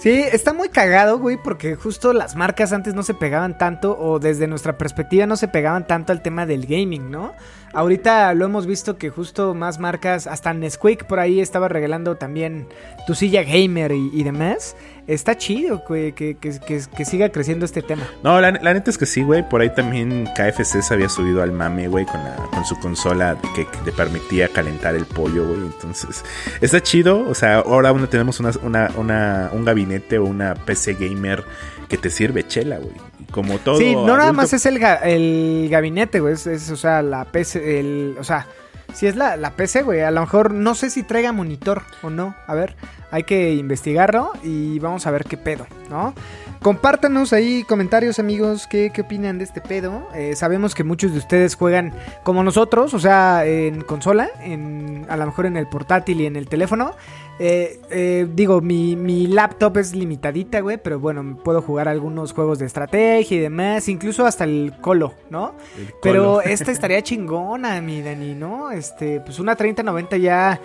Sí, 0.00 0.22
está 0.32 0.52
muy 0.52 0.68
cagado, 0.68 1.18
güey, 1.18 1.36
porque 1.42 1.74
justo 1.74 2.12
las 2.12 2.36
marcas 2.36 2.72
antes 2.72 2.94
no 2.94 3.02
se 3.02 3.14
pegaban 3.14 3.58
tanto, 3.58 3.98
o 3.98 4.20
desde 4.20 4.46
nuestra 4.46 4.78
perspectiva 4.78 5.26
no 5.26 5.36
se 5.36 5.48
pegaban 5.48 5.88
tanto 5.88 6.12
al 6.12 6.22
tema 6.22 6.46
del 6.46 6.66
gaming, 6.66 7.10
¿no? 7.10 7.34
Ahorita 7.72 8.32
lo 8.34 8.44
hemos 8.44 8.66
visto 8.66 8.96
que 8.96 9.10
justo 9.10 9.54
más 9.54 9.80
marcas, 9.80 10.28
hasta 10.28 10.54
Nesquik 10.54 11.04
por 11.04 11.18
ahí 11.18 11.40
estaba 11.40 11.66
regalando 11.68 12.16
también 12.16 12.68
tu 13.08 13.16
silla 13.16 13.42
gamer 13.42 13.90
y, 13.90 14.10
y 14.12 14.22
demás. 14.22 14.76
Está 15.08 15.36
chido, 15.38 15.82
güey, 15.88 16.12
que, 16.12 16.36
que- 16.36 16.60
que- 16.60 16.82
que 16.94 17.04
siga 17.06 17.30
creciendo 17.30 17.64
este 17.64 17.80
tema. 17.82 18.02
No, 18.22 18.40
la, 18.42 18.50
la 18.52 18.74
neta 18.74 18.90
es 18.90 18.98
que 18.98 19.06
sí, 19.06 19.22
güey. 19.22 19.48
Por 19.48 19.62
ahí 19.62 19.70
también 19.74 20.28
KFC 20.36 20.82
se 20.82 20.92
había 20.94 21.08
subido 21.08 21.42
al 21.42 21.50
mame, 21.50 21.88
güey, 21.88 22.04
con, 22.04 22.22
la- 22.22 22.36
con 22.52 22.64
su 22.66 22.78
consola 22.78 23.36
que, 23.54 23.64
te 23.84 23.90
permitía 23.92 24.48
calentar 24.48 24.94
el 24.94 25.06
pollo, 25.06 25.46
güey. 25.48 25.60
Entonces, 25.62 26.22
está 26.60 26.82
chido. 26.82 27.26
O 27.26 27.34
sea, 27.34 27.56
ahora 27.60 27.90
uno 27.92 28.06
tenemos 28.08 28.38
una, 28.38 28.50
una- 28.62 28.90
una- 28.96 29.50
un 29.54 29.64
gabinete 29.64 30.18
o 30.18 30.24
una 30.26 30.54
PC 30.54 30.92
gamer 30.94 31.42
que 31.88 31.96
te 31.96 32.10
sirve 32.10 32.46
chela, 32.46 32.76
güey. 32.76 32.92
Como 33.30 33.58
todo. 33.58 33.78
sí, 33.78 33.94
no 33.94 34.14
nada 34.16 34.32
más 34.34 34.52
es 34.52 34.66
el, 34.66 34.78
ga- 34.78 35.00
el 35.02 35.68
gabinete, 35.70 36.20
güey, 36.20 36.34
es, 36.34 36.46
es, 36.46 36.70
o 36.70 36.76
sea, 36.76 37.00
la 37.02 37.24
PC, 37.24 37.80
el, 37.80 38.16
o 38.20 38.24
sea, 38.24 38.46
si 38.92 39.06
es 39.06 39.16
la, 39.16 39.36
la 39.36 39.52
PC, 39.52 39.82
güey, 39.82 40.00
a 40.00 40.10
lo 40.10 40.20
mejor 40.20 40.52
no 40.52 40.74
sé 40.74 40.90
si 40.90 41.02
traiga 41.02 41.32
monitor 41.32 41.82
o 42.02 42.10
no, 42.10 42.34
a 42.46 42.54
ver, 42.54 42.76
hay 43.10 43.24
que 43.24 43.54
investigarlo 43.54 44.32
y 44.42 44.78
vamos 44.78 45.06
a 45.06 45.10
ver 45.10 45.24
qué 45.24 45.36
pedo, 45.36 45.66
¿no? 45.88 46.14
Compártanos 46.60 47.32
ahí 47.32 47.62
comentarios, 47.62 48.18
amigos, 48.18 48.66
qué, 48.66 48.90
qué 48.92 49.02
opinan 49.02 49.38
de 49.38 49.44
este 49.44 49.60
pedo. 49.60 50.08
Eh, 50.14 50.34
sabemos 50.34 50.74
que 50.74 50.82
muchos 50.82 51.12
de 51.12 51.18
ustedes 51.18 51.54
juegan 51.54 51.94
como 52.24 52.42
nosotros, 52.42 52.94
o 52.94 52.98
sea, 52.98 53.46
en 53.46 53.82
consola, 53.82 54.28
en, 54.40 55.06
a 55.08 55.16
lo 55.16 55.26
mejor 55.26 55.46
en 55.46 55.56
el 55.56 55.68
portátil 55.68 56.20
y 56.20 56.26
en 56.26 56.34
el 56.34 56.48
teléfono. 56.48 56.94
Eh, 57.40 57.80
eh, 57.90 58.26
digo, 58.34 58.60
mi, 58.60 58.96
mi 58.96 59.26
laptop 59.28 59.76
es 59.78 59.94
limitadita, 59.94 60.60
güey, 60.60 60.76
pero 60.82 60.98
bueno, 60.98 61.38
puedo 61.44 61.62
jugar 61.62 61.86
algunos 61.88 62.32
juegos 62.32 62.58
de 62.58 62.66
estrategia 62.66 63.36
y 63.36 63.40
demás, 63.40 63.88
incluso 63.88 64.26
hasta 64.26 64.44
el 64.44 64.74
colo, 64.80 65.14
¿no? 65.30 65.54
El 65.78 65.92
Pero 66.02 66.22
colo. 66.24 66.40
esta 66.42 66.72
estaría 66.72 67.00
chingona, 67.02 67.80
mi 67.80 68.02
Dani, 68.02 68.34
¿no? 68.34 68.70
Este, 68.72 69.20
pues 69.20 69.38
una 69.38 69.54
3090 69.54 70.16
ya 70.16 70.60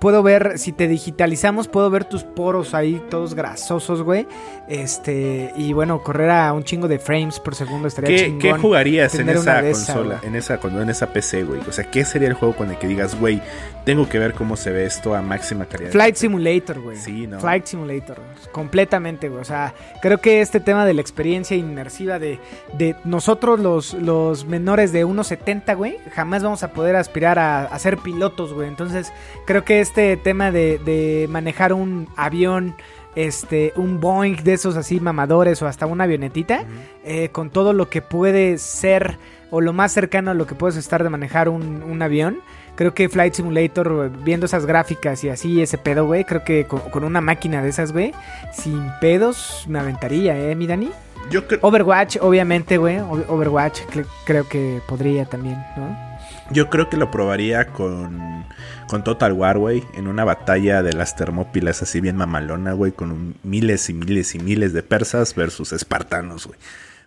puedo 0.00 0.22
ver, 0.22 0.58
si 0.58 0.72
te 0.72 0.86
digitalizamos, 0.86 1.66
puedo 1.66 1.88
ver 1.88 2.04
tus 2.04 2.22
poros 2.24 2.74
ahí 2.74 3.02
todos 3.08 3.34
grasosos, 3.34 4.02
güey. 4.02 4.26
Este, 4.68 5.50
y 5.56 5.72
bueno, 5.72 6.02
correr 6.02 6.30
a 6.30 6.52
un 6.52 6.62
chingo 6.62 6.88
de 6.88 6.98
frames 6.98 7.40
por 7.40 7.54
segundo 7.54 7.88
estaría 7.88 8.10
¿Qué, 8.16 8.24
chingón. 8.26 8.38
qué 8.40 8.52
jugarías 8.52 9.14
en 9.14 9.30
esa 9.30 9.62
consola, 9.62 10.20
en 10.22 10.36
esa, 10.36 10.58
cuando- 10.58 10.82
en 10.82 10.90
esa 10.90 11.10
PC, 11.12 11.44
güey? 11.44 11.60
O 11.66 11.72
sea, 11.72 11.90
¿qué 11.90 12.04
sería 12.04 12.28
el 12.28 12.34
juego 12.34 12.54
con 12.54 12.70
el 12.70 12.78
que 12.78 12.86
digas, 12.86 13.18
güey, 13.18 13.40
tengo 13.86 14.06
que 14.08 14.18
ver 14.18 14.34
cómo 14.34 14.56
se 14.56 14.70
ve 14.70 14.84
esto 14.84 15.14
a 15.14 15.22
máxima 15.22 15.64
calidad? 15.64 15.90
Flight 15.90 16.16
Simulator, 16.18 16.80
güey. 16.80 16.96
Sí, 16.96 17.26
¿no? 17.26 17.40
Flight 17.40 17.66
Simulator. 17.66 18.20
Completamente, 18.52 19.28
güey. 19.28 19.40
O 19.40 19.44
sea, 19.44 19.74
creo 20.02 20.18
que 20.18 20.40
este 20.40 20.60
tema 20.60 20.84
de 20.84 20.94
la 20.94 21.00
experiencia 21.00 21.56
inmersiva 21.56 22.18
de, 22.18 22.38
de 22.74 22.96
nosotros, 23.04 23.60
los, 23.60 23.94
los 23.94 24.44
menores 24.46 24.92
de 24.92 25.06
1.70, 25.06 25.76
güey, 25.76 25.98
jamás 26.12 26.42
vamos 26.42 26.62
a 26.62 26.72
poder 26.72 26.96
aspirar 26.96 27.38
a, 27.38 27.64
a 27.64 27.78
ser 27.78 27.98
pilotos, 27.98 28.52
güey. 28.52 28.68
Entonces, 28.68 29.12
creo 29.46 29.64
que 29.64 29.80
este 29.80 30.16
tema 30.16 30.50
de, 30.50 30.78
de 30.78 31.26
manejar 31.30 31.72
un 31.72 32.08
avión. 32.16 32.74
Este, 33.14 33.72
un 33.74 33.98
Boeing 33.98 34.36
de 34.44 34.52
esos 34.52 34.76
así 34.76 35.00
mamadores 35.00 35.60
o 35.60 35.66
hasta 35.66 35.86
una 35.86 36.04
avionetita, 36.04 36.64
eh, 37.02 37.30
con 37.30 37.50
todo 37.50 37.72
lo 37.72 37.88
que 37.88 38.00
puede 38.00 38.58
ser 38.58 39.18
o 39.50 39.60
lo 39.60 39.72
más 39.72 39.90
cercano 39.90 40.30
a 40.30 40.34
lo 40.34 40.46
que 40.46 40.54
puedes 40.54 40.76
estar 40.76 41.02
de 41.02 41.10
manejar 41.10 41.48
un, 41.48 41.82
un 41.82 42.00
avión. 42.02 42.40
Creo 42.78 42.94
que 42.94 43.08
Flight 43.08 43.34
Simulator, 43.34 44.08
viendo 44.22 44.46
esas 44.46 44.64
gráficas 44.64 45.24
y 45.24 45.28
así 45.30 45.60
ese 45.60 45.78
pedo, 45.78 46.06
güey, 46.06 46.24
creo 46.24 46.44
que 46.44 46.64
con, 46.64 46.78
con 46.78 47.02
una 47.02 47.20
máquina 47.20 47.60
de 47.60 47.70
esas, 47.70 47.90
güey, 47.92 48.12
sin 48.52 48.80
pedos 49.00 49.64
me 49.66 49.80
aventaría, 49.80 50.38
¿eh, 50.38 50.54
mi 50.54 50.68
Dani? 50.68 50.88
Yo 51.28 51.48
creo, 51.48 51.58
Overwatch, 51.62 52.18
obviamente, 52.20 52.76
güey, 52.78 52.98
Overwatch 53.00 53.80
cre- 53.92 54.06
creo 54.24 54.48
que 54.48 54.80
podría 54.86 55.24
también, 55.26 55.56
¿no? 55.76 56.08
yo 56.50 56.70
creo 56.70 56.88
que 56.88 56.96
lo 56.96 57.10
probaría 57.10 57.66
con, 57.66 58.44
con 58.86 59.02
Total 59.04 59.32
War, 59.32 59.58
güey, 59.58 59.82
en 59.94 60.06
una 60.06 60.24
batalla 60.24 60.82
de 60.82 60.92
las 60.92 61.16
termópilas 61.16 61.82
así 61.82 62.00
bien 62.00 62.16
mamalona, 62.16 62.72
güey, 62.74 62.92
con 62.92 63.10
un- 63.10 63.34
miles 63.42 63.90
y 63.90 63.92
miles 63.92 64.34
y 64.36 64.38
miles 64.38 64.72
de 64.72 64.82
persas 64.84 65.34
versus 65.34 65.72
espartanos, 65.72 66.46
güey. 66.46 66.58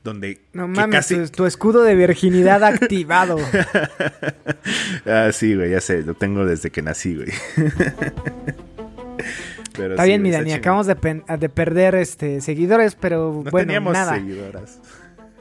Donde 0.04 0.40
No 0.54 0.66
que 0.66 0.72
mames, 0.80 0.96
casi- 0.96 1.16
tu, 1.16 1.28
tu 1.30 1.46
escudo 1.46 1.84
de 1.84 1.96
virginidad 1.96 2.64
activado. 2.64 3.38
Ah, 5.06 5.30
sí, 5.32 5.56
güey, 5.56 5.72
ya 5.72 5.82
sé, 5.82 6.04
lo 6.04 6.14
tengo 6.14 6.46
desde 6.46 6.70
que 6.70 6.82
nací, 6.82 7.16
güey. 7.16 7.30
Pero 9.76 9.92
Está 9.94 10.04
sí, 10.04 10.10
bien, 10.10 10.22
mi 10.22 10.32
Dani, 10.32 10.54
acabamos 10.54 10.86
de, 10.86 10.96
pen- 10.96 11.24
de 11.40 11.50
perder 11.50 11.96
este 11.96 12.42
seguidores, 12.42 12.96
pero 12.96 13.42
No 13.44 13.50
bueno, 13.52 13.68
teníamos 13.68 13.94
nada. 13.94 14.16
seguidoras. 14.16 14.80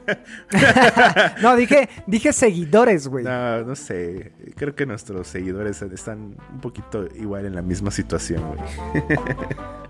no, 1.41 1.55
dije, 1.55 1.89
dije 2.07 2.33
seguidores, 2.33 3.07
güey. 3.07 3.23
No, 3.25 3.63
no 3.63 3.75
sé. 3.75 4.31
Creo 4.55 4.73
que 4.75 4.85
nuestros 4.85 5.27
seguidores 5.27 5.81
están 5.81 6.35
un 6.51 6.61
poquito 6.61 7.07
igual 7.19 7.45
en 7.45 7.55
la 7.55 7.61
misma 7.61 7.91
situación, 7.91 8.41
güey. 8.55 8.59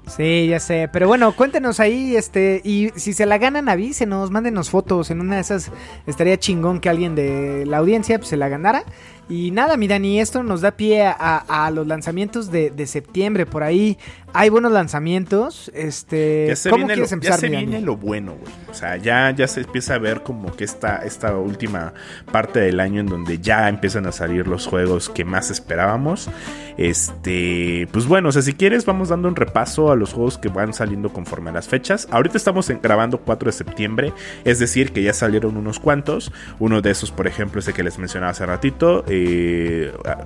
Sí, 0.08 0.48
ya 0.48 0.60
sé. 0.60 0.90
Pero 0.92 1.08
bueno, 1.08 1.36
cuéntenos 1.36 1.80
ahí, 1.80 2.16
este, 2.16 2.62
y 2.64 2.90
si 2.96 3.14
se 3.14 3.26
la 3.26 3.38
ganan, 3.38 3.70
avísenos, 3.70 4.32
mándenos 4.32 4.70
fotos. 4.70 5.12
En 5.12 5.22
una 5.22 5.36
de 5.36 5.42
esas 5.42 5.72
estaría 6.08 6.38
chingón 6.38 6.80
que 6.80 6.90
alguien 6.90 7.16
de 7.16 7.66
la 7.66 7.78
audiencia 7.78 8.18
pues, 8.18 8.30
se 8.30 8.38
la 8.38 8.50
ganara. 8.50 8.84
Y 9.32 9.52
nada, 9.52 9.78
mi 9.78 9.88
Dani, 9.88 10.20
esto 10.20 10.44
nos 10.44 10.60
da 10.60 10.72
pie 10.72 11.04
a, 11.06 11.38
a 11.66 11.72
los 11.72 11.88
lanzamientos 11.88 12.52
de, 12.52 12.70
de 12.70 12.86
septiembre. 12.86 13.46
Por 13.46 13.64
ahí 13.64 13.98
hay 14.34 14.50
buenos 14.50 14.74
lanzamientos. 14.74 15.72
Este, 15.74 16.48
Ya 16.50 16.56
se, 16.58 16.70
¿cómo 16.70 16.80
viene, 16.86 16.96
quieres 16.96 17.12
lo, 17.12 17.16
empezar, 17.16 17.36
ya 17.38 17.40
se 17.40 17.48
mi 17.50 17.54
Dani? 17.56 17.66
viene 17.68 17.86
lo 17.86 17.96
bueno, 17.96 18.34
güey. 18.34 18.54
O 18.70 18.74
sea, 18.74 18.98
ya, 18.98 19.32
ya 19.32 19.48
se 19.48 19.62
empieza 19.62 19.96
a 19.96 20.00
ver 20.00 20.24
como 20.24 20.54
que 20.54 20.66
esta, 20.66 20.98
esta 20.98 21.38
última 21.38 21.94
parte 22.30 22.60
del 22.60 22.82
año 22.82 23.00
en 23.00 23.08
donde 23.08 23.40
ya 23.40 23.70
empiezan 23.70 24.06
a 24.06 24.12
salir 24.12 24.48
los 24.50 24.68
juegos 24.68 25.08
que 25.10 25.24
más 25.24 25.50
esperábamos. 25.50 26.30
Este, 26.78 27.88
pues 27.92 28.08
bueno, 28.08 28.30
o 28.30 28.32
sea, 28.34 28.42
si 28.42 28.54
quieres, 28.54 28.86
vamos 28.86 29.10
dando 29.10 29.28
un 29.30 29.36
repaso 29.36 29.92
a 29.92 29.96
los 29.96 30.14
juegos 30.14 30.38
que 30.38 30.50
van 30.50 30.74
saliendo 30.74 31.14
conforme 31.14 31.52
a 31.52 31.54
las 31.54 31.68
fechas. 31.68 32.08
Ahorita 32.12 32.38
estamos 32.38 32.70
en- 32.70 32.82
grabando 32.82 33.20
4 33.20 33.48
de 33.48 33.54
septiembre, 33.54 34.14
es 34.44 34.60
decir, 34.60 34.92
que 34.92 35.04
ya 35.04 35.14
salieron 35.14 35.56
unos 35.58 35.80
cuantos. 35.80 36.32
Uno 36.60 36.82
de 36.82 36.92
esos, 36.92 37.12
por 37.12 37.28
ejemplo, 37.28 37.60
es 37.60 37.68
el 37.68 37.74
que 37.74 37.84
les 37.84 37.98
mencionaba 37.98 38.32
hace 38.32 38.46
ratito, 38.46 39.06
eh, 39.08 39.21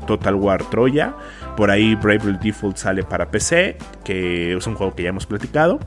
Total 0.08 0.36
War 0.36 0.64
Troya. 0.70 1.16
Por 1.58 1.72
ahí 1.72 1.96
Bravely 1.96 2.38
Default 2.42 2.78
sale 2.78 3.04
para 3.04 3.32
PC, 3.32 3.78
que 4.04 4.56
es 4.56 4.68
un 4.68 4.76
juego 4.76 4.94
que 4.94 5.04
ya 5.04 5.10
hemos 5.10 5.26
platicado. 5.26 5.80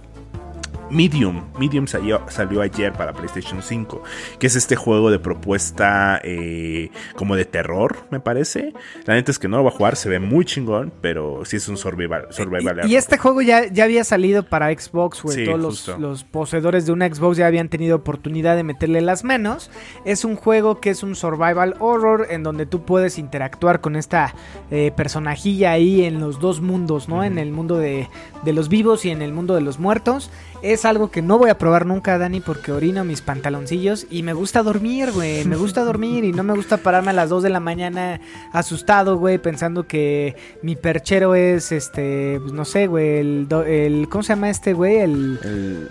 Medium, 0.91 1.45
Medium 1.59 1.87
salió, 1.87 2.23
salió 2.29 2.61
ayer 2.61 2.93
para 2.93 3.13
PlayStation 3.13 3.63
5, 3.63 4.03
que 4.39 4.47
es 4.47 4.57
este 4.57 4.77
juego 4.77 5.11
de 5.11 5.19
propuesta 5.19 6.21
eh, 6.25 6.91
como 7.15 7.37
de 7.37 7.45
terror, 7.45 7.97
me 8.11 8.21
parece. 8.21 8.73
La 9.05 9.15
neta 9.15 9.31
es 9.31 9.39
que 9.39 9.49
no 9.49 9.59
lo 9.59 9.65
voy 9.65 9.73
a 9.73 9.77
jugar, 9.77 9.97
se 9.97 10.09
ve 10.09 10.19
muy 10.19 10.45
chingón, 10.45 10.93
pero 11.01 11.45
sí 11.45 11.57
es 11.57 11.69
un 11.69 11.77
survival. 11.77 12.27
survival 12.31 12.89
Y, 12.89 12.93
y 12.93 12.97
este 12.97 13.19
juego 13.19 13.43
ya, 13.43 13.67
ya 13.67 13.85
había 13.85 14.05
salido 14.05 14.45
para 14.45 14.73
Xbox, 14.73 15.23
güey. 15.23 15.37
Sí, 15.37 15.45
Todos 15.45 15.89
los 15.99 16.25
poseedores 16.25 16.87
de 16.87 16.93
una 16.93 17.07
Xbox 17.07 17.37
ya 17.37 17.47
habían 17.47 17.69
tenido 17.69 17.97
oportunidad 17.97 18.57
de 18.57 18.65
meterle 18.65 19.01
las 19.01 19.25
manos. 19.25 19.71
Es 20.05 20.25
un 20.25 20.37
juego 20.37 20.81
que 20.81 20.91
es 20.91 21.03
un 21.03 21.15
survival 21.15 21.77
horror 21.79 22.27
en 22.31 22.43
donde 22.43 22.67
tú 22.67 22.85
puedes 22.85 23.19
interactuar 23.19 23.81
con 23.81 23.97
esta 23.97 24.35
eh, 24.71 24.93
personajilla 24.97 25.73
ahí 25.73 26.05
en 26.05 26.21
los 26.21 26.41
dos 26.41 26.61
mundos, 26.61 27.09
¿no? 27.09 27.25
En 27.25 27.39
el 27.39 27.53
mundo 27.53 27.77
de, 27.77 28.09
de 28.45 28.53
los 28.53 28.69
vivos 28.69 29.05
y 29.05 29.11
en 29.11 29.23
el 29.23 29.33
mundo 29.33 29.55
de 29.55 29.61
los 29.61 29.79
muertos. 29.79 30.31
Es 30.61 30.85
algo 30.85 31.11
que 31.11 31.23
no 31.23 31.39
voy 31.39 31.51
a 31.51 31.57
probar 31.59 31.87
nunca, 31.87 32.19
Dani, 32.19 32.41
porque 32.41 32.73
orino 32.73 33.05
mis 33.05 33.21
pantaloncillos 33.21 34.07
y 34.11 34.25
me 34.25 34.33
gusta 34.33 34.63
dormir, 34.65 35.13
güey. 35.13 35.45
Me 35.45 35.55
gusta 35.55 35.85
dormir 35.85 36.25
y 36.25 36.33
no 36.33 36.43
me 36.43 36.53
gusta 36.53 36.79
pararme 36.79 37.11
a 37.11 37.13
las 37.13 37.29
2 37.29 37.45
de 37.45 37.51
la 37.51 37.61
mañana 37.61 38.21
asustado, 38.53 39.19
güey, 39.19 39.39
pensando 39.39 39.87
que 39.87 40.35
mi 40.63 40.75
perchero 40.75 41.37
es, 41.37 41.71
este, 41.71 42.39
pues 42.41 42.53
no 42.53 42.65
sé, 42.65 42.89
güey, 42.89 43.19
el, 43.19 44.07
¿cómo 44.11 44.23
se 44.25 44.33
llama 44.33 44.51
este, 44.51 44.73
güey? 44.73 44.97
El... 44.97 45.39
El 45.45 45.91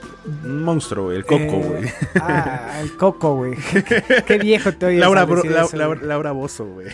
monstruo, 0.52 1.06
güey, 1.06 1.18
el 1.18 1.26
coco, 1.26 1.42
eh, 1.44 1.64
güey. 1.80 1.90
ah, 2.22 2.80
el 2.82 2.98
coco, 2.98 3.36
güey. 3.38 3.54
Qué 4.28 4.38
viejo 4.38 4.74
te 4.74 4.88
oyes 4.88 5.00
Laura, 5.00 5.26
Bro- 5.26 5.44
Lau- 5.44 5.66
eso, 5.66 5.78
Laura. 5.78 6.02
Laura 6.04 6.32
Bozo, 6.34 6.66
güey. 6.66 6.88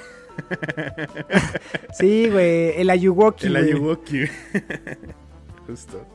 Sí, 1.93 2.29
güey, 2.29 2.79
el 2.79 2.89
Ayuwoki, 2.89 3.47
El. 3.47 3.55
Ayuwoki. 3.55 4.21
Justo. 5.67 6.05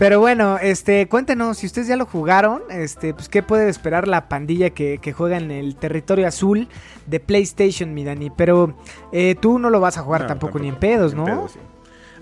Pero 0.00 0.18
bueno, 0.18 0.56
este, 0.56 1.08
cuéntenos, 1.08 1.58
si 1.58 1.66
ustedes 1.66 1.86
ya 1.86 1.94
lo 1.94 2.06
jugaron, 2.06 2.62
este, 2.70 3.12
pues 3.12 3.28
qué 3.28 3.42
puede 3.42 3.68
esperar 3.68 4.08
la 4.08 4.30
pandilla 4.30 4.70
que, 4.70 4.96
que 4.96 5.12
juega 5.12 5.36
en 5.36 5.50
el 5.50 5.76
territorio 5.76 6.26
azul 6.26 6.68
de 7.04 7.20
PlayStation, 7.20 7.92
mi 7.92 8.02
Dani. 8.02 8.30
Pero 8.30 8.74
eh, 9.12 9.34
tú 9.38 9.58
no 9.58 9.68
lo 9.68 9.78
vas 9.78 9.98
a 9.98 10.00
jugar 10.00 10.22
No, 10.22 10.28
tampoco, 10.28 10.58
ni 10.58 10.68
en 10.68 10.76
pedos, 10.76 11.12
En 11.12 11.18
¿no? 11.18 11.24
pedos, 11.26 11.52
sí. 11.52 11.58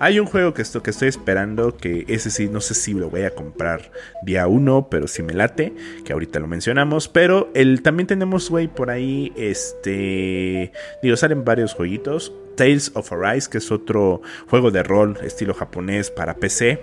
Hay 0.01 0.19
un 0.19 0.27
juego 0.27 0.55
que, 0.55 0.63
esto, 0.63 0.83
que 0.83 0.91
estoy 0.91 1.07
esperando, 1.07 1.77
que 1.77 2.05
ese 2.09 2.31
sí, 2.31 2.49
no 2.49 2.61
sé 2.61 2.75
si 2.75 2.95
lo 2.95 3.11
voy 3.11 3.23
a 3.23 3.31
comprar 3.31 3.93
día 4.25 4.49
uno, 4.49 4.89
pero 4.91 5.07
sí 5.07 5.23
me 5.23 5.33
late, 5.33 5.73
que 6.05 6.13
ahorita 6.13 6.41
lo 6.41 6.49
mencionamos. 6.49 7.07
Pero 7.07 7.49
el, 7.55 7.83
también 7.83 8.09
tenemos, 8.09 8.51
güey, 8.51 8.67
por 8.67 8.91
ahí, 8.91 9.33
este, 9.37 10.73
digo, 11.01 11.17
salen 11.17 11.45
varios 11.45 11.75
jueguitos. 11.75 12.33
Tales 12.57 12.91
of 12.95 13.13
Arise, 13.13 13.49
que 13.49 13.59
es 13.59 13.71
otro 13.71 14.21
juego 14.51 14.73
de 14.73 14.83
rol 14.83 15.17
estilo 15.23 15.55
japonés 15.55 16.11
para 16.11 16.35
PC. 16.35 16.83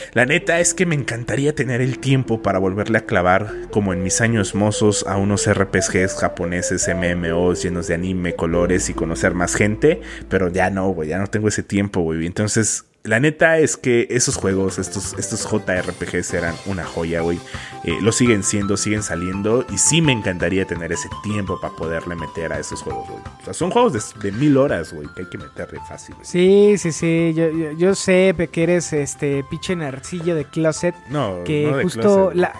La 0.13 0.25
neta 0.25 0.59
es 0.59 0.73
que 0.73 0.85
me 0.85 0.95
encantaría 0.95 1.55
tener 1.55 1.79
el 1.79 1.97
tiempo 1.99 2.41
para 2.41 2.59
volverle 2.59 2.97
a 2.97 3.05
clavar, 3.05 3.53
como 3.71 3.93
en 3.93 4.03
mis 4.03 4.19
años 4.19 4.55
mozos, 4.55 5.05
a 5.07 5.15
unos 5.15 5.49
RPGs 5.49 6.17
japoneses, 6.19 6.89
MMOs 6.93 7.63
llenos 7.63 7.87
de 7.87 7.93
anime, 7.93 8.35
colores 8.35 8.89
y 8.89 8.93
conocer 8.93 9.33
más 9.33 9.55
gente, 9.55 10.01
pero 10.27 10.49
ya 10.49 10.69
no, 10.69 10.89
güey, 10.89 11.07
ya 11.07 11.17
no 11.17 11.27
tengo 11.27 11.47
ese 11.47 11.63
tiempo, 11.63 12.01
güey. 12.01 12.25
Entonces, 12.25 12.83
la 13.03 13.19
neta 13.19 13.57
es 13.57 13.77
que 13.77 14.07
esos 14.11 14.35
juegos, 14.35 14.77
estos, 14.77 15.15
estos 15.17 15.47
JRPGs 15.49 16.33
eran 16.35 16.55
una 16.67 16.85
joya, 16.85 17.21
güey. 17.21 17.39
Eh, 17.83 17.97
lo 18.01 18.11
siguen 18.11 18.43
siendo, 18.43 18.77
siguen 18.77 19.01
saliendo 19.01 19.65
y 19.71 19.79
sí 19.79 20.01
me 20.01 20.11
encantaría 20.11 20.65
tener 20.65 20.91
ese 20.91 21.09
tiempo 21.23 21.59
para 21.59 21.75
poderle 21.75 22.15
meter 22.15 22.53
a 22.53 22.59
esos 22.59 22.83
juegos, 22.83 23.09
güey. 23.09 23.21
O 23.41 23.45
sea, 23.45 23.53
son 23.55 23.71
juegos 23.71 23.93
de, 23.93 24.29
de 24.29 24.37
mil 24.37 24.55
horas, 24.55 24.93
güey, 24.93 25.07
que 25.15 25.23
hay 25.23 25.29
que 25.29 25.39
meterle 25.39 25.79
fácil. 25.87 26.13
güey. 26.13 26.27
Sí, 26.27 26.77
sí, 26.77 26.91
sí, 26.91 27.33
yo, 27.35 27.49
yo, 27.49 27.71
yo 27.71 27.95
sé 27.95 28.35
que 28.51 28.63
eres 28.63 28.93
este 28.93 29.43
pinche 29.49 29.75
narcillo 30.01 30.35
de 30.35 30.45
closet. 30.45 30.95
No, 31.09 31.43
Que 31.43 31.67
no 31.69 31.77
de 31.77 31.83
justo 31.83 32.29
closet. 32.31 32.35
la, 32.35 32.53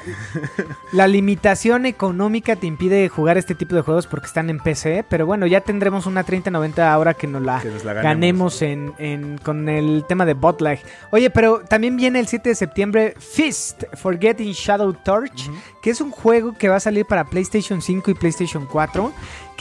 la 0.93 1.07
limitación 1.07 1.85
económica 1.85 2.55
te 2.55 2.67
impide 2.67 3.09
jugar 3.09 3.37
este 3.37 3.55
tipo 3.55 3.75
de 3.75 3.81
juegos 3.81 4.07
porque 4.07 4.27
están 4.27 4.49
en 4.49 4.59
PC. 4.59 5.03
Pero 5.09 5.25
bueno, 5.25 5.47
ya 5.47 5.61
tendremos 5.61 6.05
una 6.05 6.23
3090 6.23 6.91
ahora 6.93 7.13
que 7.13 7.27
nos 7.27 7.41
la, 7.41 7.59
Que 7.61 7.69
nos 7.69 7.83
la 7.83 7.93
ganemos, 7.93 8.61
en, 8.61 8.93
en- 8.99 9.37
con 9.39 9.67
el 9.69 10.05
tema 10.07 10.25
de 10.25 10.33
botlag. 10.33 10.79
Oye, 11.11 11.29
pero 11.29 11.61
también 11.61 11.95
viene 11.97 12.19
el 12.19 12.27
7 12.27 12.49
de 12.49 12.55
septiembre 12.55 13.13
Fist, 13.19 13.83
Forgetting 13.95 14.51
Shadow 14.51 14.93
Torch, 14.93 15.49
que 15.81 15.89
es 15.89 16.01
un 16.01 16.11
juego 16.11 16.53
que 16.53 16.69
va 16.69 16.75
a 16.77 16.79
salir 16.79 17.05
para 17.05 17.25
PlayStation 17.25 17.81
5 17.81 18.11
y 18.11 18.13
PlayStation 18.13 18.65
4. 18.65 19.11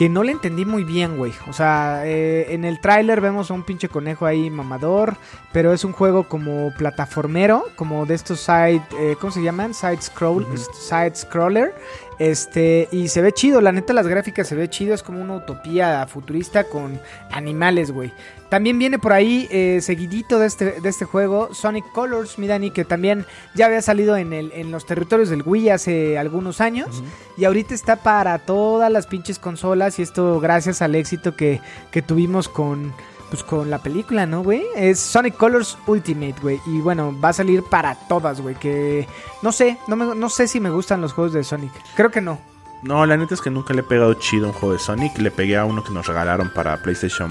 Que 0.01 0.09
no 0.09 0.23
le 0.23 0.33
entendí 0.33 0.65
muy 0.65 0.83
bien, 0.83 1.19
güey. 1.19 1.35
O 1.47 1.53
sea, 1.53 2.07
eh, 2.07 2.55
en 2.55 2.65
el 2.65 2.81
tráiler 2.81 3.21
vemos 3.21 3.51
a 3.51 3.53
un 3.53 3.65
pinche 3.65 3.91
conejo 3.91 4.25
ahí 4.25 4.49
mamador. 4.49 5.19
Pero 5.53 5.75
es 5.75 5.85
un 5.85 5.93
juego 5.93 6.27
como 6.27 6.73
plataformero. 6.79 7.67
Como 7.77 8.07
de 8.07 8.15
estos 8.15 8.41
side... 8.41 8.81
eh, 8.99 9.17
¿Cómo 9.21 9.31
se 9.31 9.43
llaman? 9.43 9.75
Side, 9.75 10.01
scroll, 10.01 10.47
side 10.57 11.15
scroller. 11.15 11.75
Este, 12.21 12.87
y 12.93 13.09
se 13.09 13.23
ve 13.23 13.33
chido, 13.33 13.62
la 13.62 13.73
neta 13.73 13.95
las 13.95 14.07
gráficas 14.07 14.47
se 14.47 14.55
ve 14.55 14.68
chido, 14.68 14.93
es 14.93 15.03
como 15.03 15.23
una 15.23 15.37
utopía 15.37 16.07
futurista 16.07 16.64
con 16.64 17.01
animales, 17.31 17.93
güey. 17.93 18.12
También 18.51 18.79
viene 18.79 18.99
por 18.99 19.14
ahí, 19.14 19.49
eh, 19.51 19.79
seguidito 19.81 20.39
de 20.39 20.47
este, 20.47 20.83
de 20.83 20.89
este 20.91 21.07
juego, 21.07 21.55
Sonic 21.55 21.91
Colors, 21.93 22.39
mi 22.39 22.47
Dani, 22.47 22.73
que 22.73 22.85
también 22.85 23.25
ya 23.55 23.64
había 23.64 23.81
salido 23.81 24.18
en, 24.18 24.35
el, 24.35 24.53
en 24.53 24.71
los 24.71 24.85
territorios 24.85 25.31
del 25.31 25.43
Wii 25.47 25.71
hace 25.71 26.18
algunos 26.18 26.61
años. 26.61 27.03
Y 27.39 27.47
ahorita 27.47 27.73
está 27.73 27.97
para 27.97 28.39
todas 28.39 28.93
las 28.93 29.07
pinches 29.07 29.39
consolas, 29.39 29.99
y 29.99 30.03
esto 30.03 30.41
gracias 30.41 30.83
al 30.83 30.97
éxito 30.97 31.35
que, 31.35 31.62
que 31.91 32.03
tuvimos 32.03 32.51
con, 32.51 32.93
pues, 33.31 33.43
con 33.45 33.70
la 33.70 33.78
película, 33.78 34.26
¿no, 34.26 34.43
güey? 34.43 34.64
Es 34.76 35.01
Sonic 35.01 35.37
Colors 35.37 35.78
Ultimate, 35.87 36.35
güey. 36.43 36.61
Y 36.66 36.81
bueno, 36.81 37.14
va 37.22 37.31
a 37.31 37.33
salir 37.33 37.62
para 37.62 37.95
todas, 37.95 38.41
güey. 38.41 38.57
Que 38.57 39.09
no 39.43 39.53
sé, 39.53 39.78
no, 39.87 39.97
me- 39.97 40.14
no 40.14 40.28
sé 40.28 40.49
si 40.49 40.61
me 40.61 40.70
gustan 40.70 41.01
los 41.01 41.12
juegos 41.12 41.33
de 41.33 41.45
Sonic. 41.45 41.72
Creo 41.95 42.11
que 42.11 42.20
no. 42.20 42.39
No, 42.83 43.05
la 43.05 43.16
neta 43.16 43.35
es 43.35 43.41
que 43.41 43.51
nunca 43.51 43.74
le 43.74 43.81
he 43.81 43.85
pegado 43.85 44.14
chido 44.14 44.47
un 44.47 44.53
juego 44.53 44.72
de 44.72 44.78
Sonic. 44.78 45.18
Le 45.18 45.31
pegué 45.31 45.57
a 45.57 45.64
uno 45.64 45.85
que 45.85 45.93
nos 45.93 46.07
regalaron 46.07 46.51
para 46.51 46.81
PlayStation 46.83 47.31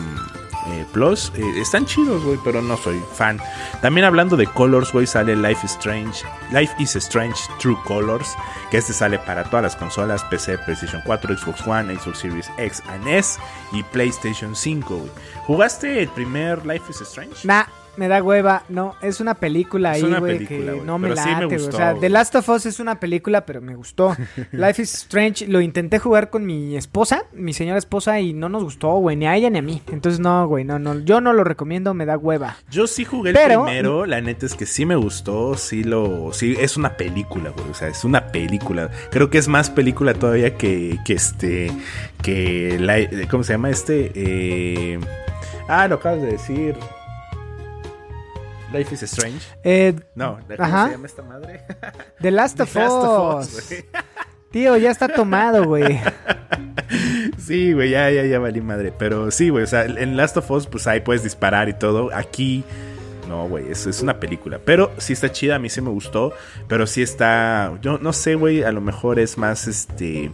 eh, 0.68 0.86
Plus. 0.92 1.32
Eh, 1.36 1.60
están 1.60 1.86
chidos, 1.86 2.24
güey, 2.24 2.38
pero 2.44 2.62
no 2.62 2.78
soy 2.78 3.02
fan. 3.16 3.40
También 3.82 4.06
hablando 4.06 4.38
de 4.38 4.46
Colors, 4.46 4.92
güey, 4.94 5.08
sale 5.08 5.36
Life 5.36 5.66
is 5.66 5.72
Strange. 5.72 6.24
Life 6.52 6.74
is 6.78 6.96
Strange 6.96 7.40
True 7.60 7.78
Colors. 7.86 8.36
Que 8.70 8.78
este 8.78 8.94
sale 8.94 9.18
para 9.20 9.44
todas 9.46 9.64
las 9.64 9.76
consolas: 9.76 10.24
PC, 10.26 10.60
PlayStation 10.60 11.02
4, 11.06 11.38
Xbox 11.38 11.66
One, 11.66 11.96
Xbox 11.96 12.20
Series 12.20 12.52
X 12.58 12.84
and 12.88 13.08
S 13.08 13.40
y 13.72 13.82
PlayStation 13.84 14.56
5, 14.56 14.96
güey. 14.96 15.12
¿Jugaste 15.48 16.04
el 16.04 16.10
primer 16.10 16.64
Life 16.66 16.92
is 16.92 17.02
Strange? 17.02 17.48
Nah, 17.48 17.66
me 17.98 18.08
da 18.08 18.24
hueva. 18.24 18.64
No, 18.70 18.96
es 19.02 19.20
una 19.20 19.36
película 19.36 19.92
ahí, 19.92 20.02
güey, 20.02 20.46
que 20.46 20.82
no 20.86 20.98
me 20.98 21.10
late, 21.10 21.46
güey. 21.46 21.58
gustó, 21.58 21.76
O 21.76 21.80
sea. 21.80 21.96
The 21.96 22.10
Last 22.10 22.36
of 22.36 22.48
Us 22.50 22.66
es 22.66 22.80
una 22.80 23.00
película, 23.00 23.46
pero 23.46 23.62
me 23.62 23.76
gustó. 23.76 24.16
Life 24.52 24.82
is 24.82 24.94
Strange 24.94 25.48
lo 25.48 25.62
intenté 25.62 26.00
jugar 26.00 26.30
con 26.30 26.46
mi 26.46 26.76
esposa, 26.78 27.24
mi 27.34 27.54
señora 27.54 27.78
esposa, 27.78 28.20
y 28.20 28.34
no 28.34 28.50
nos 28.50 28.64
gustó, 28.64 28.94
güey, 28.96 29.16
ni 29.16 29.28
a 29.28 29.36
ella 29.36 29.50
ni 29.50 29.60
a 29.60 29.62
mí. 29.62 29.82
Entonces, 29.92 30.20
no, 30.20 30.48
güey, 30.48 30.64
no, 30.64 30.80
no, 30.80 31.00
yo 31.00 31.22
no 31.22 31.34
lo 31.34 31.44
recomiendo, 31.44 31.94
me 31.94 32.06
da 32.06 32.18
hueva. 32.18 32.58
Yo 32.70 32.88
sí 32.88 33.06
jugué 33.06 33.32
el 33.32 33.36
Pero- 33.36 33.66
primero, 33.66 34.06
la 34.06 34.22
neta 34.22 34.46
es 34.46 34.56
que 34.56 34.66
sí 34.66 34.86
me 34.86 34.96
gustó, 34.96 35.56
sí 35.56 35.84
lo, 35.84 36.32
sí 36.34 36.56
es 36.60 36.78
una 36.78 36.96
película, 36.98 37.50
güey, 37.52 37.70
o 37.70 37.74
sea, 37.74 37.88
es 37.90 38.04
una 38.04 38.28
película. 38.28 38.90
Creo 39.12 39.30
que 39.30 39.38
es 39.38 39.48
más 39.48 39.70
película 39.70 40.14
todavía 40.14 40.56
que, 40.58 40.98
que 41.06 41.14
este, 41.14 41.72
que 42.22 42.78
la, 42.80 42.98
¿cómo 43.30 43.44
se 43.44 43.54
llama 43.54 43.70
este? 43.70 44.12
Eh, 44.16 45.00
ah, 45.68 45.88
lo 45.88 45.96
acabas 45.96 46.22
de 46.22 46.28
decir. 46.32 46.76
Life 48.72 48.94
is 48.94 49.04
Strange. 49.04 49.40
Eh, 49.64 49.94
No, 50.16 50.40
¿cómo 50.48 50.64
Ajá. 50.64 50.86
se 50.88 50.92
llama 50.92 51.06
esta 51.08 51.22
madre? 51.24 51.62
The 52.22 52.32
Last 52.32 52.60
of 52.62 52.72
The 52.74 52.80
Last 52.80 52.94
of 52.94 53.40
Us. 53.40 53.56
Us. 53.56 53.74
Tío, 54.52 54.78
ya 54.78 54.90
está 54.90 55.08
tomado, 55.08 55.64
güey. 55.66 56.00
Sí, 57.38 57.74
güey, 57.74 57.92
ya, 57.92 58.10
ya, 58.10 58.26
ya 58.26 58.40
valí 58.40 58.62
madre. 58.62 58.92
Pero 58.98 59.30
sí, 59.30 59.50
güey, 59.50 59.64
o 59.64 59.68
sea, 59.68 59.86
en 59.86 60.18
Last 60.18 60.38
of 60.38 60.50
Us, 60.50 60.66
pues 60.66 60.88
ahí 60.88 61.02
puedes 61.02 61.22
disparar 61.24 61.70
y 61.70 61.74
todo. 61.74 62.10
Aquí, 62.16 62.64
no, 63.30 63.48
güey, 63.48 63.72
es, 63.72 63.86
es 63.86 64.02
una 64.02 64.20
película. 64.20 64.60
Pero 64.66 64.92
sí 64.98 65.14
está 65.14 65.32
chida, 65.32 65.56
a 65.56 65.60
mí 65.60 65.70
sí 65.70 65.82
me 65.82 65.92
gustó. 65.92 66.34
Pero 66.68 66.88
sí 66.88 67.02
está, 67.02 67.78
yo 67.82 68.00
no 68.00 68.12
sé, 68.12 68.36
güey, 68.36 68.64
a 68.64 68.72
lo 68.72 68.82
mejor 68.82 69.20
es 69.20 69.38
más, 69.38 69.68
este, 69.68 70.32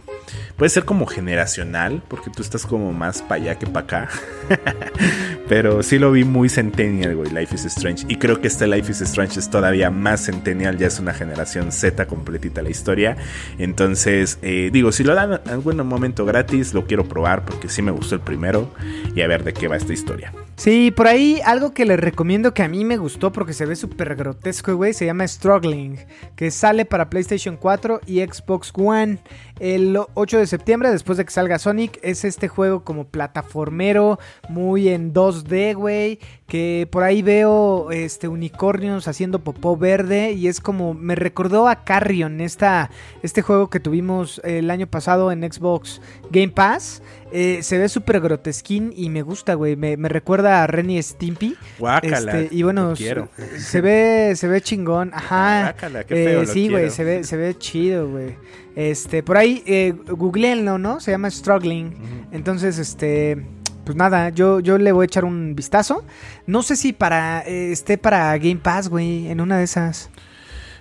puede 0.56 0.70
ser 0.70 0.84
como 0.84 1.06
generacional, 1.06 2.02
porque 2.08 2.30
tú 2.30 2.42
estás 2.42 2.66
como 2.66 2.92
más 2.92 3.22
para 3.22 3.42
allá 3.42 3.58
que 3.58 3.66
para 3.66 3.84
acá. 3.84 4.08
Pero 5.48 5.82
sí 5.84 5.98
lo 5.98 6.10
vi 6.10 6.24
muy 6.24 6.48
centennial, 6.48 7.14
güey, 7.14 7.30
Life 7.30 7.54
is 7.54 7.66
Strange. 7.66 8.04
Y 8.08 8.16
creo 8.16 8.40
que 8.40 8.48
este 8.48 8.66
Life 8.66 8.90
is 8.90 9.00
Strange 9.02 9.38
es 9.38 9.48
todavía 9.48 9.90
más 9.90 10.24
centennial, 10.24 10.76
ya 10.78 10.88
es 10.88 10.98
una 10.98 11.12
generación 11.12 11.70
Z 11.70 12.06
completita 12.06 12.62
la 12.62 12.70
historia. 12.70 13.16
Entonces, 13.58 14.38
eh, 14.42 14.70
digo, 14.72 14.90
si 14.90 15.04
lo 15.04 15.14
dan 15.14 15.40
en 15.44 15.50
algún 15.50 15.76
momento 15.86 16.24
gratis, 16.24 16.74
lo 16.74 16.86
quiero 16.86 17.04
probar 17.04 17.44
porque 17.44 17.68
sí 17.68 17.82
me 17.82 17.92
gustó 17.92 18.16
el 18.16 18.22
primero 18.22 18.72
y 19.14 19.20
a 19.20 19.28
ver 19.28 19.44
de 19.44 19.52
qué 19.52 19.68
va 19.68 19.76
esta 19.76 19.92
historia. 19.92 20.32
Sí, 20.56 20.90
por 20.90 21.06
ahí 21.06 21.38
algo 21.44 21.74
que 21.74 21.84
les 21.84 22.00
recomiendo 22.00 22.54
que 22.54 22.62
a 22.62 22.68
mí 22.68 22.82
me 22.82 22.96
gustó 22.96 23.30
porque 23.30 23.52
se 23.52 23.66
ve 23.66 23.76
súper 23.76 24.16
grotesco, 24.16 24.74
güey, 24.74 24.94
se 24.94 25.04
llama 25.04 25.28
Struggling, 25.28 25.98
que 26.34 26.50
sale 26.50 26.86
para 26.86 27.10
PlayStation 27.10 27.58
4 27.58 28.00
y 28.06 28.22
Xbox 28.22 28.72
One 28.74 29.18
el 29.60 29.98
8 30.14 30.38
de 30.38 30.46
septiembre, 30.46 30.90
después 30.90 31.18
de 31.18 31.26
que 31.26 31.30
salga 31.30 31.58
Sonic. 31.58 31.98
Es 32.02 32.24
este 32.24 32.48
juego 32.48 32.84
como 32.84 33.04
plataformero, 33.04 34.18
muy 34.48 34.88
en 34.88 35.12
2D, 35.12 35.74
güey, 35.74 36.20
que 36.46 36.88
por 36.90 37.02
ahí 37.02 37.20
veo 37.20 37.90
este 37.90 38.26
unicornios 38.26 39.08
haciendo 39.08 39.40
popó 39.40 39.76
verde 39.76 40.32
y 40.32 40.48
es 40.48 40.60
como 40.60 40.94
me 40.94 41.16
recordó 41.16 41.68
a 41.68 41.84
Carrion, 41.84 42.40
esta, 42.40 42.90
este 43.22 43.42
juego 43.42 43.68
que 43.68 43.80
tuvimos 43.80 44.40
el 44.42 44.70
año 44.70 44.86
pasado 44.86 45.30
en 45.32 45.40
Xbox 45.50 46.00
Game 46.30 46.52
Pass. 46.52 47.02
Eh, 47.32 47.58
se 47.62 47.76
ve 47.76 47.88
súper 47.88 48.20
grotesquín 48.20 48.92
y 48.96 49.10
me 49.10 49.22
gusta, 49.22 49.54
güey. 49.54 49.74
Me, 49.74 49.96
me 49.96 50.08
recuerda 50.08 50.45
a 50.46 50.66
Renny 50.66 51.02
Stimpy. 51.02 51.56
Guácala. 51.78 52.40
Este, 52.40 52.54
y 52.54 52.62
bueno, 52.62 52.94
quiero. 52.96 53.28
se, 53.58 53.80
ve, 53.80 54.34
se 54.36 54.48
ve 54.48 54.60
chingón. 54.60 55.12
Ajá. 55.14 55.62
Guácala, 55.62 56.04
qué 56.04 56.14
feo, 56.14 56.40
lo 56.42 56.46
sí, 56.46 56.68
güey, 56.68 56.90
se 56.90 57.04
ve, 57.04 57.24
se 57.24 57.36
ve 57.36 57.56
chido, 57.56 58.08
güey. 58.08 58.36
Este, 58.74 59.22
por 59.22 59.38
ahí, 59.38 59.62
eh, 59.66 59.94
googleenlo, 60.06 60.78
¿no? 60.78 61.00
Se 61.00 61.10
llama 61.10 61.30
Struggling. 61.30 62.28
Entonces, 62.30 62.78
este, 62.78 63.46
pues 63.84 63.96
nada, 63.96 64.30
yo, 64.30 64.60
yo 64.60 64.78
le 64.78 64.92
voy 64.92 65.04
a 65.04 65.06
echar 65.06 65.24
un 65.24 65.54
vistazo. 65.54 66.04
No 66.46 66.62
sé 66.62 66.76
si 66.76 66.92
para, 66.92 67.42
eh, 67.46 67.72
esté 67.72 67.96
para 67.98 68.36
Game 68.36 68.56
Pass, 68.56 68.88
güey, 68.88 69.28
en 69.28 69.40
una 69.40 69.58
de 69.58 69.64
esas. 69.64 70.10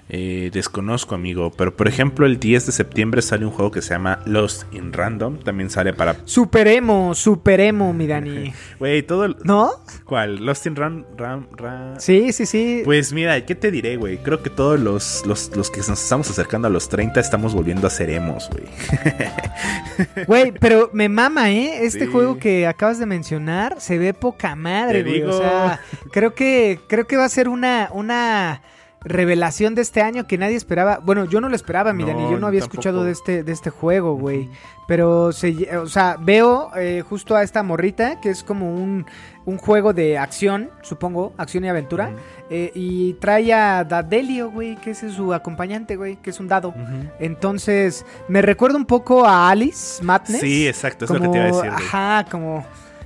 Eh, 0.08 0.52
desconozco, 0.54 1.16
amigo. 1.16 1.52
Pero 1.58 1.76
por 1.76 1.88
ejemplo, 1.88 2.28
el 2.28 2.40
10 2.40 2.68
de 2.68 2.72
septiembre 2.72 3.24
sale 3.24 3.44
un 3.46 3.52
juego 3.52 3.72
que 3.72 3.82
se 3.82 3.90
llama 3.96 4.20
Lost 4.26 4.72
in 4.72 4.94
Random. 4.94 5.40
También 5.40 5.70
sale 5.72 5.94
para. 5.94 6.16
Superemo, 6.26 7.16
superemo, 7.16 7.92
mi 7.92 8.06
Dani. 8.06 8.54
Güey, 8.80 9.02
todo. 9.02 9.30
¿No? 9.44 9.72
¿Cuál? 10.06 10.46
Lost 10.46 10.68
in 10.68 10.76
Ram. 10.76 11.06
Ram, 11.18 11.48
Ra- 11.58 12.00
Sí, 12.00 12.32
sí, 12.34 12.46
sí. 12.46 12.82
Pues 12.86 13.14
mira, 13.14 13.44
¿qué 13.46 13.56
te 13.56 13.72
diré, 13.72 13.98
güey? 13.98 14.18
Creo 14.20 14.44
que 14.44 14.50
todos 14.52 14.80
los, 14.80 15.24
los, 15.26 15.50
los 15.56 15.72
que 15.72 15.80
nos 15.80 16.02
estamos 16.04 16.30
acercando 16.30 16.68
a 16.68 16.72
los 16.72 16.88
30 16.88 17.20
estamos 17.20 17.56
volviendo 17.56 17.88
a 17.88 17.90
ser 17.90 18.10
emos, 18.12 18.50
güey. 18.52 18.66
Güey, 20.28 20.52
pero 20.60 20.90
me 20.94 21.08
mama, 21.10 21.52
¿eh? 21.52 21.86
Este 21.86 22.06
Sí. 22.06 22.12
juego 22.12 22.38
que 22.38 22.68
acabas 22.68 23.00
de 23.00 23.06
mencionar 23.06 23.78
se 23.80 23.98
ve 23.98 24.14
poca 24.14 24.56
madre, 24.56 25.04
güey. 25.04 25.24
O 25.24 25.38
sea, 25.38 25.80
creo 26.12 26.34
que, 26.36 26.80
creo 26.88 27.08
que 27.08 27.16
va 27.18 27.24
a 27.26 27.30
ser 27.30 27.48
una, 27.48 27.90
una 27.94 28.62
revelación 29.06 29.76
de 29.76 29.84
este 29.84 30.02
año 30.02 30.28
que 30.28 30.38
nadie 30.38 30.56
esperaba. 30.56 31.00
Bueno, 31.02 31.26
yo 31.26 31.40
no 31.40 31.48
lo 31.48 31.56
esperaba, 31.56 31.94
mi 31.94 32.04
No. 32.04 32.10
Yo 32.32 32.40
no 32.40 32.48
había 32.48 32.60
tampoco. 32.60 32.80
escuchado 32.80 33.04
de 33.04 33.12
este, 33.12 33.44
de 33.44 33.52
este 33.52 33.70
juego, 33.70 34.16
güey. 34.16 34.50
Pero, 34.88 35.32
se, 35.32 35.78
o 35.78 35.88
sea, 35.88 36.18
veo 36.20 36.72
eh, 36.76 37.04
justo 37.08 37.36
a 37.36 37.44
esta 37.44 37.64
morrita 37.64 38.20
que 38.20 38.30
es 38.30 38.44
como 38.44 38.74
un, 38.76 39.06
un 39.46 39.58
juego 39.58 39.94
de 39.94 40.18
acción, 40.18 40.70
supongo, 40.82 41.34
acción 41.38 41.66
y 41.66 41.70
aventura. 41.70 42.12
Eh, 42.50 42.72
y 42.76 43.14
trae 43.14 43.54
a 43.54 43.84
Dadelio, 43.84 44.52
güey, 44.52 44.76
que 44.76 44.92
ese 44.92 45.08
es 45.08 45.14
su 45.14 45.34
acompañante, 45.34 45.96
güey, 45.96 46.18
que 46.18 46.32
es 46.32 46.40
un 46.40 46.48
dado. 46.48 46.74
Entonces, 47.20 48.06
me 48.28 48.42
recuerda 48.42 48.78
un 48.78 48.86
poco 48.86 49.26
a 49.26 49.50
Alice 49.50 50.04
Madness. 50.04 50.42
Sí, 50.42 50.68
exacto, 50.68 51.06
es 51.06 51.12
lo 51.12 51.20
que 51.20 51.28
te 51.30 51.38
iba 51.38 51.44
a 51.46 51.48
decir. 51.48 51.72
güey. 51.72 51.84
Ajá, 51.84 52.26
como, 52.30 52.66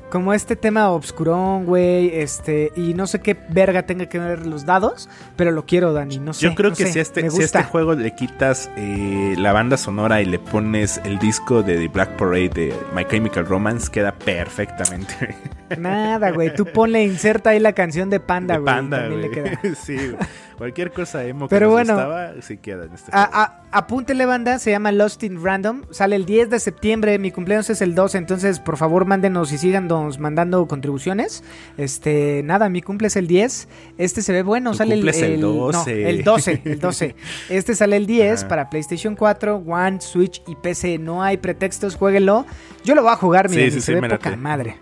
como 0.10 0.34
este 0.34 0.56
tema 0.56 0.90
obscurón, 0.90 1.66
güey, 1.66 2.10
este, 2.20 2.72
y 2.76 2.94
no 2.94 3.08
sé 3.08 3.20
qué 3.22 3.38
verga 3.50 3.84
tenga 3.84 4.08
que 4.08 4.20
ver 4.20 4.46
los 4.46 4.66
dados, 4.66 5.10
pero 5.36 5.52
lo 5.52 5.66
quiero, 5.66 5.94
Dani, 5.94 6.20
no 6.20 6.34
sé. 6.34 6.46
Yo 6.46 6.56
creo 6.56 6.72
no 6.72 6.76
que 6.76 6.86
sé, 6.88 6.94
si, 6.94 7.00
este, 7.00 7.30
si 7.30 7.42
este 7.42 7.64
juego 7.64 7.94
le 7.94 8.14
quitas 8.16 8.70
eh, 8.78 9.36
la 9.38 9.54
banda 9.54 9.78
sonora 9.78 10.22
y 10.22 10.26
le 10.26 10.40
pones 10.40 11.00
el 11.04 11.20
disco 11.20 11.64
de 11.64 11.78
The 11.78 11.88
Black 11.88 12.16
Parade 12.18 12.50
de 12.50 12.74
My 12.96 13.06
Chemical 13.06 13.46
Romance, 13.46 13.90
queda 13.92 14.12
perfectamente. 14.14 15.36
Nada, 15.78 16.32
güey, 16.32 16.54
tú 16.54 16.66
ponle, 16.66 17.04
inserta 17.04 17.52
ahí 17.52 17.60
la 17.60 17.74
canción 17.74 18.10
de 18.10 18.20
Panda, 18.20 18.58
güey. 18.58 18.66
Panda, 18.66 19.08
güey. 19.08 19.30
sí, 19.76 19.96
güey. 19.96 20.16
cualquier 20.58 20.92
cosa 20.92 21.24
emo 21.24 21.48
que 21.48 21.56
Pero 21.56 21.68
nos 21.68 21.74
bueno. 21.74 21.94
gustaba, 21.94 22.32
sí 22.42 22.58
queda 22.58 22.86
en 22.86 22.94
este 22.94 23.12
A- 23.14 23.30
a- 23.44 23.62
apúntele, 23.72 24.26
banda, 24.26 24.58
se 24.60 24.72
llama 24.72 24.92
Lost 24.92 25.24
in 25.24 25.44
Random. 25.44 25.84
Sale 25.92 26.16
el 26.16 26.26
10 26.26 26.50
de 26.50 26.60
septiembre, 26.60 27.20
mi 27.20 27.32
cumpleaños 27.32 27.70
es 27.70 27.82
el 27.82 27.94
12, 27.94 28.18
entonces 28.18 28.60
por 28.60 28.78
favor 28.78 29.06
mándenos 29.06 29.52
y 29.54 29.58
síganos 30.00 30.20
mandando 30.20 30.68
contribuciones. 30.68 31.44
Este, 31.78 32.42
nada, 32.44 32.70
mi 32.70 32.82
cumple 32.82 33.08
es 33.08 33.16
el 33.16 33.28
10. 33.28 33.68
Este 33.98 34.22
se 34.22 34.32
ve 34.34 34.44
bueno, 34.44 34.74
sale 34.74 34.96
el, 34.96 35.08
el 35.08 35.42
no, 35.42 35.48
12. 35.72 36.10
el 36.10 36.24
12, 36.24 36.62
el 36.66 36.80
12. 36.82 37.16
Este 37.50 37.76
sale 37.76 37.98
el 37.98 38.06
10 38.06 38.40
Ajá. 38.40 38.48
para 38.48 38.70
PlayStation 38.70 39.16
4, 39.16 39.58
One, 39.66 40.02
Switch 40.02 40.42
y 40.48 40.56
PC. 40.56 40.98
No 40.98 41.24
hay 41.24 41.38
pretextos, 41.38 41.96
jueguenlo. 41.96 42.46
Yo 42.84 42.96
lo 42.96 43.02
voy 43.04 43.12
a 43.12 43.16
jugar, 43.16 43.50
Sí, 43.50 43.56
mira, 43.58 43.70
sí, 43.72 43.80
se 43.80 43.88
sí, 43.88 43.94
ve 43.94 44.02
me 44.02 44.10
poca 44.10 44.30
late. 44.32 44.42
madre. 44.42 44.78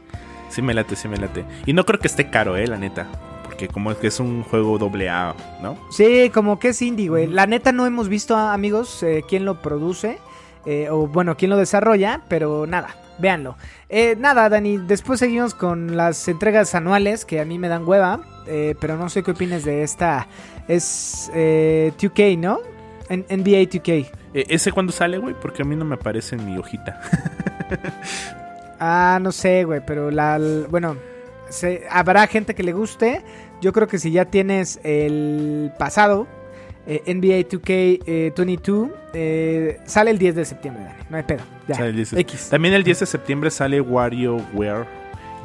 Sí 0.49 0.61
me 0.61 0.74
late, 0.74 0.95
sí 0.95 1.07
me 1.07 1.18
late. 1.18 1.43
Y 1.65 1.74
no 1.74 1.86
creo 1.86 1.99
que 1.99 2.07
esté 2.07 2.30
caro, 2.30 2.55
eh, 2.57 2.68
la 2.68 2.78
neta. 2.78 3.07
Porque 3.43 3.68
como 3.68 3.91
es 3.91 3.97
que 3.97 4.07
es 4.07 4.20
un 4.20 4.43
juego 4.43 4.78
doble 4.78 5.09
A, 5.09 5.36
¿no? 5.61 5.78
Sí, 5.91 6.30
como 6.34 6.59
que 6.59 6.70
es 6.70 6.82
indie, 6.82 7.09
güey. 7.09 7.28
La 7.28 7.47
neta 7.47 7.72
no 7.72 7.86
hemos 7.86 8.07
visto, 8.07 8.36
amigos, 8.38 9.01
eh, 9.03 9.24
quién 9.28 9.45
lo 9.45 9.61
produce. 9.61 10.20
Eh, 10.68 10.89
o 10.91 11.07
bueno, 11.07 11.36
quién 11.38 11.49
lo 11.49 11.57
desarrolla, 11.57 12.22
pero 12.28 12.68
nada, 12.68 12.89
véanlo. 13.18 13.55
Eh, 13.89 14.15
nada, 14.20 14.49
Dani, 14.49 14.78
después 14.78 15.20
seguimos 15.20 15.55
con 15.55 15.97
las 15.97 16.28
entregas 16.28 16.76
anuales 16.76 17.26
que 17.26 17.39
a 17.39 17.45
mí 17.45 17.57
me 17.57 17.70
dan 17.70 17.88
hueva. 17.88 18.20
eh, 18.47 18.76
pero 18.80 18.95
no 18.97 19.09
sé 19.09 19.24
qué 19.24 19.32
opinas 19.32 19.63
de 19.65 19.82
esta. 19.84 20.28
Es 20.68 21.32
eh, 21.34 21.91
2K, 21.97 22.38
¿no? 22.38 22.59
En- 23.09 23.26
NBA 23.30 23.63
2K. 23.70 24.09
Eh, 24.34 24.45
¿Ese 24.49 24.72
cuándo 24.72 24.91
sale, 24.93 25.18
güey? 25.18 25.34
Porque 25.41 25.61
a 25.63 25.65
mí 25.65 25.76
no 25.76 25.84
me 25.86 25.95
aparece 25.95 26.36
en 26.36 26.45
mi 26.45 26.57
hojita. 26.57 26.99
Ah, 28.80 29.18
no 29.22 29.32
sé, 29.32 29.63
güey, 29.63 29.82
pero 29.86 30.11
la, 30.11 30.39
bueno, 30.70 30.97
se- 31.49 31.84
habrá 31.89 32.28
gente 32.28 32.53
que 32.53 32.63
le 32.63 32.74
guste. 32.74 33.24
Yo 33.59 33.74
creo 33.74 33.88
que 33.88 33.97
si 33.97 34.11
ya 34.11 34.26
tienes 34.26 34.80
el 34.84 35.72
pasado, 35.80 36.28
eh, 36.88 37.03
NBA 37.05 37.47
2K22, 37.49 38.91
eh, 39.13 39.79
sale 39.85 40.11
el 40.11 40.17
10 40.17 40.35
de 40.35 40.45
septiembre, 40.45 40.83
Dani. 40.83 41.03
No 41.09 41.17
hay 41.17 41.23
pedo. 41.23 41.41
Ya. 41.67 41.75
Sale 41.75 41.89
el 41.89 41.95
10 41.95 42.11
de- 42.11 42.21
X. 42.21 42.47
También 42.49 42.73
el 42.73 42.83
10 42.83 42.99
de 43.01 43.05
septiembre 43.05 43.51
sale 43.51 43.81
WarioWare 43.81 44.85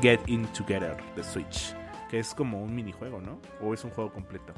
Get 0.01 0.21
In 0.27 0.47
Together 0.57 0.97
de 1.17 1.25
Switch. 1.25 1.75
Que 2.11 2.19
es 2.19 2.35
como 2.35 2.63
un 2.63 2.75
minijuego, 2.75 3.21
¿no? 3.21 3.39
O 3.61 3.73
es 3.75 3.83
un 3.85 3.91
juego 3.91 4.13
completo. 4.13 4.53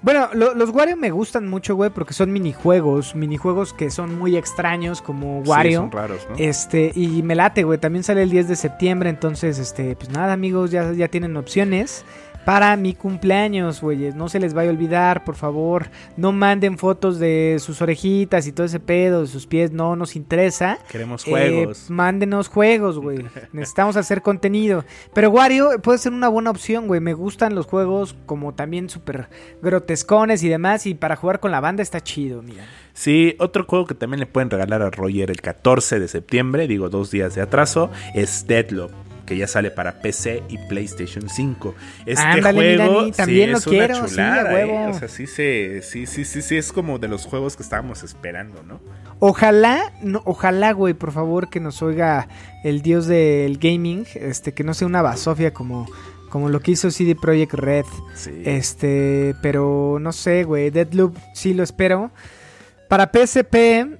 Bueno, 0.00 0.28
lo- 0.32 0.54
los 0.54 0.70
Wario 0.70 0.96
me 0.96 1.10
gustan 1.10 1.48
mucho, 1.48 1.74
güey, 1.74 1.90
porque 1.90 2.14
son 2.14 2.30
minijuegos, 2.32 3.16
minijuegos 3.16 3.72
que 3.72 3.90
son 3.90 4.16
muy 4.16 4.36
extraños 4.36 5.02
como 5.02 5.42
Sí, 5.42 5.50
Wario. 5.50 5.80
son 5.80 5.90
raros, 5.90 6.24
¿no? 6.30 6.36
Este, 6.38 6.92
y 6.94 7.24
me 7.24 7.34
late, 7.34 7.64
güey. 7.64 7.78
También 7.78 8.04
sale 8.04 8.22
el 8.22 8.30
10 8.30 8.46
de 8.46 8.54
septiembre. 8.54 9.10
Entonces, 9.10 9.58
este, 9.58 9.96
pues 9.96 10.10
nada, 10.10 10.32
amigos, 10.32 10.70
ya, 10.70 10.92
ya 10.92 11.08
tienen 11.08 11.36
opciones. 11.36 12.04
Para 12.48 12.74
mi 12.78 12.94
cumpleaños, 12.94 13.82
güeyes. 13.82 14.14
No 14.14 14.30
se 14.30 14.40
les 14.40 14.54
vaya 14.54 14.70
a 14.70 14.72
olvidar, 14.72 15.22
por 15.22 15.34
favor. 15.34 15.90
No 16.16 16.32
manden 16.32 16.78
fotos 16.78 17.18
de 17.18 17.58
sus 17.60 17.82
orejitas 17.82 18.46
y 18.46 18.52
todo 18.52 18.64
ese 18.64 18.80
pedo, 18.80 19.20
de 19.20 19.26
sus 19.26 19.46
pies. 19.46 19.70
No 19.70 19.96
nos 19.96 20.16
interesa. 20.16 20.78
Queremos 20.90 21.26
Eh, 21.26 21.30
juegos. 21.30 21.90
mándenos 21.90 22.48
juegos, 22.48 22.98
güey. 22.98 23.18
Necesitamos 23.52 23.96
hacer 23.98 24.22
contenido. 24.22 24.86
Pero 25.12 25.28
Wario 25.28 25.78
puede 25.82 25.98
ser 25.98 26.14
una 26.14 26.28
buena 26.28 26.50
opción, 26.50 26.86
güey. 26.86 27.02
Me 27.02 27.12
gustan 27.12 27.54
los 27.54 27.66
juegos 27.66 28.16
como 28.24 28.54
también 28.54 28.88
súper 28.88 29.28
grotescones 29.60 30.42
y 30.42 30.48
demás. 30.48 30.86
Y 30.86 30.94
para 30.94 31.16
jugar 31.16 31.40
con 31.40 31.50
la 31.50 31.60
banda 31.60 31.82
está 31.82 32.00
chido, 32.00 32.40
mira. 32.40 32.64
Sí, 32.94 33.36
otro 33.40 33.66
juego 33.68 33.84
que 33.84 33.94
también 33.94 34.20
le 34.20 34.26
pueden 34.26 34.48
regalar 34.48 34.80
a 34.80 34.88
Roger 34.88 35.30
el 35.30 35.42
14 35.42 36.00
de 36.00 36.08
septiembre, 36.08 36.66
digo 36.66 36.88
dos 36.88 37.10
días 37.10 37.34
de 37.34 37.42
atraso, 37.42 37.90
es 38.14 38.46
Deadloop. 38.46 38.90
Que 39.28 39.36
ya 39.36 39.46
sale 39.46 39.70
para 39.70 40.00
PC 40.00 40.42
y 40.48 40.56
PlayStation 40.56 41.28
5. 41.28 41.74
Este 42.06 42.24
Ándale, 42.24 42.78
juego 42.78 43.00
Dani, 43.00 43.12
también 43.12 43.48
sí, 43.48 43.52
lo 43.52 43.58
es 43.58 43.66
una 43.66 43.76
quiero, 43.76 44.08
sí, 44.08 44.16
huevo. 44.18 44.72
¿eh? 44.72 44.86
O 44.88 44.98
sea, 44.98 45.08
sí, 45.08 45.26
se, 45.26 45.82
sí, 45.82 46.06
sí, 46.06 46.24
sí, 46.24 46.40
sí, 46.40 46.56
es 46.56 46.72
como 46.72 46.98
de 46.98 47.08
los 47.08 47.26
juegos 47.26 47.54
que 47.54 47.62
estábamos 47.62 48.02
esperando, 48.02 48.62
¿no? 48.62 48.80
Ojalá, 49.18 49.92
no, 50.00 50.22
ojalá, 50.24 50.72
güey, 50.72 50.94
por 50.94 51.12
favor, 51.12 51.50
que 51.50 51.60
nos 51.60 51.82
oiga 51.82 52.26
el 52.64 52.80
dios 52.80 53.06
del 53.06 53.58
gaming. 53.58 54.06
Este, 54.14 54.54
que 54.54 54.64
no 54.64 54.72
sea 54.72 54.86
una 54.86 55.02
basofia 55.02 55.52
como, 55.52 55.86
como 56.30 56.48
lo 56.48 56.60
que 56.60 56.70
hizo 56.70 56.90
CD 56.90 57.14
Projekt 57.14 57.52
Red. 57.52 57.84
Sí. 58.14 58.30
Este, 58.46 59.34
pero 59.42 59.98
no 60.00 60.12
sé, 60.12 60.44
güey. 60.44 60.70
Deadloop 60.70 61.14
sí 61.34 61.52
lo 61.52 61.64
espero. 61.64 62.12
Para 62.88 63.10
PSP, 63.12 63.54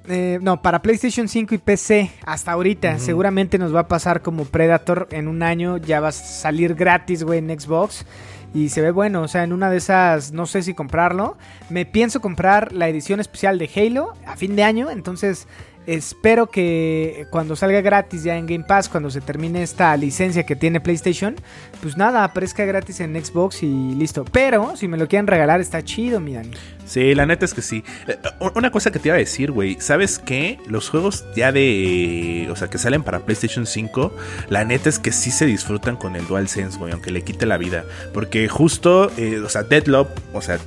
eh, 0.08 0.38
no, 0.40 0.62
para 0.62 0.80
PlayStation 0.80 1.28
5 1.28 1.54
y 1.54 1.58
PC, 1.58 2.10
hasta 2.24 2.52
ahorita, 2.52 2.98
seguramente 2.98 3.58
nos 3.58 3.74
va 3.74 3.80
a 3.80 3.88
pasar 3.88 4.22
como 4.22 4.46
Predator 4.46 5.08
en 5.10 5.28
un 5.28 5.42
año, 5.42 5.76
ya 5.76 6.00
va 6.00 6.08
a 6.08 6.12
salir 6.12 6.74
gratis, 6.74 7.22
güey, 7.22 7.38
en 7.38 7.60
Xbox. 7.60 8.06
Y 8.54 8.70
se 8.70 8.80
ve 8.80 8.90
bueno, 8.90 9.20
o 9.20 9.28
sea, 9.28 9.44
en 9.44 9.52
una 9.52 9.68
de 9.68 9.76
esas, 9.76 10.32
no 10.32 10.46
sé 10.46 10.62
si 10.62 10.72
comprarlo. 10.72 11.36
Me 11.68 11.84
pienso 11.84 12.22
comprar 12.22 12.72
la 12.72 12.88
edición 12.88 13.20
especial 13.20 13.58
de 13.58 13.68
Halo 13.76 14.14
a 14.26 14.36
fin 14.36 14.56
de 14.56 14.62
año, 14.62 14.90
entonces 14.90 15.46
espero 15.88 16.48
que 16.50 17.26
cuando 17.30 17.56
salga 17.56 17.80
gratis 17.80 18.22
ya 18.22 18.36
en 18.36 18.46
Game 18.46 18.64
Pass, 18.64 18.88
cuando 18.88 19.10
se 19.10 19.20
termine 19.20 19.62
esta 19.62 19.96
licencia 19.96 20.44
que 20.44 20.54
tiene 20.54 20.80
PlayStation, 20.80 21.34
pues 21.82 21.96
nada, 21.96 22.24
aparezca 22.24 22.64
gratis 22.64 23.00
en 23.00 23.22
Xbox 23.22 23.62
y 23.62 23.94
listo. 23.94 24.24
Pero 24.24 24.76
si 24.76 24.86
me 24.86 24.96
lo 24.96 25.08
quieren 25.08 25.26
regalar, 25.26 25.60
está 25.60 25.82
chido, 25.82 26.20
mi. 26.20 26.36
Sí, 26.84 27.14
la 27.14 27.26
neta 27.26 27.44
es 27.44 27.54
que 27.54 27.62
sí. 27.62 27.82
Eh, 28.06 28.16
Una 28.54 28.70
cosa 28.70 28.90
que 28.90 28.98
te 28.98 29.08
iba 29.08 29.14
a 29.16 29.18
decir, 29.18 29.50
güey. 29.50 29.78
¿Sabes 29.80 30.18
qué? 30.18 30.58
Los 30.66 30.90
juegos 30.90 31.24
ya 31.34 31.52
de. 31.52 32.48
O 32.50 32.56
sea, 32.56 32.68
que 32.68 32.78
salen 32.78 33.02
para 33.02 33.20
PlayStation 33.20 33.66
5. 33.66 34.14
La 34.48 34.64
neta 34.64 34.88
es 34.88 34.98
que 34.98 35.12
sí 35.12 35.30
se 35.30 35.46
disfrutan 35.46 35.96
con 35.96 36.16
el 36.16 36.26
DualSense, 36.26 36.78
güey. 36.78 36.92
Aunque 36.92 37.10
le 37.10 37.22
quite 37.22 37.46
la 37.46 37.56
vida. 37.56 37.84
Porque 38.12 38.48
justo. 38.48 39.10
eh, 39.16 39.40
o 39.40 39.48
sea, 39.48 39.62
Deadloop. 39.62 40.08
O 40.34 40.42
sea. 40.42 40.58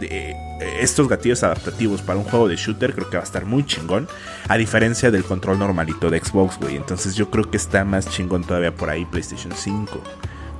De- 0.00 0.34
estos 0.80 1.08
gatillos 1.08 1.42
adaptativos 1.42 2.00
para 2.00 2.18
un 2.18 2.24
juego 2.24 2.48
de 2.48 2.56
shooter 2.56 2.94
creo 2.94 3.10
que 3.10 3.16
va 3.16 3.22
a 3.22 3.26
estar 3.26 3.44
muy 3.44 3.64
chingón. 3.66 4.08
A 4.48 4.56
diferencia 4.56 5.10
del 5.10 5.24
control 5.24 5.58
normalito 5.58 6.10
de 6.10 6.20
Xbox, 6.20 6.58
güey. 6.58 6.76
Entonces 6.76 7.14
yo 7.14 7.30
creo 7.30 7.50
que 7.50 7.56
está 7.56 7.84
más 7.84 8.08
chingón 8.08 8.44
todavía 8.44 8.74
por 8.74 8.88
ahí 8.90 9.04
PlayStation 9.04 9.52
5. 9.54 10.00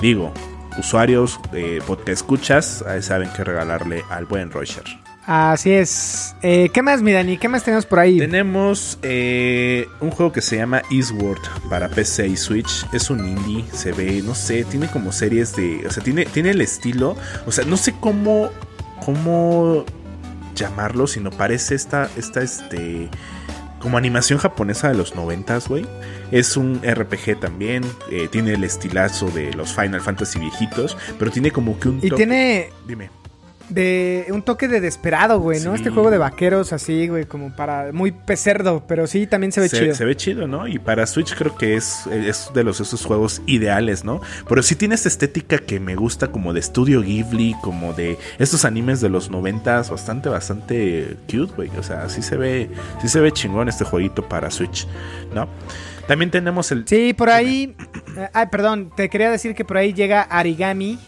Digo, 0.01 0.32
usuarios 0.78 1.39
podcast 1.87 2.09
escuchas, 2.09 2.85
ahí 2.87 3.03
saben 3.03 3.30
que 3.30 3.45
regalarle 3.45 4.05
al 4.11 4.26
buen 4.26 4.51
Roger. 4.51 4.82
Así 5.26 5.70
es. 5.72 6.35
Eh, 6.43 6.68
¿Qué 6.74 6.82
más, 6.82 7.01
mi 7.01 7.11
Dani? 7.12 7.39
¿Qué 7.39 7.49
más 7.49 7.64
tenemos 7.64 7.87
por 7.87 7.99
ahí? 7.99 8.18
Tenemos 8.18 8.99
eh, 9.03 9.87
un 10.01 10.11
juego 10.11 10.32
que 10.32 10.43
se 10.43 10.57
llama 10.59 10.82
Eastward 10.91 11.39
para 11.70 11.89
PC 11.89 12.26
y 12.28 12.37
Switch. 12.37 12.85
Es 12.93 13.09
un 13.09 13.26
indie, 13.26 13.64
se 13.72 13.93
ve, 13.93 14.20
no 14.22 14.35
sé, 14.35 14.64
tiene 14.64 14.87
como 14.89 15.12
series 15.12 15.57
de. 15.57 15.87
O 15.87 15.91
sea, 15.91 16.03
tiene, 16.05 16.26
tiene 16.26 16.51
el 16.51 16.61
estilo. 16.61 17.16
O 17.47 17.53
sea, 17.53 17.64
no 17.64 17.78
sé 17.78 17.95
cómo. 17.99 18.51
Cómo 19.05 19.84
llamarlo, 20.55 21.07
sino 21.07 21.30
parece 21.30 21.74
esta. 21.74 22.09
esta 22.16 22.42
este. 22.42 23.09
Como 23.80 23.99
animación 23.99 24.38
japonesa 24.38 24.88
de 24.88 24.95
los 24.95 25.14
noventas, 25.14 25.68
güey. 25.68 25.86
Es 26.30 26.57
un 26.57 26.80
RPG 26.82 27.38
también. 27.40 27.84
eh, 28.11 28.28
tiene 28.30 28.55
el 28.55 28.64
estilazo 28.64 29.26
de 29.30 29.53
los 29.53 29.74
Final 29.74 30.01
Fantasy 30.01 30.38
viejitos. 30.38 30.97
Pero 31.18 31.30
tiene 31.30 31.51
como 31.51 31.78
que 31.78 31.88
un. 31.90 31.99
Y 31.99 32.09
toque- 32.09 32.16
tiene 32.16 32.70
Dime. 32.86 33.11
De 33.69 34.27
un 34.31 34.43
toque 34.43 34.69
de 34.69 34.81
desesperado, 34.81 35.41
güey, 35.41 35.61
¿no? 35.61 35.71
Sí. 35.73 35.77
Este 35.77 35.91
juego 35.91 36.11
de 36.11 36.19
vaqueros 36.19 36.73
así, 36.73 37.09
güey, 37.09 37.25
como 37.25 37.55
para 37.55 37.93
muy 37.93 38.12
pecerdo, 38.12 38.85
pero 38.87 39.07
sí 39.07 39.27
también 39.27 39.53
se 39.53 39.61
ve 39.61 39.69
chido. 39.69 39.95
Se 39.95 40.05
ve 40.05 40.17
chido, 40.17 40.47
¿no? 40.47 40.69
Y 40.69 40.79
para 40.79 41.07
Switch 41.07 41.35
creo 41.35 41.57
que 41.57 41.77
es, 41.77 42.07
es 42.07 42.51
de 42.55 42.62
los 42.65 42.81
esos 42.81 43.05
juegos 43.05 43.43
ideales, 43.47 44.05
¿no? 44.05 44.21
Pero 44.49 44.62
sí 44.62 44.77
tiene 44.77 44.95
esta 44.95 45.09
estética 45.09 45.59
que 45.59 45.81
me 45.81 45.97
gusta 45.97 46.29
como 46.29 46.53
de 46.53 46.62
Studio 46.62 47.03
Ghibli, 47.03 47.55
como 47.62 47.93
de 47.95 48.19
estos 48.39 48.65
animes 48.65 49.01
de 49.01 49.09
los 49.09 49.31
noventas, 49.31 49.91
bastante, 49.91 50.29
bastante 50.29 51.17
cute, 51.31 51.53
güey. 51.57 51.71
O 51.79 51.83
sea, 51.83 52.09
sí 52.09 52.23
se 52.23 52.37
ve, 52.37 52.71
sí 53.01 53.09
se 53.09 53.21
ve 53.21 53.33
chingón 53.33 53.69
este 53.69 53.85
jueguito 53.85 54.29
para 54.29 54.51
Switch, 54.51 54.87
¿no? 55.35 55.49
También 56.07 56.31
tenemos 56.31 56.71
el... 56.71 56.87
Sí, 56.87 57.15
por 57.15 57.31
ahí. 57.31 57.75
eh, 58.17 58.29
ay, 58.35 58.47
perdón, 58.51 58.93
te 58.95 59.09
quería 59.09 59.31
decir 59.31 59.55
que 59.55 59.65
por 59.65 59.79
ahí 59.79 59.95
llega 59.95 60.21
Arigami 60.23 60.99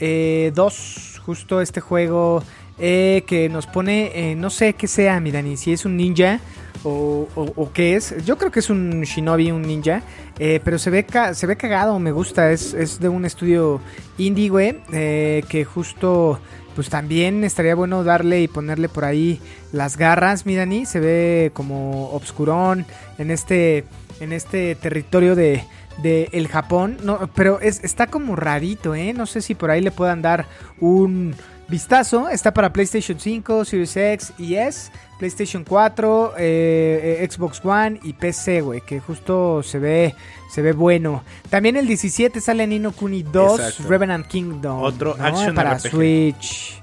2, 0.00 1.17
justo 1.28 1.60
este 1.60 1.82
juego 1.82 2.42
eh, 2.78 3.22
que 3.26 3.50
nos 3.50 3.66
pone, 3.66 4.12
eh, 4.14 4.34
no 4.34 4.48
sé 4.48 4.72
qué 4.72 4.86
sea, 4.88 5.20
mi 5.20 5.30
Dani, 5.30 5.58
si 5.58 5.74
es 5.74 5.84
un 5.84 5.98
ninja 5.98 6.40
o, 6.84 7.28
o- 7.34 7.70
qué 7.74 7.96
es. 7.96 8.14
Yo 8.24 8.38
creo 8.38 8.50
que 8.50 8.60
es 8.60 8.70
un 8.70 9.02
shinobi, 9.02 9.50
un 9.50 9.60
ninja, 9.60 10.00
eh, 10.38 10.58
pero 10.64 10.78
se 10.78 10.88
ve, 10.88 11.04
se 11.34 11.46
ve 11.46 11.56
cagado, 11.58 11.98
me 11.98 12.12
gusta. 12.12 12.50
Es, 12.50 12.72
es 12.72 12.98
de 12.98 13.10
un 13.10 13.26
estudio 13.26 13.78
indie, 14.16 14.48
güey, 14.48 14.78
que 14.90 15.66
justo, 15.70 16.40
pues 16.74 16.88
también 16.88 17.44
estaría 17.44 17.74
bueno 17.74 18.04
darle 18.04 18.40
y 18.40 18.48
ponerle 18.48 18.88
por 18.88 19.04
ahí 19.04 19.38
las 19.70 19.98
garras, 19.98 20.46
mi 20.46 20.54
Dani. 20.56 20.86
Se 20.86 20.98
ve 20.98 21.50
como 21.52 22.08
obscurón 22.12 22.86
en 23.18 23.30
este, 23.30 23.84
en 24.20 24.32
este 24.32 24.76
territorio 24.76 25.34
de, 25.34 25.62
de 26.02 26.28
el 26.32 26.48
Japón. 26.48 26.96
No, 27.02 27.30
pero 27.34 27.60
es, 27.60 27.82
está 27.84 28.06
como 28.06 28.36
rarito, 28.36 28.94
¿eh? 28.94 29.12
No 29.12 29.26
sé 29.26 29.40
si 29.40 29.54
por 29.54 29.70
ahí 29.70 29.80
le 29.80 29.90
puedan 29.90 30.22
dar 30.22 30.46
un 30.80 31.34
vistazo. 31.68 32.28
Está 32.28 32.52
para 32.52 32.72
PlayStation 32.72 33.18
5, 33.18 33.64
Series 33.64 33.96
X 33.96 34.32
y 34.38 34.54
S, 34.54 34.90
PlayStation 35.18 35.64
4, 35.64 36.34
eh, 36.38 37.18
eh, 37.20 37.28
Xbox 37.30 37.64
One 37.64 38.00
y 38.02 38.12
PC, 38.14 38.62
güey, 38.62 38.80
que 38.80 39.00
justo 39.00 39.62
se 39.62 39.78
ve 39.78 40.14
se 40.50 40.62
ve 40.62 40.72
bueno. 40.72 41.22
También 41.50 41.76
el 41.76 41.86
17 41.86 42.40
sale 42.40 42.66
Nino 42.66 42.92
Kuni 42.92 43.22
2, 43.22 43.60
Exacto. 43.60 43.88
Revenant 43.88 44.26
Kingdom. 44.26 44.82
Otro 44.82 45.14
¿no? 45.16 45.24
action 45.24 45.54
para 45.54 45.74
RPG. 45.74 45.90
Switch. 45.90 46.82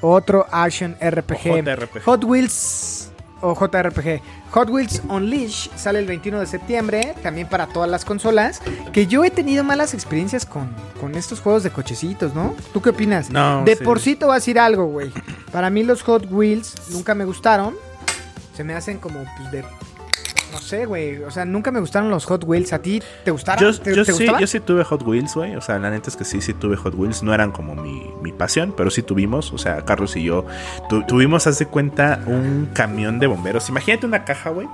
Otro 0.00 0.46
action 0.50 0.96
RPG. 1.00 2.02
Hot 2.04 2.24
Wheels 2.24 3.01
o 3.42 3.54
JRPG. 3.54 4.22
Hot 4.52 4.70
Wheels 4.70 5.02
Unleash 5.08 5.68
sale 5.76 5.98
el 5.98 6.06
21 6.06 6.40
de 6.40 6.46
septiembre, 6.46 7.14
también 7.22 7.48
para 7.48 7.66
todas 7.66 7.90
las 7.90 8.04
consolas. 8.04 8.62
Que 8.92 9.06
yo 9.06 9.24
he 9.24 9.30
tenido 9.30 9.64
malas 9.64 9.92
experiencias 9.92 10.46
con, 10.46 10.74
con 11.00 11.14
estos 11.14 11.40
juegos 11.40 11.62
de 11.62 11.70
cochecitos, 11.70 12.34
¿no? 12.34 12.54
¿Tú 12.72 12.80
qué 12.80 12.90
opinas? 12.90 13.30
No, 13.30 13.64
de 13.64 13.76
sí. 13.76 13.84
por 13.84 14.00
sí 14.00 14.16
te 14.16 14.24
voy 14.24 14.32
a 14.32 14.36
decir 14.36 14.58
algo, 14.58 14.86
güey. 14.86 15.12
Para 15.52 15.68
mí 15.68 15.82
los 15.82 16.02
Hot 16.04 16.26
Wheels 16.30 16.90
nunca 16.90 17.14
me 17.14 17.24
gustaron. 17.24 17.74
Se 18.56 18.64
me 18.64 18.74
hacen 18.74 18.98
como 18.98 19.24
pues, 19.36 19.52
de. 19.52 19.64
No 20.52 20.58
sé, 20.58 20.84
güey. 20.86 21.22
O 21.22 21.30
sea, 21.30 21.44
nunca 21.44 21.70
me 21.70 21.80
gustaron 21.80 22.10
los 22.10 22.24
Hot 22.26 22.44
Wheels. 22.44 22.72
¿A 22.72 22.80
ti 22.80 23.02
te 23.24 23.30
gustaron? 23.30 23.64
Yo, 23.72 23.80
¿Te, 23.80 23.94
yo 23.94 24.04
te 24.04 24.12
sí, 24.12 24.18
gustaban? 24.18 24.40
yo 24.40 24.46
sí 24.46 24.60
tuve 24.60 24.84
Hot 24.84 25.02
Wheels, 25.02 25.34
güey. 25.34 25.56
O 25.56 25.60
sea, 25.60 25.78
la 25.78 25.90
neta 25.90 26.10
es 26.10 26.16
que 26.16 26.24
sí, 26.24 26.40
sí 26.40 26.52
tuve 26.52 26.76
Hot 26.76 26.94
Wheels. 26.94 27.22
No 27.22 27.32
eran 27.34 27.50
como 27.52 27.74
mi, 27.74 28.10
mi 28.22 28.32
pasión, 28.32 28.74
pero 28.76 28.90
sí 28.90 29.02
tuvimos. 29.02 29.52
O 29.52 29.58
sea, 29.58 29.84
Carlos 29.84 30.14
y 30.16 30.24
yo 30.24 30.44
tu- 30.88 31.02
tuvimos, 31.06 31.46
haz 31.46 31.58
de 31.58 31.66
cuenta, 31.66 32.20
un 32.26 32.68
camión 32.72 33.18
de 33.18 33.26
bomberos. 33.26 33.68
Imagínate 33.68 34.06
una 34.06 34.24
caja, 34.24 34.50
güey, 34.50 34.68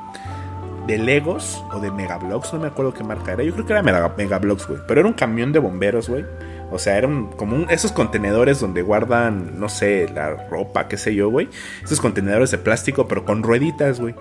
de 0.86 0.98
Legos 0.98 1.62
o 1.72 1.80
de 1.80 1.90
Megablocks. 1.90 2.52
No 2.54 2.60
me 2.60 2.66
acuerdo 2.68 2.92
qué 2.94 3.04
marca 3.04 3.32
era. 3.32 3.42
Yo 3.44 3.52
creo 3.52 3.66
que 3.66 3.72
era 3.72 3.82
Mega, 3.82 4.12
Megablocks, 4.16 4.66
güey. 4.66 4.80
Pero 4.88 5.00
era 5.00 5.08
un 5.08 5.14
camión 5.14 5.52
de 5.52 5.58
bomberos, 5.58 6.08
güey. 6.08 6.24
O 6.70 6.78
sea, 6.78 6.98
eran 6.98 7.28
como 7.28 7.56
un- 7.56 7.70
esos 7.70 7.92
contenedores 7.92 8.60
donde 8.60 8.82
guardan, 8.82 9.58
no 9.58 9.68
sé, 9.68 10.06
la 10.14 10.48
ropa, 10.48 10.86
qué 10.88 10.96
sé 10.98 11.14
yo, 11.14 11.30
güey. 11.30 11.48
Esos 11.82 12.00
contenedores 12.00 12.50
de 12.50 12.58
plástico, 12.58 13.06
pero 13.08 13.24
con 13.24 13.42
rueditas, 13.42 14.00
güey. 14.00 14.14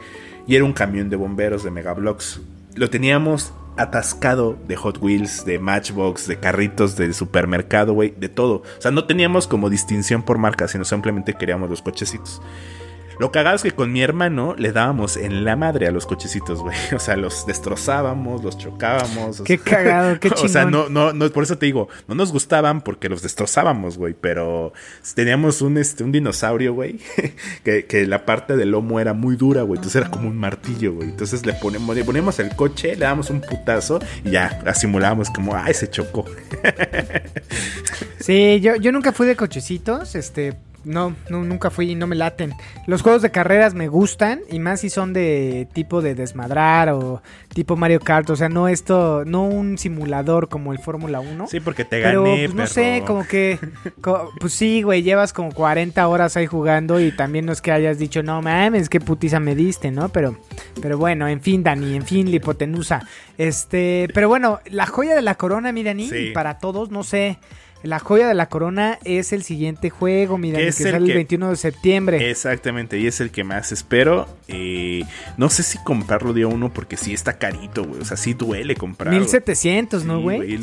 Y 0.48 0.56
era 0.56 0.64
un 0.66 0.74
camión 0.74 1.10
de 1.10 1.18
bomberos 1.18 1.64
de 1.64 1.72
Megablocks. 1.72 2.42
Lo 2.76 2.90
teníamos 2.90 3.54
atascado 3.78 4.58
de 4.68 4.76
Hot 4.76 4.98
Wheels, 5.02 5.46
de 5.46 5.60
Matchbox, 5.60 6.28
de 6.28 6.40
carritos 6.40 6.96
del 6.96 7.14
supermercado, 7.14 7.94
güey, 7.94 8.14
de 8.18 8.30
todo. 8.30 8.64
O 8.78 8.82
sea, 8.82 8.92
no 8.92 9.06
teníamos 9.06 9.48
como 9.48 9.70
distinción 9.70 10.24
por 10.24 10.38
marca, 10.38 10.68
sino 10.68 10.84
simplemente 10.86 11.34
queríamos 11.34 11.70
los 11.70 11.82
cochecitos. 11.82 12.42
Lo 13.20 13.32
cagado 13.32 13.56
es 13.56 13.64
que 13.64 13.72
con 13.72 13.92
mi 13.92 14.02
hermano 14.02 14.56
le 14.58 14.72
dábamos 14.72 15.18
en 15.18 15.44
la 15.44 15.56
madre 15.56 15.88
a 15.88 15.92
los 15.92 16.06
cochecitos, 16.06 16.62
güey. 16.62 16.78
O 16.98 17.00
sea, 17.00 17.16
los 17.16 17.46
destrozábamos, 17.46 18.44
los 18.44 18.58
chocábamos. 18.58 19.42
Qué 19.42 19.58
cagado, 19.58 20.20
qué 20.20 20.28
O 20.34 20.48
sea, 20.48 20.66
chingón. 20.66 20.94
no, 20.94 21.12
no, 21.12 21.14
no, 21.14 21.30
por 21.32 21.44
eso 21.44 21.58
te 21.58 21.66
digo, 21.66 21.90
no 22.08 22.16
nos 22.16 22.32
gustaban 22.32 22.82
porque 22.82 23.10
los 23.10 23.22
destrozábamos, 23.22 23.98
güey. 23.98 24.16
Pero 24.20 24.74
teníamos 25.16 25.62
un, 25.62 25.78
este, 25.78 26.04
un 26.04 26.12
dinosaurio, 26.12 26.74
güey, 26.74 27.00
que, 27.64 27.86
que 27.86 28.06
la 28.08 28.26
parte 28.26 28.56
del 28.56 28.72
lomo 28.72 29.00
era 29.00 29.14
muy 29.14 29.36
dura, 29.36 29.62
güey. 29.64 29.78
Entonces 29.78 30.02
era 30.02 30.12
como 30.12 30.28
un 30.28 30.38
martillo, 30.38 30.94
güey. 30.94 31.10
Entonces 31.10 31.46
le 31.46 31.54
ponemos, 31.54 31.96
le 31.96 32.04
ponemos 32.04 32.40
el 32.40 32.56
coche, 32.56 32.96
le 32.96 33.06
damos 33.06 33.30
un 33.30 33.42
putazo 33.42 34.00
y 34.24 34.32
ya 34.32 34.62
simulábamos 34.74 35.30
como, 35.30 35.56
ay, 35.56 35.74
se 35.74 35.90
chocó. 35.90 36.26
Sí, 38.20 38.60
yo, 38.62 38.76
yo 38.76 38.92
nunca 38.92 39.12
fui 39.14 39.28
de 39.28 39.36
cochecitos, 39.36 40.16
este, 40.16 40.58
no, 40.88 41.16
no, 41.30 41.44
nunca 41.44 41.70
fui 41.70 41.92
y 41.92 41.96
no 41.96 42.08
me 42.08 42.16
laten. 42.16 42.54
Los 42.88 43.02
juegos 43.02 43.22
de 43.22 43.30
carreras 43.32 43.74
me 43.74 43.88
gustan 43.88 44.42
y 44.50 44.60
más 44.60 44.80
si 44.82 44.90
son 44.90 45.14
de 45.14 45.68
tipo 45.74 46.02
de 46.02 46.16
desmadrar 46.16 46.90
o 46.90 47.22
tipo 47.54 47.76
Mario 47.76 48.00
Kart, 48.00 48.30
o 48.30 48.36
sea, 48.36 48.50
no 48.50 48.68
esto, 48.68 49.24
no 49.26 49.44
un 49.44 49.78
simulador 49.78 50.50
como 50.50 50.72
el 50.74 50.80
Fórmula 50.80 51.20
1. 51.20 51.48
Sí, 51.48 51.60
porque 51.60 51.84
te 51.86 52.02
Pero, 52.02 52.24
gané, 52.24 52.36
pues, 52.46 52.50
no 52.52 52.56
perro. 52.64 52.68
sé, 52.68 53.04
como 53.06 53.28
que, 53.28 53.60
pues 54.40 54.54
sí, 54.54 54.82
güey, 54.82 55.04
llevas 55.04 55.34
como 55.34 55.52
40 55.52 56.08
horas 56.08 56.38
ahí 56.38 56.46
jugando 56.48 57.00
y 57.00 57.12
también 57.12 57.46
no 57.46 57.52
es 57.52 57.62
que 57.62 57.72
hayas 57.72 57.98
dicho, 58.00 58.24
no 58.24 58.42
mames, 58.42 58.90
qué 58.90 59.00
putiza 59.00 59.40
me 59.40 59.56
diste, 59.56 59.92
¿no? 59.92 60.10
Pero, 60.10 60.38
pero 60.82 60.98
bueno, 60.98 61.28
en 61.28 61.42
fin, 61.42 61.64
Dani, 61.64 61.96
en 61.96 62.04
fin, 62.06 62.30
la 62.30 62.38
hipotenusa. 62.38 63.02
Este, 63.38 64.08
pero 64.14 64.28
bueno, 64.30 64.60
la 64.70 64.86
joya 64.86 65.16
de 65.16 65.22
la 65.22 65.36
corona, 65.36 65.72
mi 65.72 65.84
Dani, 65.84 66.08
Sí. 66.10 66.32
para 66.34 66.58
todos, 66.60 66.90
no 66.92 67.04
sé, 67.04 67.38
la 67.84 68.00
joya 68.00 68.28
de 68.28 68.34
la 68.34 68.48
corona 68.50 68.98
es 69.04 69.34
el 69.34 69.44
siguiente 69.44 69.90
juego, 69.90 70.38
mi 70.38 70.52
Dani, 70.52 70.64
que 70.64 70.70
el 70.70 70.74
sale 70.74 70.98
el 70.98 71.06
que- 71.06 71.14
21 71.14 71.50
de 71.52 71.56
septiembre. 71.56 72.30
Exactamente, 72.30 72.98
y 73.00 73.08
es 73.08 73.22
el 73.22 73.32
que 73.32 73.44
más 73.44 73.72
espero. 73.72 74.28
Eh, 74.48 75.04
no 75.38 75.50
sé 75.50 75.64
si 75.64 75.78
comprarlo 75.80 76.34
día 76.34 76.48
uno 76.48 76.74
porque 76.74 76.98
sí 76.98 77.14
está 77.14 77.34
carito, 77.38 77.84
güey. 77.84 78.02
O 78.02 78.06
sea, 78.06 78.18
sí 78.18 78.34
duele 78.34 78.76
comprarlo. 78.76 79.20
1700, 79.20 80.06
¿no, 80.06 80.18
Sí, 80.18 80.24
güey? 80.24 80.54
Y, 80.54 80.58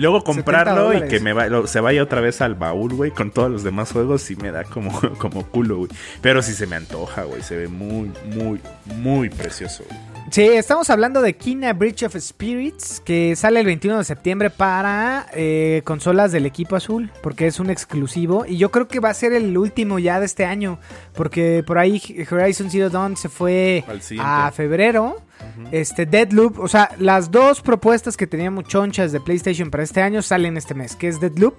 luego 0.00 0.20
70 0.20 0.24
comprarlo 0.24 0.94
y 0.94 1.08
que 1.08 1.20
me 1.20 1.32
va- 1.32 1.46
lo- 1.48 1.66
se 1.66 1.80
vaya 1.80 2.02
otra 2.02 2.20
vez 2.20 2.40
al 2.40 2.54
baúl, 2.54 2.94
güey, 2.94 3.10
con 3.10 3.30
todos 3.30 3.50
los 3.50 3.62
demás 3.62 3.92
juegos, 3.92 4.22
sí 4.22 4.36
me 4.36 4.50
da 4.50 4.64
como, 4.64 4.90
como 5.18 5.46
culo, 5.46 5.76
güey. 5.78 5.90
Pero 6.20 6.42
sí 6.42 6.52
se 6.52 6.66
me 6.66 6.76
antoja, 6.76 7.22
güey. 7.24 7.42
Se 7.42 7.56
ve 7.56 7.68
muy, 7.68 8.10
muy, 8.34 8.60
muy 8.96 9.28
precioso. 9.30 9.84
güey. 9.88 10.15
Sí, 10.30 10.42
estamos 10.42 10.90
hablando 10.90 11.22
de 11.22 11.36
Kina 11.36 11.72
Bridge 11.72 12.02
of 12.02 12.16
Spirits, 12.16 13.00
que 13.00 13.36
sale 13.36 13.60
el 13.60 13.66
21 13.66 13.98
de 13.98 14.04
septiembre 14.04 14.50
para 14.50 15.26
eh, 15.32 15.82
consolas 15.84 16.32
del 16.32 16.46
equipo 16.46 16.74
azul, 16.74 17.10
porque 17.22 17.46
es 17.46 17.60
un 17.60 17.70
exclusivo. 17.70 18.44
Y 18.46 18.56
yo 18.56 18.70
creo 18.70 18.88
que 18.88 18.98
va 18.98 19.10
a 19.10 19.14
ser 19.14 19.32
el 19.32 19.56
último 19.56 19.98
ya 20.00 20.18
de 20.18 20.26
este 20.26 20.44
año, 20.44 20.78
porque 21.14 21.62
por 21.64 21.78
ahí 21.78 22.02
Horizon 22.28 22.70
Zero 22.70 22.90
Dawn 22.90 23.16
se 23.16 23.28
fue 23.28 23.84
a 24.18 24.50
febrero. 24.52 25.22
Este 25.70 26.06
Deadloop, 26.06 26.58
o 26.58 26.66
sea, 26.66 26.90
las 26.98 27.30
dos 27.30 27.60
propuestas 27.60 28.16
que 28.16 28.26
teníamos 28.26 28.64
chonchas 28.64 29.12
de 29.12 29.20
PlayStation 29.20 29.70
para 29.70 29.84
este 29.84 30.02
año 30.02 30.22
salen 30.22 30.56
este 30.56 30.74
mes, 30.74 30.96
que 30.96 31.08
es 31.08 31.20
Deadloop 31.20 31.54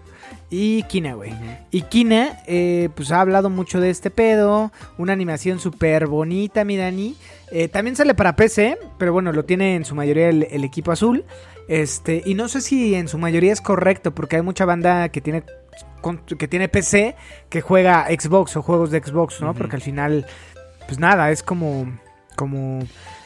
y 0.50 0.84
Kina, 0.84 1.14
güey. 1.14 1.34
Y 1.72 1.82
Kina, 1.84 2.40
eh, 2.48 2.90
pues 2.96 3.12
ha 3.12 3.20
hablado 3.20 3.50
mucho 3.50 3.82
de 3.82 3.90
este 3.90 4.10
pedo, 4.10 4.72
una 4.98 5.12
animación 5.12 5.60
súper 5.60 6.08
bonita, 6.08 6.64
mi 6.64 6.78
Dani. 6.78 7.16
Eh, 7.52 7.68
también 7.68 7.98
sale 7.98 8.16
para 8.16 8.36
PC, 8.36 8.78
pero 8.98 9.12
bueno, 9.12 9.34
lo 9.34 9.44
tiene 9.44 9.76
en 9.76 9.84
su 9.84 9.94
mayoría 9.94 10.30
el, 10.30 10.48
el 10.50 10.64
equipo 10.64 10.92
azul. 10.92 11.26
Este, 11.68 12.24
y 12.26 12.34
no 12.34 12.48
sé 12.48 12.62
si 12.62 12.96
en 12.96 13.10
su 13.10 13.18
mayoría 13.18 13.52
es 13.52 13.60
correcto, 13.60 14.16
porque 14.16 14.38
hay 14.38 14.42
mucha 14.42 14.64
banda 14.64 15.10
que 15.10 15.20
tiene 15.20 15.44
que 16.38 16.48
tiene 16.48 16.70
PC 16.70 17.16
que 17.50 17.60
juega 17.60 18.08
Xbox 18.08 18.56
o 18.56 18.62
juegos 18.62 18.92
de 18.92 19.04
Xbox, 19.04 19.42
¿no? 19.42 19.54
Porque 19.54 19.76
al 19.76 19.82
final, 19.82 20.26
pues 20.86 21.00
nada, 21.00 21.32
es 21.32 21.44
como, 21.44 21.92
como 22.38 22.80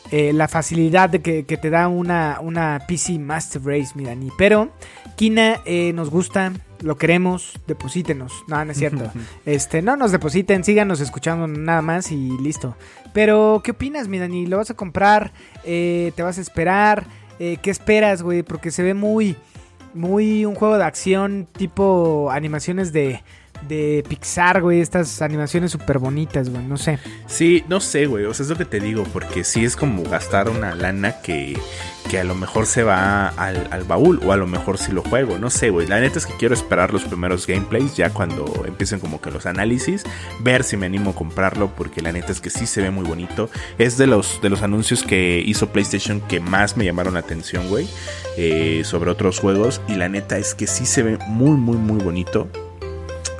eh, 0.09 0.34
la 0.34 0.47
facilidad 0.47 1.09
de 1.09 1.22
que, 1.22 1.45
que 1.45 1.57
te 1.57 1.69
da 1.69 1.88
una, 1.88 2.39
una 2.41 2.80
PC 2.88 3.19
Master 3.19 3.61
Race, 3.63 3.91
mi 3.93 4.05
Dani. 4.05 4.30
Pero 4.36 4.72
Kina 5.15 5.59
nos 5.93 6.09
gusta, 6.09 6.53
lo 6.82 6.97
queremos, 6.97 7.59
deposítenos. 7.67 8.43
No, 8.47 8.63
no 8.63 8.71
es 8.71 8.77
cierto. 8.77 9.11
este, 9.45 9.82
no 9.82 9.95
nos 9.95 10.11
depositen, 10.11 10.63
síganos 10.63 10.99
escuchando 10.99 11.47
nada 11.47 11.82
más 11.82 12.11
y 12.11 12.38
listo. 12.39 12.75
Pero, 13.13 13.61
¿qué 13.63 13.71
opinas, 13.71 14.07
mi 14.07 14.19
Dani? 14.19 14.45
¿Lo 14.47 14.57
vas 14.57 14.71
a 14.71 14.75
comprar? 14.75 15.32
Eh, 15.63 16.11
¿Te 16.15 16.23
vas 16.23 16.38
a 16.38 16.41
esperar? 16.41 17.05
Eh, 17.39 17.57
¿Qué 17.61 17.71
esperas, 17.71 18.21
güey? 18.21 18.43
Porque 18.43 18.71
se 18.71 18.84
ve 18.84 18.93
muy, 18.93 19.36
muy 19.93 20.45
un 20.45 20.55
juego 20.55 20.77
de 20.77 20.84
acción 20.84 21.47
tipo 21.51 22.29
animaciones 22.32 22.93
de, 22.93 23.21
de 23.68 24.03
Pixar, 24.07 24.62
güey. 24.62 24.82
Estas 24.82 25.22
animaciones 25.22 25.72
súper 25.72 25.99
bonitas, 25.99 26.49
güey. 26.49 26.64
No 26.64 26.78
sé. 26.78 26.99
Sí, 27.28 27.64
no 27.68 27.80
sé, 27.80 28.05
güey. 28.05 28.26
O 28.26 28.34
sea, 28.34 28.43
es 28.43 28.49
lo 28.49 28.57
que 28.57 28.66
te 28.66 28.80
digo, 28.80 29.03
porque 29.12 29.43
sí 29.43 29.64
es 29.66 29.76
como 29.76 30.03
gastar 30.03 30.49
una 30.49 30.76
lana 30.76 31.22
que, 31.22 31.57
que 32.09 32.20
a 32.20 32.24
lo 32.24 32.36
mejor 32.36 32.66
se 32.66 32.84
va 32.84 33.28
al, 33.30 33.84
baúl 33.88 34.20
o 34.26 34.32
a 34.32 34.38
lo 34.38 34.47
mejor 34.47 34.78
sí 34.78 34.91
lo 34.91 35.03
juego. 35.03 35.38
No 35.38 35.49
sé, 35.49 35.70
güey. 35.70 35.88
La 35.88 35.99
neta 35.99 36.20
es 36.20 36.26
que 36.26 36.34
quiero 36.38 36.53
esperar 36.53 36.93
los 36.93 37.03
primeros 37.03 37.47
gameplays 37.47 37.95
ya 37.95 38.09
cuando 38.09 38.64
empiecen 38.68 38.99
como 38.99 39.22
que 39.22 39.32
los 39.32 39.45
análisis, 39.45 40.03
ver 40.39 40.64
si 40.64 40.78
me 40.78 40.86
animo 40.86 41.12
a 41.12 41.16
comprarlo, 41.16 41.72
porque 41.76 42.01
la 42.01 42.12
neta 42.12 42.32
es 42.32 42.41
que 42.41 42.49
sí 42.49 42.66
se 42.66 42.82
ve 42.82 42.91
muy 42.91 43.05
bonito. 43.05 43.49
Es 43.78 43.97
de 43.97 44.07
los, 44.07 44.41
de 44.41 44.49
los 44.49 44.62
anuncios 44.62 45.03
que 45.03 45.41
hizo 45.45 45.70
PlayStation 45.70 46.22
que 46.22 46.39
más 46.39 46.78
me 46.78 46.86
llamaron 46.86 47.14
la 47.14 47.22
atención, 47.22 47.70
güey, 47.70 47.88
eh, 48.38 48.82
sobre 48.86 49.12
otros 49.12 49.39
juegos. 49.39 49.82
Y 49.88 49.95
la 49.95 50.09
neta 50.09 50.38
es 50.38 50.53
que 50.53 50.68
sí 50.68 50.86
se 50.86 51.03
ve 51.03 51.18
muy, 51.28 51.57
muy, 51.57 51.78
muy 51.78 52.03
bonito. 52.03 52.47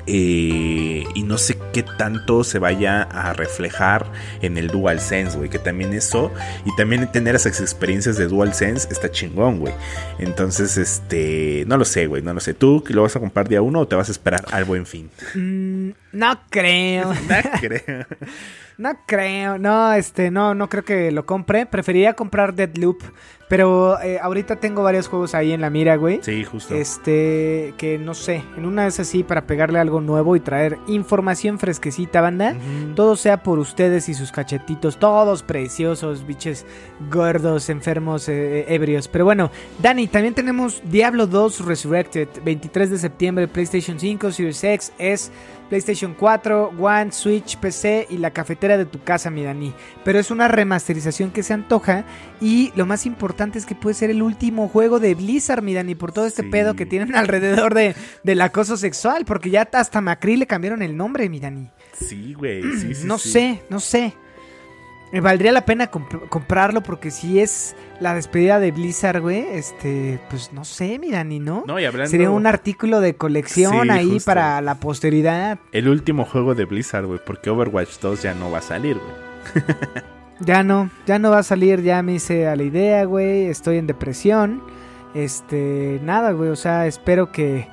Eh, 0.08 1.04
y 1.14 1.24
no 1.24 1.38
sé 1.38 1.58
qué 1.74 1.84
tanto 1.84 2.44
se 2.44 2.60
vaya 2.60 3.04
a 3.04 3.34
reflejar 3.34 4.12
en 4.42 4.58
el 4.58 4.68
DualSense, 4.68 5.38
güey. 5.38 5.50
Que 5.50 5.60
también 5.60 5.94
eso. 5.94 6.32
Y 6.66 6.76
también 6.76 7.12
tener 7.12 7.36
esas 7.36 7.60
experiencias 7.62 8.18
de 8.18 8.28
DualSense 8.28 8.88
está 8.92 9.12
chingón, 9.12 9.60
güey. 9.60 9.74
Entonces, 10.20 10.78
este. 10.78 11.64
No 11.68 11.78
lo 11.78 11.86
sé, 11.86 12.08
güey. 12.08 12.22
No 12.22 12.34
lo 12.34 12.40
sé. 12.40 12.54
¿Tú 12.54 12.84
lo 12.90 13.04
vas 13.04 13.16
a 13.16 13.20
comprar 13.20 13.48
día 13.48 13.62
uno 13.62 13.80
o 13.80 13.88
te 13.88 13.96
vas 13.96 14.10
a 14.10 14.12
esperar 14.12 14.46
al 14.52 14.66
buen 14.66 14.86
fin? 14.86 15.10
Mm, 15.36 15.92
no 16.12 16.40
creo. 16.50 17.14
no 17.30 17.36
creo. 17.60 18.06
No 18.78 18.98
creo, 19.06 19.60
no, 19.60 19.94
este, 19.94 20.32
no, 20.32 20.56
no 20.56 20.68
creo 20.68 20.84
que 20.84 21.12
lo 21.12 21.28
compre. 21.28 21.68
Preferiría 21.68 22.14
comprar 22.14 22.56
Deadloop, 22.56 22.98
pero 23.48 24.02
eh, 24.02 24.18
ahorita 24.20 24.56
tengo 24.56 24.82
varios 24.82 25.08
juegos 25.08 25.36
ahí 25.36 25.52
en 25.52 25.62
la 25.62 25.70
mira, 25.70 25.98
güey. 25.98 26.20
Sí, 26.24 26.44
justo. 26.44 26.74
Este, 26.74 27.76
que 27.78 28.00
no 28.00 28.16
sé, 28.16 28.44
en 28.58 28.66
una 28.66 28.86
vez 28.86 29.00
así 29.00 29.22
para 29.22 29.46
pegarle 29.46 29.78
algo 29.78 30.02
nuevo 30.02 30.36
y 30.36 30.40
traer 30.40 30.80
información 30.88 31.60
fresquecita, 31.60 32.22
banda. 32.22 32.56
Todo 32.96 33.16
sea 33.18 33.44
por 33.44 33.60
ustedes 33.60 34.10
y 34.10 34.16
sus 34.16 34.32
cachetitos, 34.32 34.98
todos 34.98 35.44
preciosos, 35.44 36.26
biches 36.26 36.66
gordos, 37.12 37.70
enfermos, 37.70 38.30
eh, 38.30 38.66
ebrios. 38.74 39.08
Pero 39.08 39.26
bueno, 39.26 39.52
Dani, 39.80 40.08
también 40.08 40.34
tenemos 40.34 40.82
Diablo 40.86 41.28
2 41.28 41.66
Resurrected, 41.66 42.30
23 42.44 42.90
de 42.90 42.98
septiembre, 42.98 43.48
PlayStation 43.48 44.00
5, 44.00 44.32
Series 44.32 44.64
X, 44.64 44.94
S, 44.98 45.32
PlayStation 45.72 46.14
4, 46.20 46.74
One, 46.78 47.14
Switch, 47.14 47.56
PC 47.56 48.06
y 48.10 48.18
la 48.18 48.32
cafetera 48.32 48.78
de 48.78 48.84
tu 48.86 49.02
casa, 49.02 49.30
mi 49.30 49.42
Dani. 49.42 49.74
Pero 50.04 50.20
es 50.20 50.30
una 50.30 50.50
remasterización 50.50 51.32
que 51.32 51.44
se 51.44 51.54
antoja 51.54 52.04
y 52.42 52.74
lo 52.76 52.86
más 52.86 53.06
importante 53.06 53.58
es 53.58 53.66
que 53.66 53.74
puede 53.74 53.94
ser 53.94 54.10
el 54.10 54.22
último 54.22 54.68
juego 54.68 55.00
de 55.00 55.16
Blizzard, 55.16 55.64
mi 55.64 55.74
Dani, 55.74 55.96
por 55.96 56.12
todo 56.12 56.26
este 56.26 56.42
Sí. 56.44 56.50
pedo 56.50 56.74
que 56.76 56.86
tienen 56.86 57.16
alrededor 57.16 57.74
de, 57.74 57.96
del 58.26 58.42
acoso 58.42 58.76
sexual, 58.76 59.24
porque 59.24 59.50
ya 59.50 59.66
hasta 59.72 60.02
Macri 60.02 60.36
le 60.36 60.46
cambiaron 60.46 60.82
el 60.82 60.98
nombre, 60.98 61.30
mi 61.30 61.40
Dani. 61.40 61.70
Sí, 61.94 62.34
güey. 62.34 62.64
Sí, 62.78 62.94
sí, 62.94 63.08
no 63.08 63.18
sí. 63.18 63.30
sé, 63.32 63.62
no 63.70 63.80
sé. 63.80 64.14
Me 65.12 65.20
valdría 65.20 65.52
la 65.52 65.66
pena 65.66 65.92
comp- 65.92 66.30
comprarlo 66.30 66.82
porque 66.82 67.12
si 67.12 67.40
es 67.42 67.76
la 68.00 68.14
despedida 68.16 68.60
de 68.60 68.72
Blizzard, 68.72 69.20
güey, 69.22 69.46
este, 69.52 70.20
pues 70.30 70.54
no 70.54 70.64
sé, 70.64 71.00
mi 71.00 71.12
Dani, 71.12 71.40
¿no? 71.40 71.64
No, 71.68 71.80
y 71.80 71.86
hablando. 71.86 72.10
Sería 72.10 72.30
un 72.32 72.48
artículo 72.48 73.02
de 73.02 73.16
colección 73.16 73.84
Sí, 73.84 73.90
ahí 73.90 74.10
justo. 74.14 74.26
para 74.32 74.62
la 74.62 74.76
posteridad. 74.76 75.60
El 75.74 75.90
último 75.90 76.24
juego 76.26 76.56
de 76.56 76.66
Blizzard, 76.66 77.06
güey. 77.06 77.20
Porque 77.26 77.50
Overwatch 77.50 78.00
2 78.00 78.22
ya 78.24 78.34
no 78.34 78.50
va 78.52 78.60
a 78.60 78.62
salir, 78.62 78.98
güey. 78.98 79.66
Ya 80.44 80.64
no, 80.64 80.90
ya 81.06 81.20
no 81.20 81.30
va 81.30 81.38
a 81.40 81.44
salir, 81.44 81.84
ya 81.84 82.02
me 82.02 82.14
hice 82.16 82.48
a 82.48 82.56
la 82.56 82.64
idea, 82.64 83.04
güey, 83.06 83.46
estoy 83.46 83.78
en 83.78 83.86
depresión. 83.86 84.64
Este, 85.14 86.00
nada, 86.04 86.32
güey, 86.32 86.50
o 86.50 86.56
sea, 86.56 86.88
espero 86.88 87.32
que, 87.32 87.68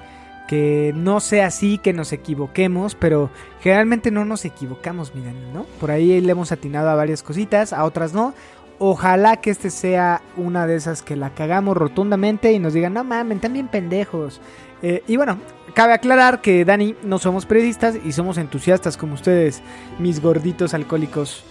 que 0.48 0.92
no 0.96 1.20
sea 1.20 1.46
así, 1.46 1.76
que 1.76 1.92
nos 1.92 2.12
equivoquemos, 2.12 2.94
pero 2.94 3.30
generalmente 3.60 4.10
no 4.10 4.24
nos 4.24 4.46
equivocamos, 4.46 5.14
miren, 5.14 5.52
¿no? 5.52 5.64
Por 5.78 5.90
ahí 5.90 6.20
le 6.22 6.32
hemos 6.32 6.50
atinado 6.50 6.88
a 6.88 6.94
varias 6.94 7.22
cositas, 7.22 7.72
a 7.74 7.84
otras 7.84 8.14
no. 8.14 8.34
Ojalá 8.78 9.36
que 9.36 9.50
este 9.50 9.70
sea 9.70 10.22
una 10.36 10.66
de 10.66 10.76
esas 10.76 11.02
que 11.02 11.16
la 11.16 11.30
cagamos 11.30 11.76
rotundamente 11.76 12.52
y 12.52 12.58
nos 12.58 12.72
digan, 12.72 12.94
no 12.94 13.04
mamen, 13.04 13.36
están 13.36 13.52
bien 13.52 13.68
pendejos. 13.68 14.40
Eh, 14.80 15.02
y 15.06 15.16
bueno, 15.16 15.38
cabe 15.74 15.92
aclarar 15.92 16.40
que 16.40 16.64
Dani 16.64 16.96
no 17.02 17.18
somos 17.18 17.44
periodistas 17.44 17.96
y 18.02 18.12
somos 18.12 18.38
entusiastas 18.38 18.96
como 18.96 19.14
ustedes, 19.14 19.62
mis 19.98 20.22
gorditos 20.22 20.72
alcohólicos. 20.72 21.44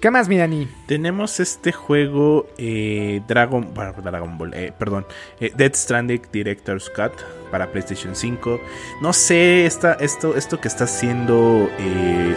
¿Qué 0.00 0.10
más, 0.10 0.28
mi 0.28 0.38
Dani? 0.38 0.66
Tenemos 0.86 1.40
este 1.40 1.72
juego 1.72 2.46
eh, 2.56 3.20
Dragon, 3.28 3.74
bueno, 3.74 3.92
Dragon 4.02 4.38
Ball, 4.38 4.54
eh, 4.54 4.72
perdón, 4.78 5.04
eh, 5.40 5.52
Dead 5.54 5.74
Stranding 5.74 6.22
Director's 6.32 6.88
Cut 6.88 7.12
para 7.50 7.70
PlayStation 7.70 8.16
5. 8.16 8.58
No 9.02 9.12
sé 9.12 9.66
esta, 9.66 9.92
esto, 9.92 10.36
esto 10.36 10.58
que 10.58 10.68
está 10.68 10.84
haciendo 10.84 11.68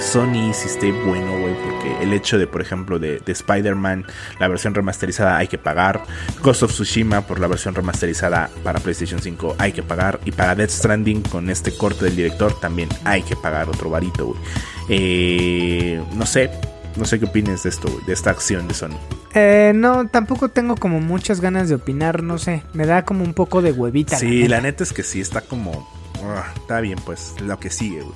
Sony 0.02 0.52
si 0.54 0.68
esté 0.68 0.92
bueno, 0.92 1.40
güey, 1.40 1.54
porque 1.64 2.04
el 2.04 2.12
hecho 2.12 2.38
de, 2.38 2.48
por 2.48 2.60
ejemplo, 2.60 3.00
de, 3.00 3.20
de 3.20 3.32
Spider-Man, 3.32 4.08
la 4.42 4.50
versión 4.50 4.76
remasterizada 4.76 5.38
hay 5.38 5.48
que 5.48 5.58
pagar. 5.58 6.04
Ghost 6.42 6.64
of 6.64 6.72
Tsushima 6.74 7.22
por 7.22 7.40
la 7.40 7.48
versión 7.48 7.76
remasterizada 7.76 8.50
para 8.66 8.82
PlayStation 8.82 9.22
5 9.22 9.56
hay 9.58 9.72
que 9.72 9.84
pagar. 9.84 10.20
Y 10.26 10.34
para 10.34 10.54
Dead 10.54 10.70
Stranding 10.70 11.22
con 11.22 11.50
este 11.50 11.74
corte 11.78 12.04
del 12.04 12.18
director 12.18 12.60
también 12.60 12.90
hay 13.06 13.22
que 13.22 13.38
pagar 13.38 13.70
otro 13.70 13.90
varito, 13.90 14.36
güey. 14.36 15.98
No 16.14 16.26
sé, 16.26 16.50
no 16.96 17.06
sé 17.06 17.20
qué 17.20 17.26
opines 17.26 17.64
de 17.64 17.70
esto, 17.70 17.90
de 18.06 18.14
esta 18.14 18.32
acción 18.32 18.68
de 18.68 18.74
Sony. 18.74 18.98
Eh, 19.34 19.72
no, 19.76 20.08
tampoco 20.08 20.50
tengo 20.50 20.76
como 20.76 21.00
muchas 21.00 21.42
ganas 21.42 21.70
de 21.70 21.76
opinar, 21.76 22.24
no 22.24 22.38
sé. 22.38 22.64
Me 22.74 22.86
da 22.86 23.06
como 23.06 23.24
un 23.24 23.34
poco 23.34 23.62
de 23.62 23.72
huevita. 23.72 24.18
Sí, 24.18 24.48
la 24.48 24.58
neta. 24.58 24.62
neta 24.62 24.84
es 24.84 24.94
que 24.94 25.04
sí, 25.04 25.22
está 25.22 25.42
como... 25.42 25.88
ah, 26.24 26.52
está 26.56 26.82
bien, 26.82 27.00
pues, 27.06 27.36
lo 27.42 27.60
que 27.60 27.70
sigue, 27.70 28.02
güey. 28.02 28.16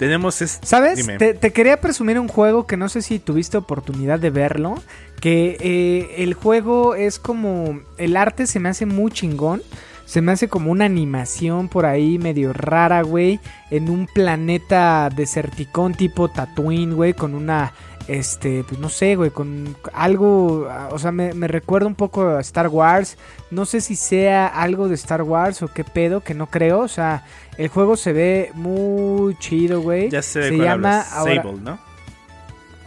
Tenemos 0.00 0.40
este... 0.40 0.66
¿Sabes? 0.66 1.06
Te 1.18 1.52
quería 1.52 1.78
presumir 1.78 2.18
un 2.18 2.26
juego 2.26 2.66
que 2.66 2.78
no 2.78 2.88
sé 2.88 3.02
si 3.02 3.18
tuviste 3.18 3.58
oportunidad 3.58 4.18
de 4.18 4.30
verlo. 4.30 4.76
Que 5.20 5.58
eh, 5.60 6.22
el 6.22 6.32
juego 6.32 6.94
es 6.94 7.18
como. 7.18 7.80
El 7.98 8.16
arte 8.16 8.46
se 8.46 8.60
me 8.60 8.70
hace 8.70 8.86
muy 8.86 9.10
chingón. 9.10 9.60
Se 10.06 10.22
me 10.22 10.32
hace 10.32 10.48
como 10.48 10.70
una 10.70 10.86
animación 10.86 11.68
por 11.68 11.84
ahí 11.84 12.18
medio 12.18 12.54
rara, 12.54 13.02
güey. 13.02 13.40
En 13.70 13.90
un 13.90 14.06
planeta 14.06 15.10
deserticón 15.14 15.92
tipo 15.92 16.30
Tatooine, 16.30 16.94
güey. 16.94 17.12
Con 17.12 17.34
una. 17.34 17.74
Este, 18.08 18.64
pues 18.64 18.80
no 18.80 18.88
sé, 18.88 19.14
güey. 19.16 19.30
Con 19.30 19.76
algo. 19.92 20.68
O 20.90 20.98
sea, 20.98 21.12
me, 21.12 21.32
me 21.34 21.46
recuerda 21.48 21.86
un 21.86 21.94
poco 21.94 22.22
a 22.28 22.40
Star 22.40 22.68
Wars. 22.68 23.16
No 23.50 23.66
sé 23.66 23.80
si 23.80 23.94
sea 23.96 24.46
algo 24.46 24.88
de 24.88 24.94
Star 24.96 25.22
Wars 25.22 25.62
o 25.62 25.68
qué 25.68 25.84
pedo, 25.84 26.20
que 26.20 26.34
no 26.34 26.46
creo. 26.48 26.80
O 26.80 26.88
sea, 26.88 27.24
el 27.56 27.68
juego 27.68 27.96
se 27.96 28.12
ve 28.12 28.50
muy 28.54 29.36
chido, 29.38 29.80
güey. 29.80 30.10
Ya 30.10 30.22
sé 30.22 30.40
de 30.40 30.48
se 30.50 30.56
cuál 30.56 30.66
llama 30.68 31.02
ahora- 31.12 31.42
Sable, 31.42 31.60
¿no? 31.62 31.78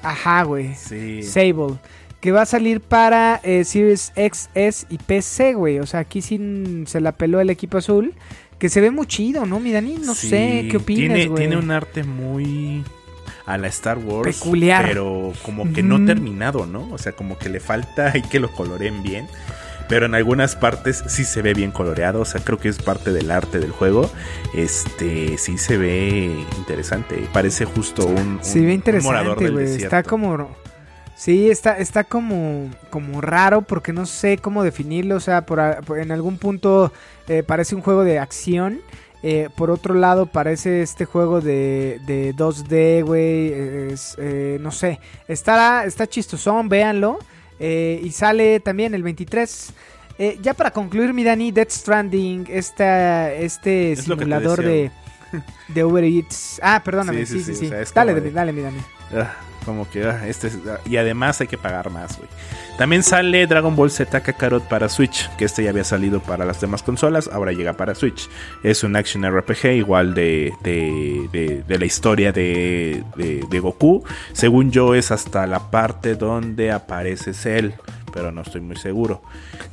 Ajá, 0.01 0.43
güey. 0.43 0.74
Sí. 0.76 1.24
Sable. 1.24 1.76
Que 2.20 2.32
va 2.32 2.41
a 2.43 2.45
salir 2.45 2.80
para 2.82 3.39
eh, 3.43 3.64
Series 3.66 4.11
X, 4.16 4.49
S 4.53 4.86
y 4.89 4.97
PC, 4.97 5.53
güey. 5.53 5.80
O 5.80 5.86
sea, 5.86 6.01
aquí 6.01 6.22
sí 6.22 6.84
se 6.88 7.01
la 7.01 7.11
peló 7.14 7.39
el 7.39 7.49
equipo 7.49 7.78
azul. 7.78 8.14
Que 8.59 8.70
se 8.70 8.80
ve 8.80 8.91
muy 8.91 9.07
chido, 9.07 9.45
¿no, 9.45 9.59
mi 9.59 9.72
Dani? 9.74 9.95
No 10.05 10.16
Sí, 10.16 10.30
sé, 10.30 10.68
¿qué 10.72 10.78
opinas, 10.78 11.16
Tiene, 11.16 11.28
güey? 11.28 11.39
tiene 11.47 11.57
un 11.57 11.70
arte 11.72 12.03
muy 12.03 12.84
a 13.46 13.58
la 13.58 13.68
Star 13.68 13.98
Wars. 13.98 14.38
Peculiar. 14.38 14.86
Pero 14.88 15.34
como 15.44 15.72
que 15.74 15.84
no 15.84 16.06
terminado, 16.06 16.66
¿no? 16.66 16.89
O 16.91 16.98
sea, 16.98 17.12
como 17.14 17.38
que 17.38 17.50
le 17.50 17.60
falta 17.60 18.12
y 18.18 18.22
que 18.22 18.39
lo 18.39 18.52
coloreen 18.52 19.04
bien. 19.04 19.28
Pero 19.89 20.06
en 20.06 20.16
algunas 20.16 20.56
partes 20.56 21.04
sí 21.08 21.26
se 21.26 21.41
ve 21.41 21.54
bien 21.54 21.72
coloreado. 21.72 22.22
O 22.22 22.26
sea, 22.26 22.41
creo 22.41 22.58
que 22.58 22.70
es 22.70 22.80
parte 22.82 23.12
del 23.12 23.30
arte 23.30 23.60
del 23.60 23.72
juego. 23.72 24.10
Este 24.54 25.38
sí 25.38 25.58
se 25.58 25.78
ve 25.78 26.34
interesante. 26.58 27.28
Parece 27.34 27.66
justo 27.66 28.06
un, 28.06 28.39
ve 28.62 29.02
morador 29.02 29.39
del 29.39 29.56
desierto. 29.58 29.86
Está 29.86 30.04
como. 30.04 30.56
Sí, 31.16 31.50
está, 31.50 31.78
está 31.78 32.04
como, 32.06 32.70
como 32.89 33.22
raro 33.22 33.62
porque 33.62 33.94
no 33.94 34.06
sé 34.06 34.38
cómo 34.38 34.64
definirlo. 34.64 35.16
O 35.16 35.20
sea, 35.20 35.46
por, 35.46 35.60
por- 35.86 36.00
en 36.00 36.12
algún 36.12 36.38
punto 36.38 36.91
eh, 37.28 37.44
parece 37.44 37.76
un 37.76 37.82
juego 37.82 38.04
de 38.04 38.20
acción. 38.20 38.80
Eh, 39.26 39.47
por 39.55 39.71
otro 39.71 39.93
lado, 39.93 40.26
parece 40.26 40.82
este 40.82 41.05
juego 41.05 41.39
de, 41.39 42.01
de 42.05 42.36
2D, 42.36 43.03
güey. 43.05 43.51
eh, 43.53 44.57
no 44.59 44.69
sé. 44.71 44.99
Está, 45.30 45.86
está 45.86 46.05
chistosón, 46.07 46.67
véanlo. 46.67 47.19
Eh, 47.59 48.01
y 48.03 48.11
sale 48.11 48.59
también 48.59 48.93
el 48.93 49.01
23. 49.03 49.74
Eh, 50.19 50.38
ya 50.41 50.53
para 50.53 50.71
concluir, 50.71 51.13
mi 51.13 51.24
Dani, 51.24 51.51
Death 51.51 51.71
Stranding, 51.71 52.45
esta, 52.49 53.32
este 53.34 53.93
Es 53.93 54.01
simulador 54.03 54.61
de, 54.61 54.91
de 55.69 55.84
Uber 55.86 56.03
Eats. 56.03 56.59
Ah, 56.61 56.82
perdóname, 56.84 57.26
Sí, 57.26 57.38
sí, 57.38 57.43
sí, 57.43 57.45
sí, 57.45 57.53
sí, 57.53 57.59
sí. 57.61 57.65
o 57.67 57.69
sea, 57.69 57.82
es 57.82 57.93
dale, 57.93 58.13
de- 58.13 58.32
dale, 58.32 58.51
mi 58.51 58.61
Dani. 58.61 58.80
Ah, 59.15 59.34
como 59.66 59.89
que 59.89 60.03
ah, 60.05 60.28
este 60.28 60.47
es- 60.47 60.57
ah, 60.68 60.80
y 60.86 60.97
además 60.97 61.39
hay 61.41 61.47
que 61.47 61.57
pagar 61.57 61.89
más, 61.89 62.18
güey. 62.18 62.30
También 62.78 63.03
sale 63.03 63.45
Dragon 63.47 63.76
Ball 63.76 63.91
Z 63.91 64.22
Kakarot 64.22 64.64
para 64.68 64.89
Switch, 64.89 65.30
que 65.38 65.45
este 65.45 65.64
ya 65.64 65.70
había 65.70 65.84
salido 65.84 66.20
para 66.22 66.43
las 66.45 66.59
demás 66.59 66.82
consolas, 66.84 67.30
ahora 67.32 67.51
llega 67.51 67.74
para 67.74 67.93
Switch. 67.95 68.28
Es 68.64 68.84
un 68.84 68.95
action 68.95 69.24
RPG 69.24 69.74
igual 69.76 70.14
de, 70.14 70.53
de, 70.64 71.30
de- 71.32 71.64
de 71.68 71.80
la 71.80 71.86
historia 71.86 72.32
de, 72.32 73.03
de- 73.16 73.45
de 73.49 73.59
Goku. 73.59 74.03
Según 74.34 74.72
yo 74.72 74.95
es 74.95 75.11
hasta 75.11 75.45
la 75.47 75.70
parte 75.72 76.16
donde 76.16 76.72
aparece 76.72 77.34
Cell, 77.34 77.72
pero 78.11 78.32
no 78.32 78.41
estoy 78.41 78.61
muy 78.61 78.76
seguro. 78.76 79.22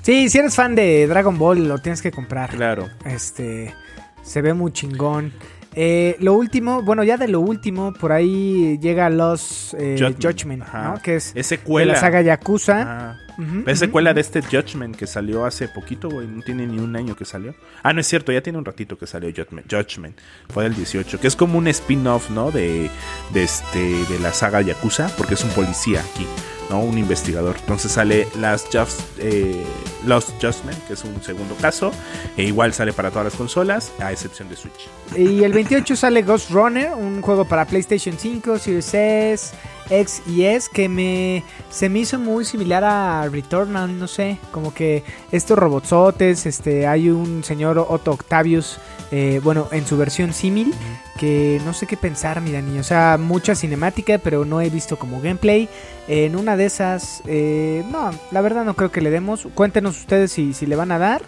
Sí, 0.03 0.29
si 0.29 0.39
eres 0.39 0.55
fan 0.55 0.75
de 0.75 1.07
Dragon 1.07 1.39
Ball, 1.39 1.67
lo 1.69 1.79
tienes 1.79 2.03
que 2.03 2.11
comprar. 2.11 2.51
Claro. 2.51 2.89
Este, 3.05 3.75
se 4.23 4.43
ve 4.43 4.53
muy 4.55 4.73
chingón. 4.73 5.33
Eh, 5.75 6.17
lo 6.19 6.35
último, 6.35 6.83
bueno, 6.83 7.05
ya 7.05 7.17
de 7.17 7.29
lo 7.29 7.41
último, 7.41 7.93
por 7.93 8.11
ahí 8.13 8.79
llega 8.81 9.09
los 9.11 9.75
eh, 9.79 9.97
Judgment. 10.21 10.65
¿no? 10.73 11.01
Que 11.03 11.17
es 11.17 11.29
Es 11.29 11.35
de 11.35 11.43
secuela. 11.45 11.93
la 11.95 12.01
saga 12.01 12.23
Yakuza. 12.23 12.83
Ajá. 12.83 13.19
Ujú, 13.39 13.63
Es 13.67 13.79
secuela 13.79 14.13
de 14.13 14.21
este 14.21 14.43
Judgment 14.43 14.97
que 14.97 15.07
salió 15.07 15.47
hace 15.47 15.69
poquito, 15.69 16.11
güey. 16.11 16.27
No 16.27 16.43
tiene 16.43 16.67
ni 16.67 16.79
un 16.79 16.95
año 16.97 17.17
que 17.17 17.25
salió. 17.25 17.55
Ah, 17.83 17.93
no 17.93 18.01
es 18.01 18.07
cierto, 18.07 18.33
ya 18.33 18.43
tiene 18.43 18.59
un 18.59 18.65
ratito 18.65 18.99
que 18.99 19.07
salió 19.07 19.31
Judgment. 19.31 19.73
Judgment. 19.73 20.19
Fue 20.51 20.65
del 20.65 20.75
18. 20.75 21.19
Que 21.21 21.27
es 21.29 21.37
como 21.37 21.57
un 21.57 21.67
spin-off, 21.69 22.29
¿no? 22.31 22.51
De, 22.51 22.91
de, 23.33 23.43
este, 23.43 23.79
de 23.79 24.19
la 24.21 24.33
saga 24.33 24.61
Yakuza. 24.61 25.09
Porque 25.17 25.35
es 25.35 25.45
un 25.45 25.51
policía 25.51 26.01
aquí. 26.01 26.27
¿No? 26.71 26.81
Un 26.81 26.97
investigador. 26.97 27.57
Entonces 27.59 27.93
sale 27.93 28.27
Last 28.39 28.75
Just, 28.75 29.01
eh, 29.19 29.67
Lost 30.07 30.31
Justment, 30.41 30.79
que 30.87 30.95
es 30.95 31.05
un 31.05 31.21
segundo 31.23 31.55
caso. 31.57 31.91
E 32.37 32.45
igual 32.45 32.73
sale 32.73 32.93
para 32.93 33.11
todas 33.11 33.25
las 33.27 33.35
consolas, 33.35 33.93
a 33.99 34.13
excepción 34.13 34.49
de 34.49 34.57
Switch. 34.57 34.89
Y 35.17 35.43
el 35.45 35.53
28 35.53 35.97
sale 35.97 36.23
Ghost 36.23 36.51
Runner, 36.51 36.93
un 36.95 37.21
juego 37.21 37.45
para 37.45 37.67
PlayStation 37.67 38.17
5, 38.17 38.59
Series 38.59 38.95
S, 38.95 39.55
X 39.91 40.23
y 40.27 40.45
S, 40.45 40.71
que 40.73 40.89
me 40.89 41.43
se 41.71 41.89
me 41.89 42.01
hizo 42.01 42.19
muy 42.19 42.45
similar 42.45 42.85
a 42.85 43.29
Returnal, 43.29 43.99
no 43.99 44.07
sé, 44.07 44.39
como 44.53 44.73
que 44.73 45.03
estos 45.33 45.59
robotsotes, 45.59 46.47
este, 46.47 46.87
hay 46.87 47.11
un 47.11 47.43
señor 47.45 47.79
Otto 47.79 48.13
Octavius, 48.13 48.79
eh, 49.11 49.41
bueno, 49.43 49.69
en 49.73 49.87
su 49.87 49.97
versión 49.97 50.33
símil, 50.33 50.73
que 51.19 51.61
no 51.65 51.73
sé 51.73 51.87
qué 51.87 51.97
pensar, 51.97 52.41
mi 52.41 52.53
Dani, 52.53 52.79
o 52.79 52.85
sea, 52.85 53.19
mucha 53.19 53.55
cinemática, 53.55 54.19
pero 54.19 54.45
no 54.45 54.61
he 54.61 54.71
visto 54.71 54.99
como 54.99 55.21
gameplay. 55.21 55.69
En 56.09 56.37
una 56.37 56.57
de 56.57 56.67
esas, 56.67 57.23
eh, 57.27 57.85
no, 57.91 58.11
la 58.31 58.41
verdad 58.41 58.65
no 58.65 58.75
creo 58.75 58.91
que 58.91 59.01
le 59.01 59.11
demos. 59.11 59.49
Cuéntenos 59.55 59.99
ustedes 59.99 60.33
si, 60.33 60.55
si 60.55 60.67
le 60.67 60.77
van 60.77 60.93
a 60.93 60.99
dar. 60.99 61.23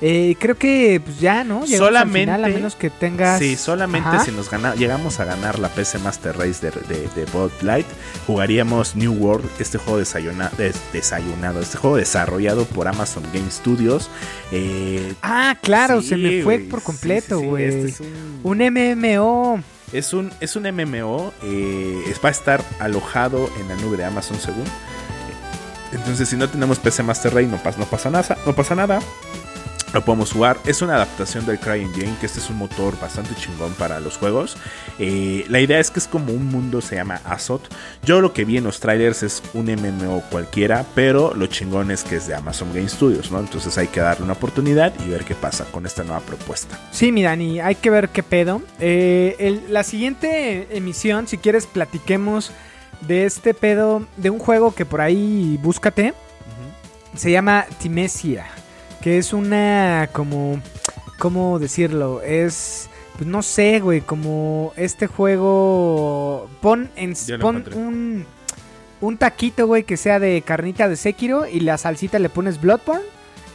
Eh, 0.00 0.36
creo 0.38 0.56
que 0.56 1.00
pues 1.04 1.18
ya, 1.18 1.42
¿no? 1.42 1.64
Llegamos 1.64 1.72
al 1.72 1.78
Solamente- 1.78 2.20
final, 2.20 2.44
a 2.44 2.48
menos 2.48 2.76
que 2.76 2.88
tengas. 2.88 3.40
Sí, 3.40 3.56
solamente 3.56 4.08
Ajá. 4.08 4.24
si 4.24 4.30
nos 4.30 4.48
gana, 4.48 4.76
llegamos 4.76 5.18
a 5.18 5.24
ganar 5.24 5.58
la 5.58 5.68
PC 5.70 5.98
Master 5.98 6.36
Race 6.38 6.64
de, 6.64 6.70
de, 6.94 7.08
de 7.16 7.24
Bud 7.32 7.50
Light, 7.62 7.86
jugaríamos 8.26 8.94
New 8.94 9.12
World, 9.12 9.48
este 9.58 9.76
juego 9.78 9.98
desayuna- 9.98 10.50
des- 10.56 10.76
desayunado, 10.92 11.60
este 11.60 11.78
juego 11.78 11.96
desarrollado 11.96 12.64
por 12.66 12.86
Amazon 12.86 13.24
Game 13.34 13.50
Studios. 13.50 14.08
Eh, 14.52 15.14
Ah, 15.22 15.56
claro, 15.60 16.00
sí, 16.00 16.10
se 16.10 16.16
me 16.16 16.42
fue 16.44 16.58
por 16.60 16.80
completo, 16.82 17.38
sí, 17.38 17.42
sí, 17.42 17.48
güey. 17.48 17.64
este 17.64 17.88
es 17.88 18.00
un- 18.00 18.40
Un 18.44 18.60
MMO. 18.62 19.60
Es 19.92 20.12
un, 20.12 20.30
es 20.40 20.54
un 20.54 20.64
MMO, 20.66 21.32
eh, 21.42 22.14
va 22.24 22.28
a 22.28 22.32
estar 22.32 22.62
alojado 22.78 23.50
en 23.58 23.68
la 23.68 23.74
nube 23.76 23.96
de 23.96 24.04
Amazon 24.04 24.38
según. 24.38 24.64
Entonces 25.92 26.28
si 26.28 26.36
no 26.36 26.48
tenemos 26.48 26.78
PC 26.78 27.02
Master 27.02 27.32
Race 27.34 27.46
no, 27.46 27.56
pas- 27.62 27.76
no 27.78 27.86
pasa 27.86 28.10
nada, 28.10 28.36
no 28.44 28.54
pasa 28.54 28.74
nada. 28.74 29.00
Lo 29.94 30.04
podemos 30.04 30.32
jugar. 30.32 30.58
Es 30.66 30.82
una 30.82 30.96
adaptación 30.96 31.46
del 31.46 31.58
CryEngine, 31.58 32.14
que 32.20 32.26
este 32.26 32.40
es 32.40 32.50
un 32.50 32.58
motor 32.58 32.98
bastante 33.00 33.34
chingón 33.34 33.72
para 33.72 34.00
los 34.00 34.18
juegos. 34.18 34.56
Eh, 34.98 35.46
la 35.48 35.60
idea 35.60 35.80
es 35.80 35.90
que 35.90 35.98
es 35.98 36.06
como 36.06 36.32
un 36.32 36.46
mundo, 36.46 36.80
se 36.82 36.96
llama 36.96 37.20
Azot. 37.24 37.74
Yo 38.02 38.20
lo 38.20 38.34
que 38.34 38.44
vi 38.44 38.58
en 38.58 38.64
los 38.64 38.80
trailers 38.80 39.22
es 39.22 39.42
un 39.54 39.66
MMO 39.66 40.22
cualquiera, 40.30 40.84
pero 40.94 41.32
lo 41.34 41.46
chingón 41.46 41.90
es 41.90 42.04
que 42.04 42.16
es 42.16 42.26
de 42.26 42.34
Amazon 42.34 42.68
Game 42.74 42.88
Studios, 42.88 43.30
¿no? 43.30 43.40
Entonces 43.40 43.78
hay 43.78 43.86
que 43.88 44.00
darle 44.00 44.24
una 44.24 44.34
oportunidad 44.34 44.92
y 45.06 45.08
ver 45.08 45.24
qué 45.24 45.34
pasa 45.34 45.64
con 45.70 45.86
esta 45.86 46.04
nueva 46.04 46.20
propuesta. 46.20 46.78
Sí, 46.90 47.10
mi 47.10 47.22
Dani, 47.22 47.60
hay 47.60 47.74
que 47.76 47.88
ver 47.88 48.10
qué 48.10 48.22
pedo. 48.22 48.60
Eh, 48.80 49.36
el- 49.38 49.72
la 49.72 49.84
siguiente 49.84 50.68
emisión, 50.76 51.26
si 51.28 51.38
quieres, 51.38 51.66
platiquemos 51.66 52.52
de 53.00 53.24
este 53.24 53.54
pedo, 53.54 54.06
de 54.18 54.28
un 54.28 54.38
juego 54.38 54.74
que 54.74 54.84
por 54.84 55.00
ahí 55.00 55.58
búscate. 55.62 56.12
Se 57.16 57.30
llama 57.30 57.64
Timesia, 57.80 58.46
que 59.02 59.18
es 59.18 59.32
una 59.32 60.08
como... 60.12 60.60
¿Cómo 61.18 61.58
decirlo? 61.58 62.22
Es... 62.22 62.88
Pues 63.16 63.26
no 63.28 63.42
sé, 63.42 63.80
güey, 63.80 64.00
como 64.00 64.72
este 64.76 65.06
juego... 65.08 66.48
Pon, 66.60 66.90
en, 66.96 67.14
pon 67.40 67.64
un... 67.74 68.26
Un 69.00 69.16
taquito, 69.16 69.66
güey, 69.68 69.84
que 69.84 69.96
sea 69.96 70.18
de 70.18 70.42
carnita 70.42 70.88
de 70.88 70.96
Sekiro 70.96 71.46
y 71.46 71.60
la 71.60 71.78
salsita 71.78 72.18
le 72.18 72.28
pones 72.28 72.60
Bloodborne 72.60 73.04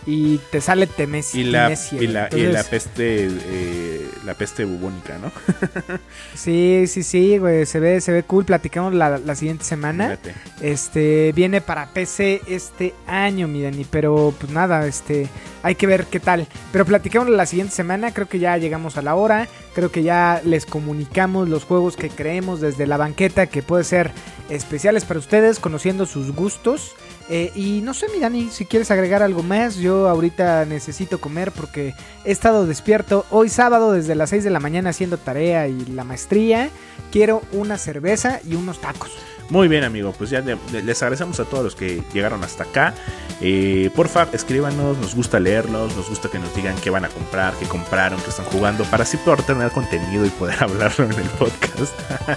y 0.05 0.37
te 0.51 0.61
sale 0.61 0.87
Temes- 0.87 1.35
Y 1.35 1.43
la, 1.43 1.65
Timesia. 1.65 2.01
y 2.01 2.07
la, 2.07 2.29
y 2.31 2.41
la 2.43 2.63
peste 2.63 3.27
eh, 3.29 3.92
la 4.25 4.33
peste 4.33 4.65
bubónica, 4.65 5.17
¿no? 5.17 5.31
Sí, 6.35 6.85
sí, 6.87 7.03
sí, 7.03 7.37
güey, 7.37 7.65
se 7.65 7.79
ve, 7.79 8.01
se 8.01 8.11
ve 8.11 8.23
cool. 8.23 8.45
Platicamos 8.45 8.93
la, 8.93 9.17
la 9.17 9.35
siguiente 9.35 9.63
semana. 9.63 10.17
Este, 10.61 11.31
viene 11.33 11.61
para 11.61 11.87
PC 11.87 12.41
este 12.47 12.93
año, 13.07 13.47
mi 13.47 13.61
Dani, 13.61 13.85
pero 13.89 14.33
pues 14.39 14.51
nada, 14.51 14.85
este, 14.87 15.29
hay 15.61 15.75
que 15.75 15.87
ver 15.87 16.05
qué 16.05 16.19
tal. 16.19 16.47
Pero 16.71 16.85
platicamos 16.85 17.29
la 17.29 17.45
siguiente 17.45 17.73
semana, 17.73 18.13
creo 18.13 18.27
que 18.27 18.39
ya 18.39 18.57
llegamos 18.57 18.97
a 18.97 19.01
la 19.01 19.15
hora, 19.15 19.47
creo 19.73 19.91
que 19.91 20.03
ya 20.03 20.41
les 20.43 20.65
comunicamos 20.65 21.49
los 21.49 21.63
juegos 21.63 21.95
que 21.95 22.09
creemos 22.09 22.61
desde 22.61 22.87
la 22.87 22.97
banqueta 22.97 23.47
que 23.47 23.61
puede 23.61 23.83
ser 23.83 24.11
especiales 24.49 25.05
para 25.05 25.19
ustedes, 25.19 25.59
conociendo 25.59 26.05
sus 26.05 26.33
gustos. 26.33 26.95
Eh, 27.29 27.51
y 27.55 27.81
no 27.81 27.93
sé, 27.93 28.07
mi 28.13 28.19
Dani, 28.19 28.49
si 28.49 28.65
quieres 28.65 28.91
agregar 28.91 29.23
algo 29.23 29.43
más, 29.43 29.77
yo 29.77 30.09
ahorita 30.09 30.65
necesito 30.65 31.21
comer 31.21 31.51
porque 31.51 31.93
he 32.25 32.31
estado 32.31 32.65
despierto 32.65 33.25
hoy 33.29 33.49
sábado 33.49 33.93
desde 33.93 34.15
las 34.15 34.29
6 34.31 34.43
de 34.43 34.49
la 34.49 34.59
mañana 34.59 34.89
haciendo 34.89 35.17
tarea 35.17 35.67
y 35.67 35.85
la 35.85 36.03
maestría. 36.03 36.69
Quiero 37.11 37.41
una 37.51 37.77
cerveza 37.77 38.39
y 38.45 38.55
unos 38.55 38.81
tacos. 38.81 39.11
Muy 39.53 39.67
bien, 39.67 39.83
amigo. 39.83 40.13
Pues 40.17 40.31
ya 40.31 40.39
le- 40.41 40.57
le- 40.71 40.81
les 40.81 40.99
agradecemos 41.03 41.39
a 41.39 41.45
todos 41.45 41.63
los 41.63 41.75
que 41.75 42.01
llegaron 42.11 42.43
hasta 42.43 42.63
acá. 42.63 42.95
Eh, 43.39 43.91
porfa, 43.95 44.27
escríbanos. 44.33 44.97
Nos 44.97 45.13
gusta 45.13 45.39
leerlos. 45.39 45.95
Nos 45.95 46.09
gusta 46.09 46.27
que 46.27 46.39
nos 46.39 46.55
digan 46.55 46.75
qué 46.81 46.89
van 46.89 47.05
a 47.05 47.09
comprar, 47.09 47.53
qué 47.59 47.67
compraron, 47.67 48.19
qué 48.21 48.31
están 48.31 48.47
jugando. 48.47 48.83
Para 48.85 49.03
así 49.03 49.15
poder 49.17 49.43
tener 49.43 49.69
contenido 49.69 50.25
y 50.25 50.29
poder 50.29 50.55
hablarlo 50.63 51.05
en 51.05 51.11
el 51.13 51.29
podcast. 51.37 51.93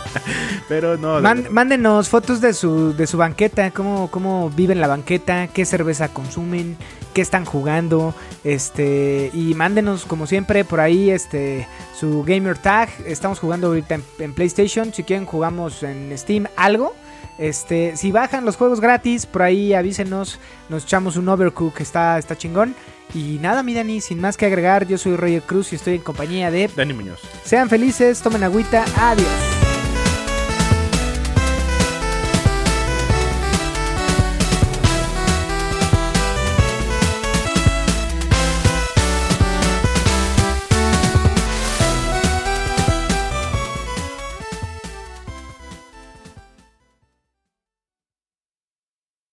Pero 0.68 0.98
no. 0.98 1.18
Man- 1.22 1.46
mándenos 1.50 2.10
fotos 2.10 2.42
de 2.42 2.52
su, 2.52 2.94
de 2.94 3.06
su 3.06 3.16
banqueta, 3.16 3.70
cómo, 3.70 4.10
cómo 4.10 4.50
viven 4.50 4.78
la 4.82 4.86
banqueta, 4.86 5.46
qué 5.48 5.64
cerveza 5.64 6.08
consumen, 6.08 6.76
qué 7.14 7.22
están 7.22 7.46
jugando, 7.46 8.14
este, 8.44 9.30
y 9.32 9.54
mándenos 9.54 10.04
como 10.04 10.26
siempre 10.26 10.66
por 10.66 10.80
ahí 10.80 11.08
este 11.08 11.66
su 11.98 12.22
gamer 12.24 12.58
tag. 12.58 12.90
Estamos 13.06 13.38
jugando 13.38 13.68
ahorita 13.68 13.94
en, 13.94 14.04
en 14.18 14.34
PlayStation, 14.34 14.92
si 14.92 15.02
quieren 15.02 15.24
jugamos 15.24 15.82
en 15.82 16.12
Steam 16.18 16.46
algo. 16.56 16.94
Este, 17.38 17.96
si 17.96 18.12
bajan 18.12 18.44
los 18.44 18.56
juegos 18.56 18.80
gratis, 18.80 19.26
por 19.26 19.42
ahí 19.42 19.74
avísenos, 19.74 20.38
nos 20.68 20.84
echamos 20.84 21.16
un 21.16 21.28
overcook, 21.28 21.80
está, 21.80 22.18
está 22.18 22.36
chingón. 22.36 22.74
Y 23.14 23.38
nada, 23.40 23.62
mi 23.62 23.74
Dani, 23.74 24.00
sin 24.00 24.20
más 24.20 24.36
que 24.36 24.46
agregar, 24.46 24.86
yo 24.86 24.98
soy 24.98 25.16
Roger 25.16 25.42
Cruz 25.42 25.72
y 25.72 25.76
estoy 25.76 25.96
en 25.96 26.02
compañía 26.02 26.50
de... 26.50 26.68
Dani 26.74 26.92
Muñoz. 26.92 27.20
Sean 27.44 27.68
felices, 27.68 28.20
tomen 28.20 28.42
agüita, 28.42 28.84
adiós. 28.96 29.65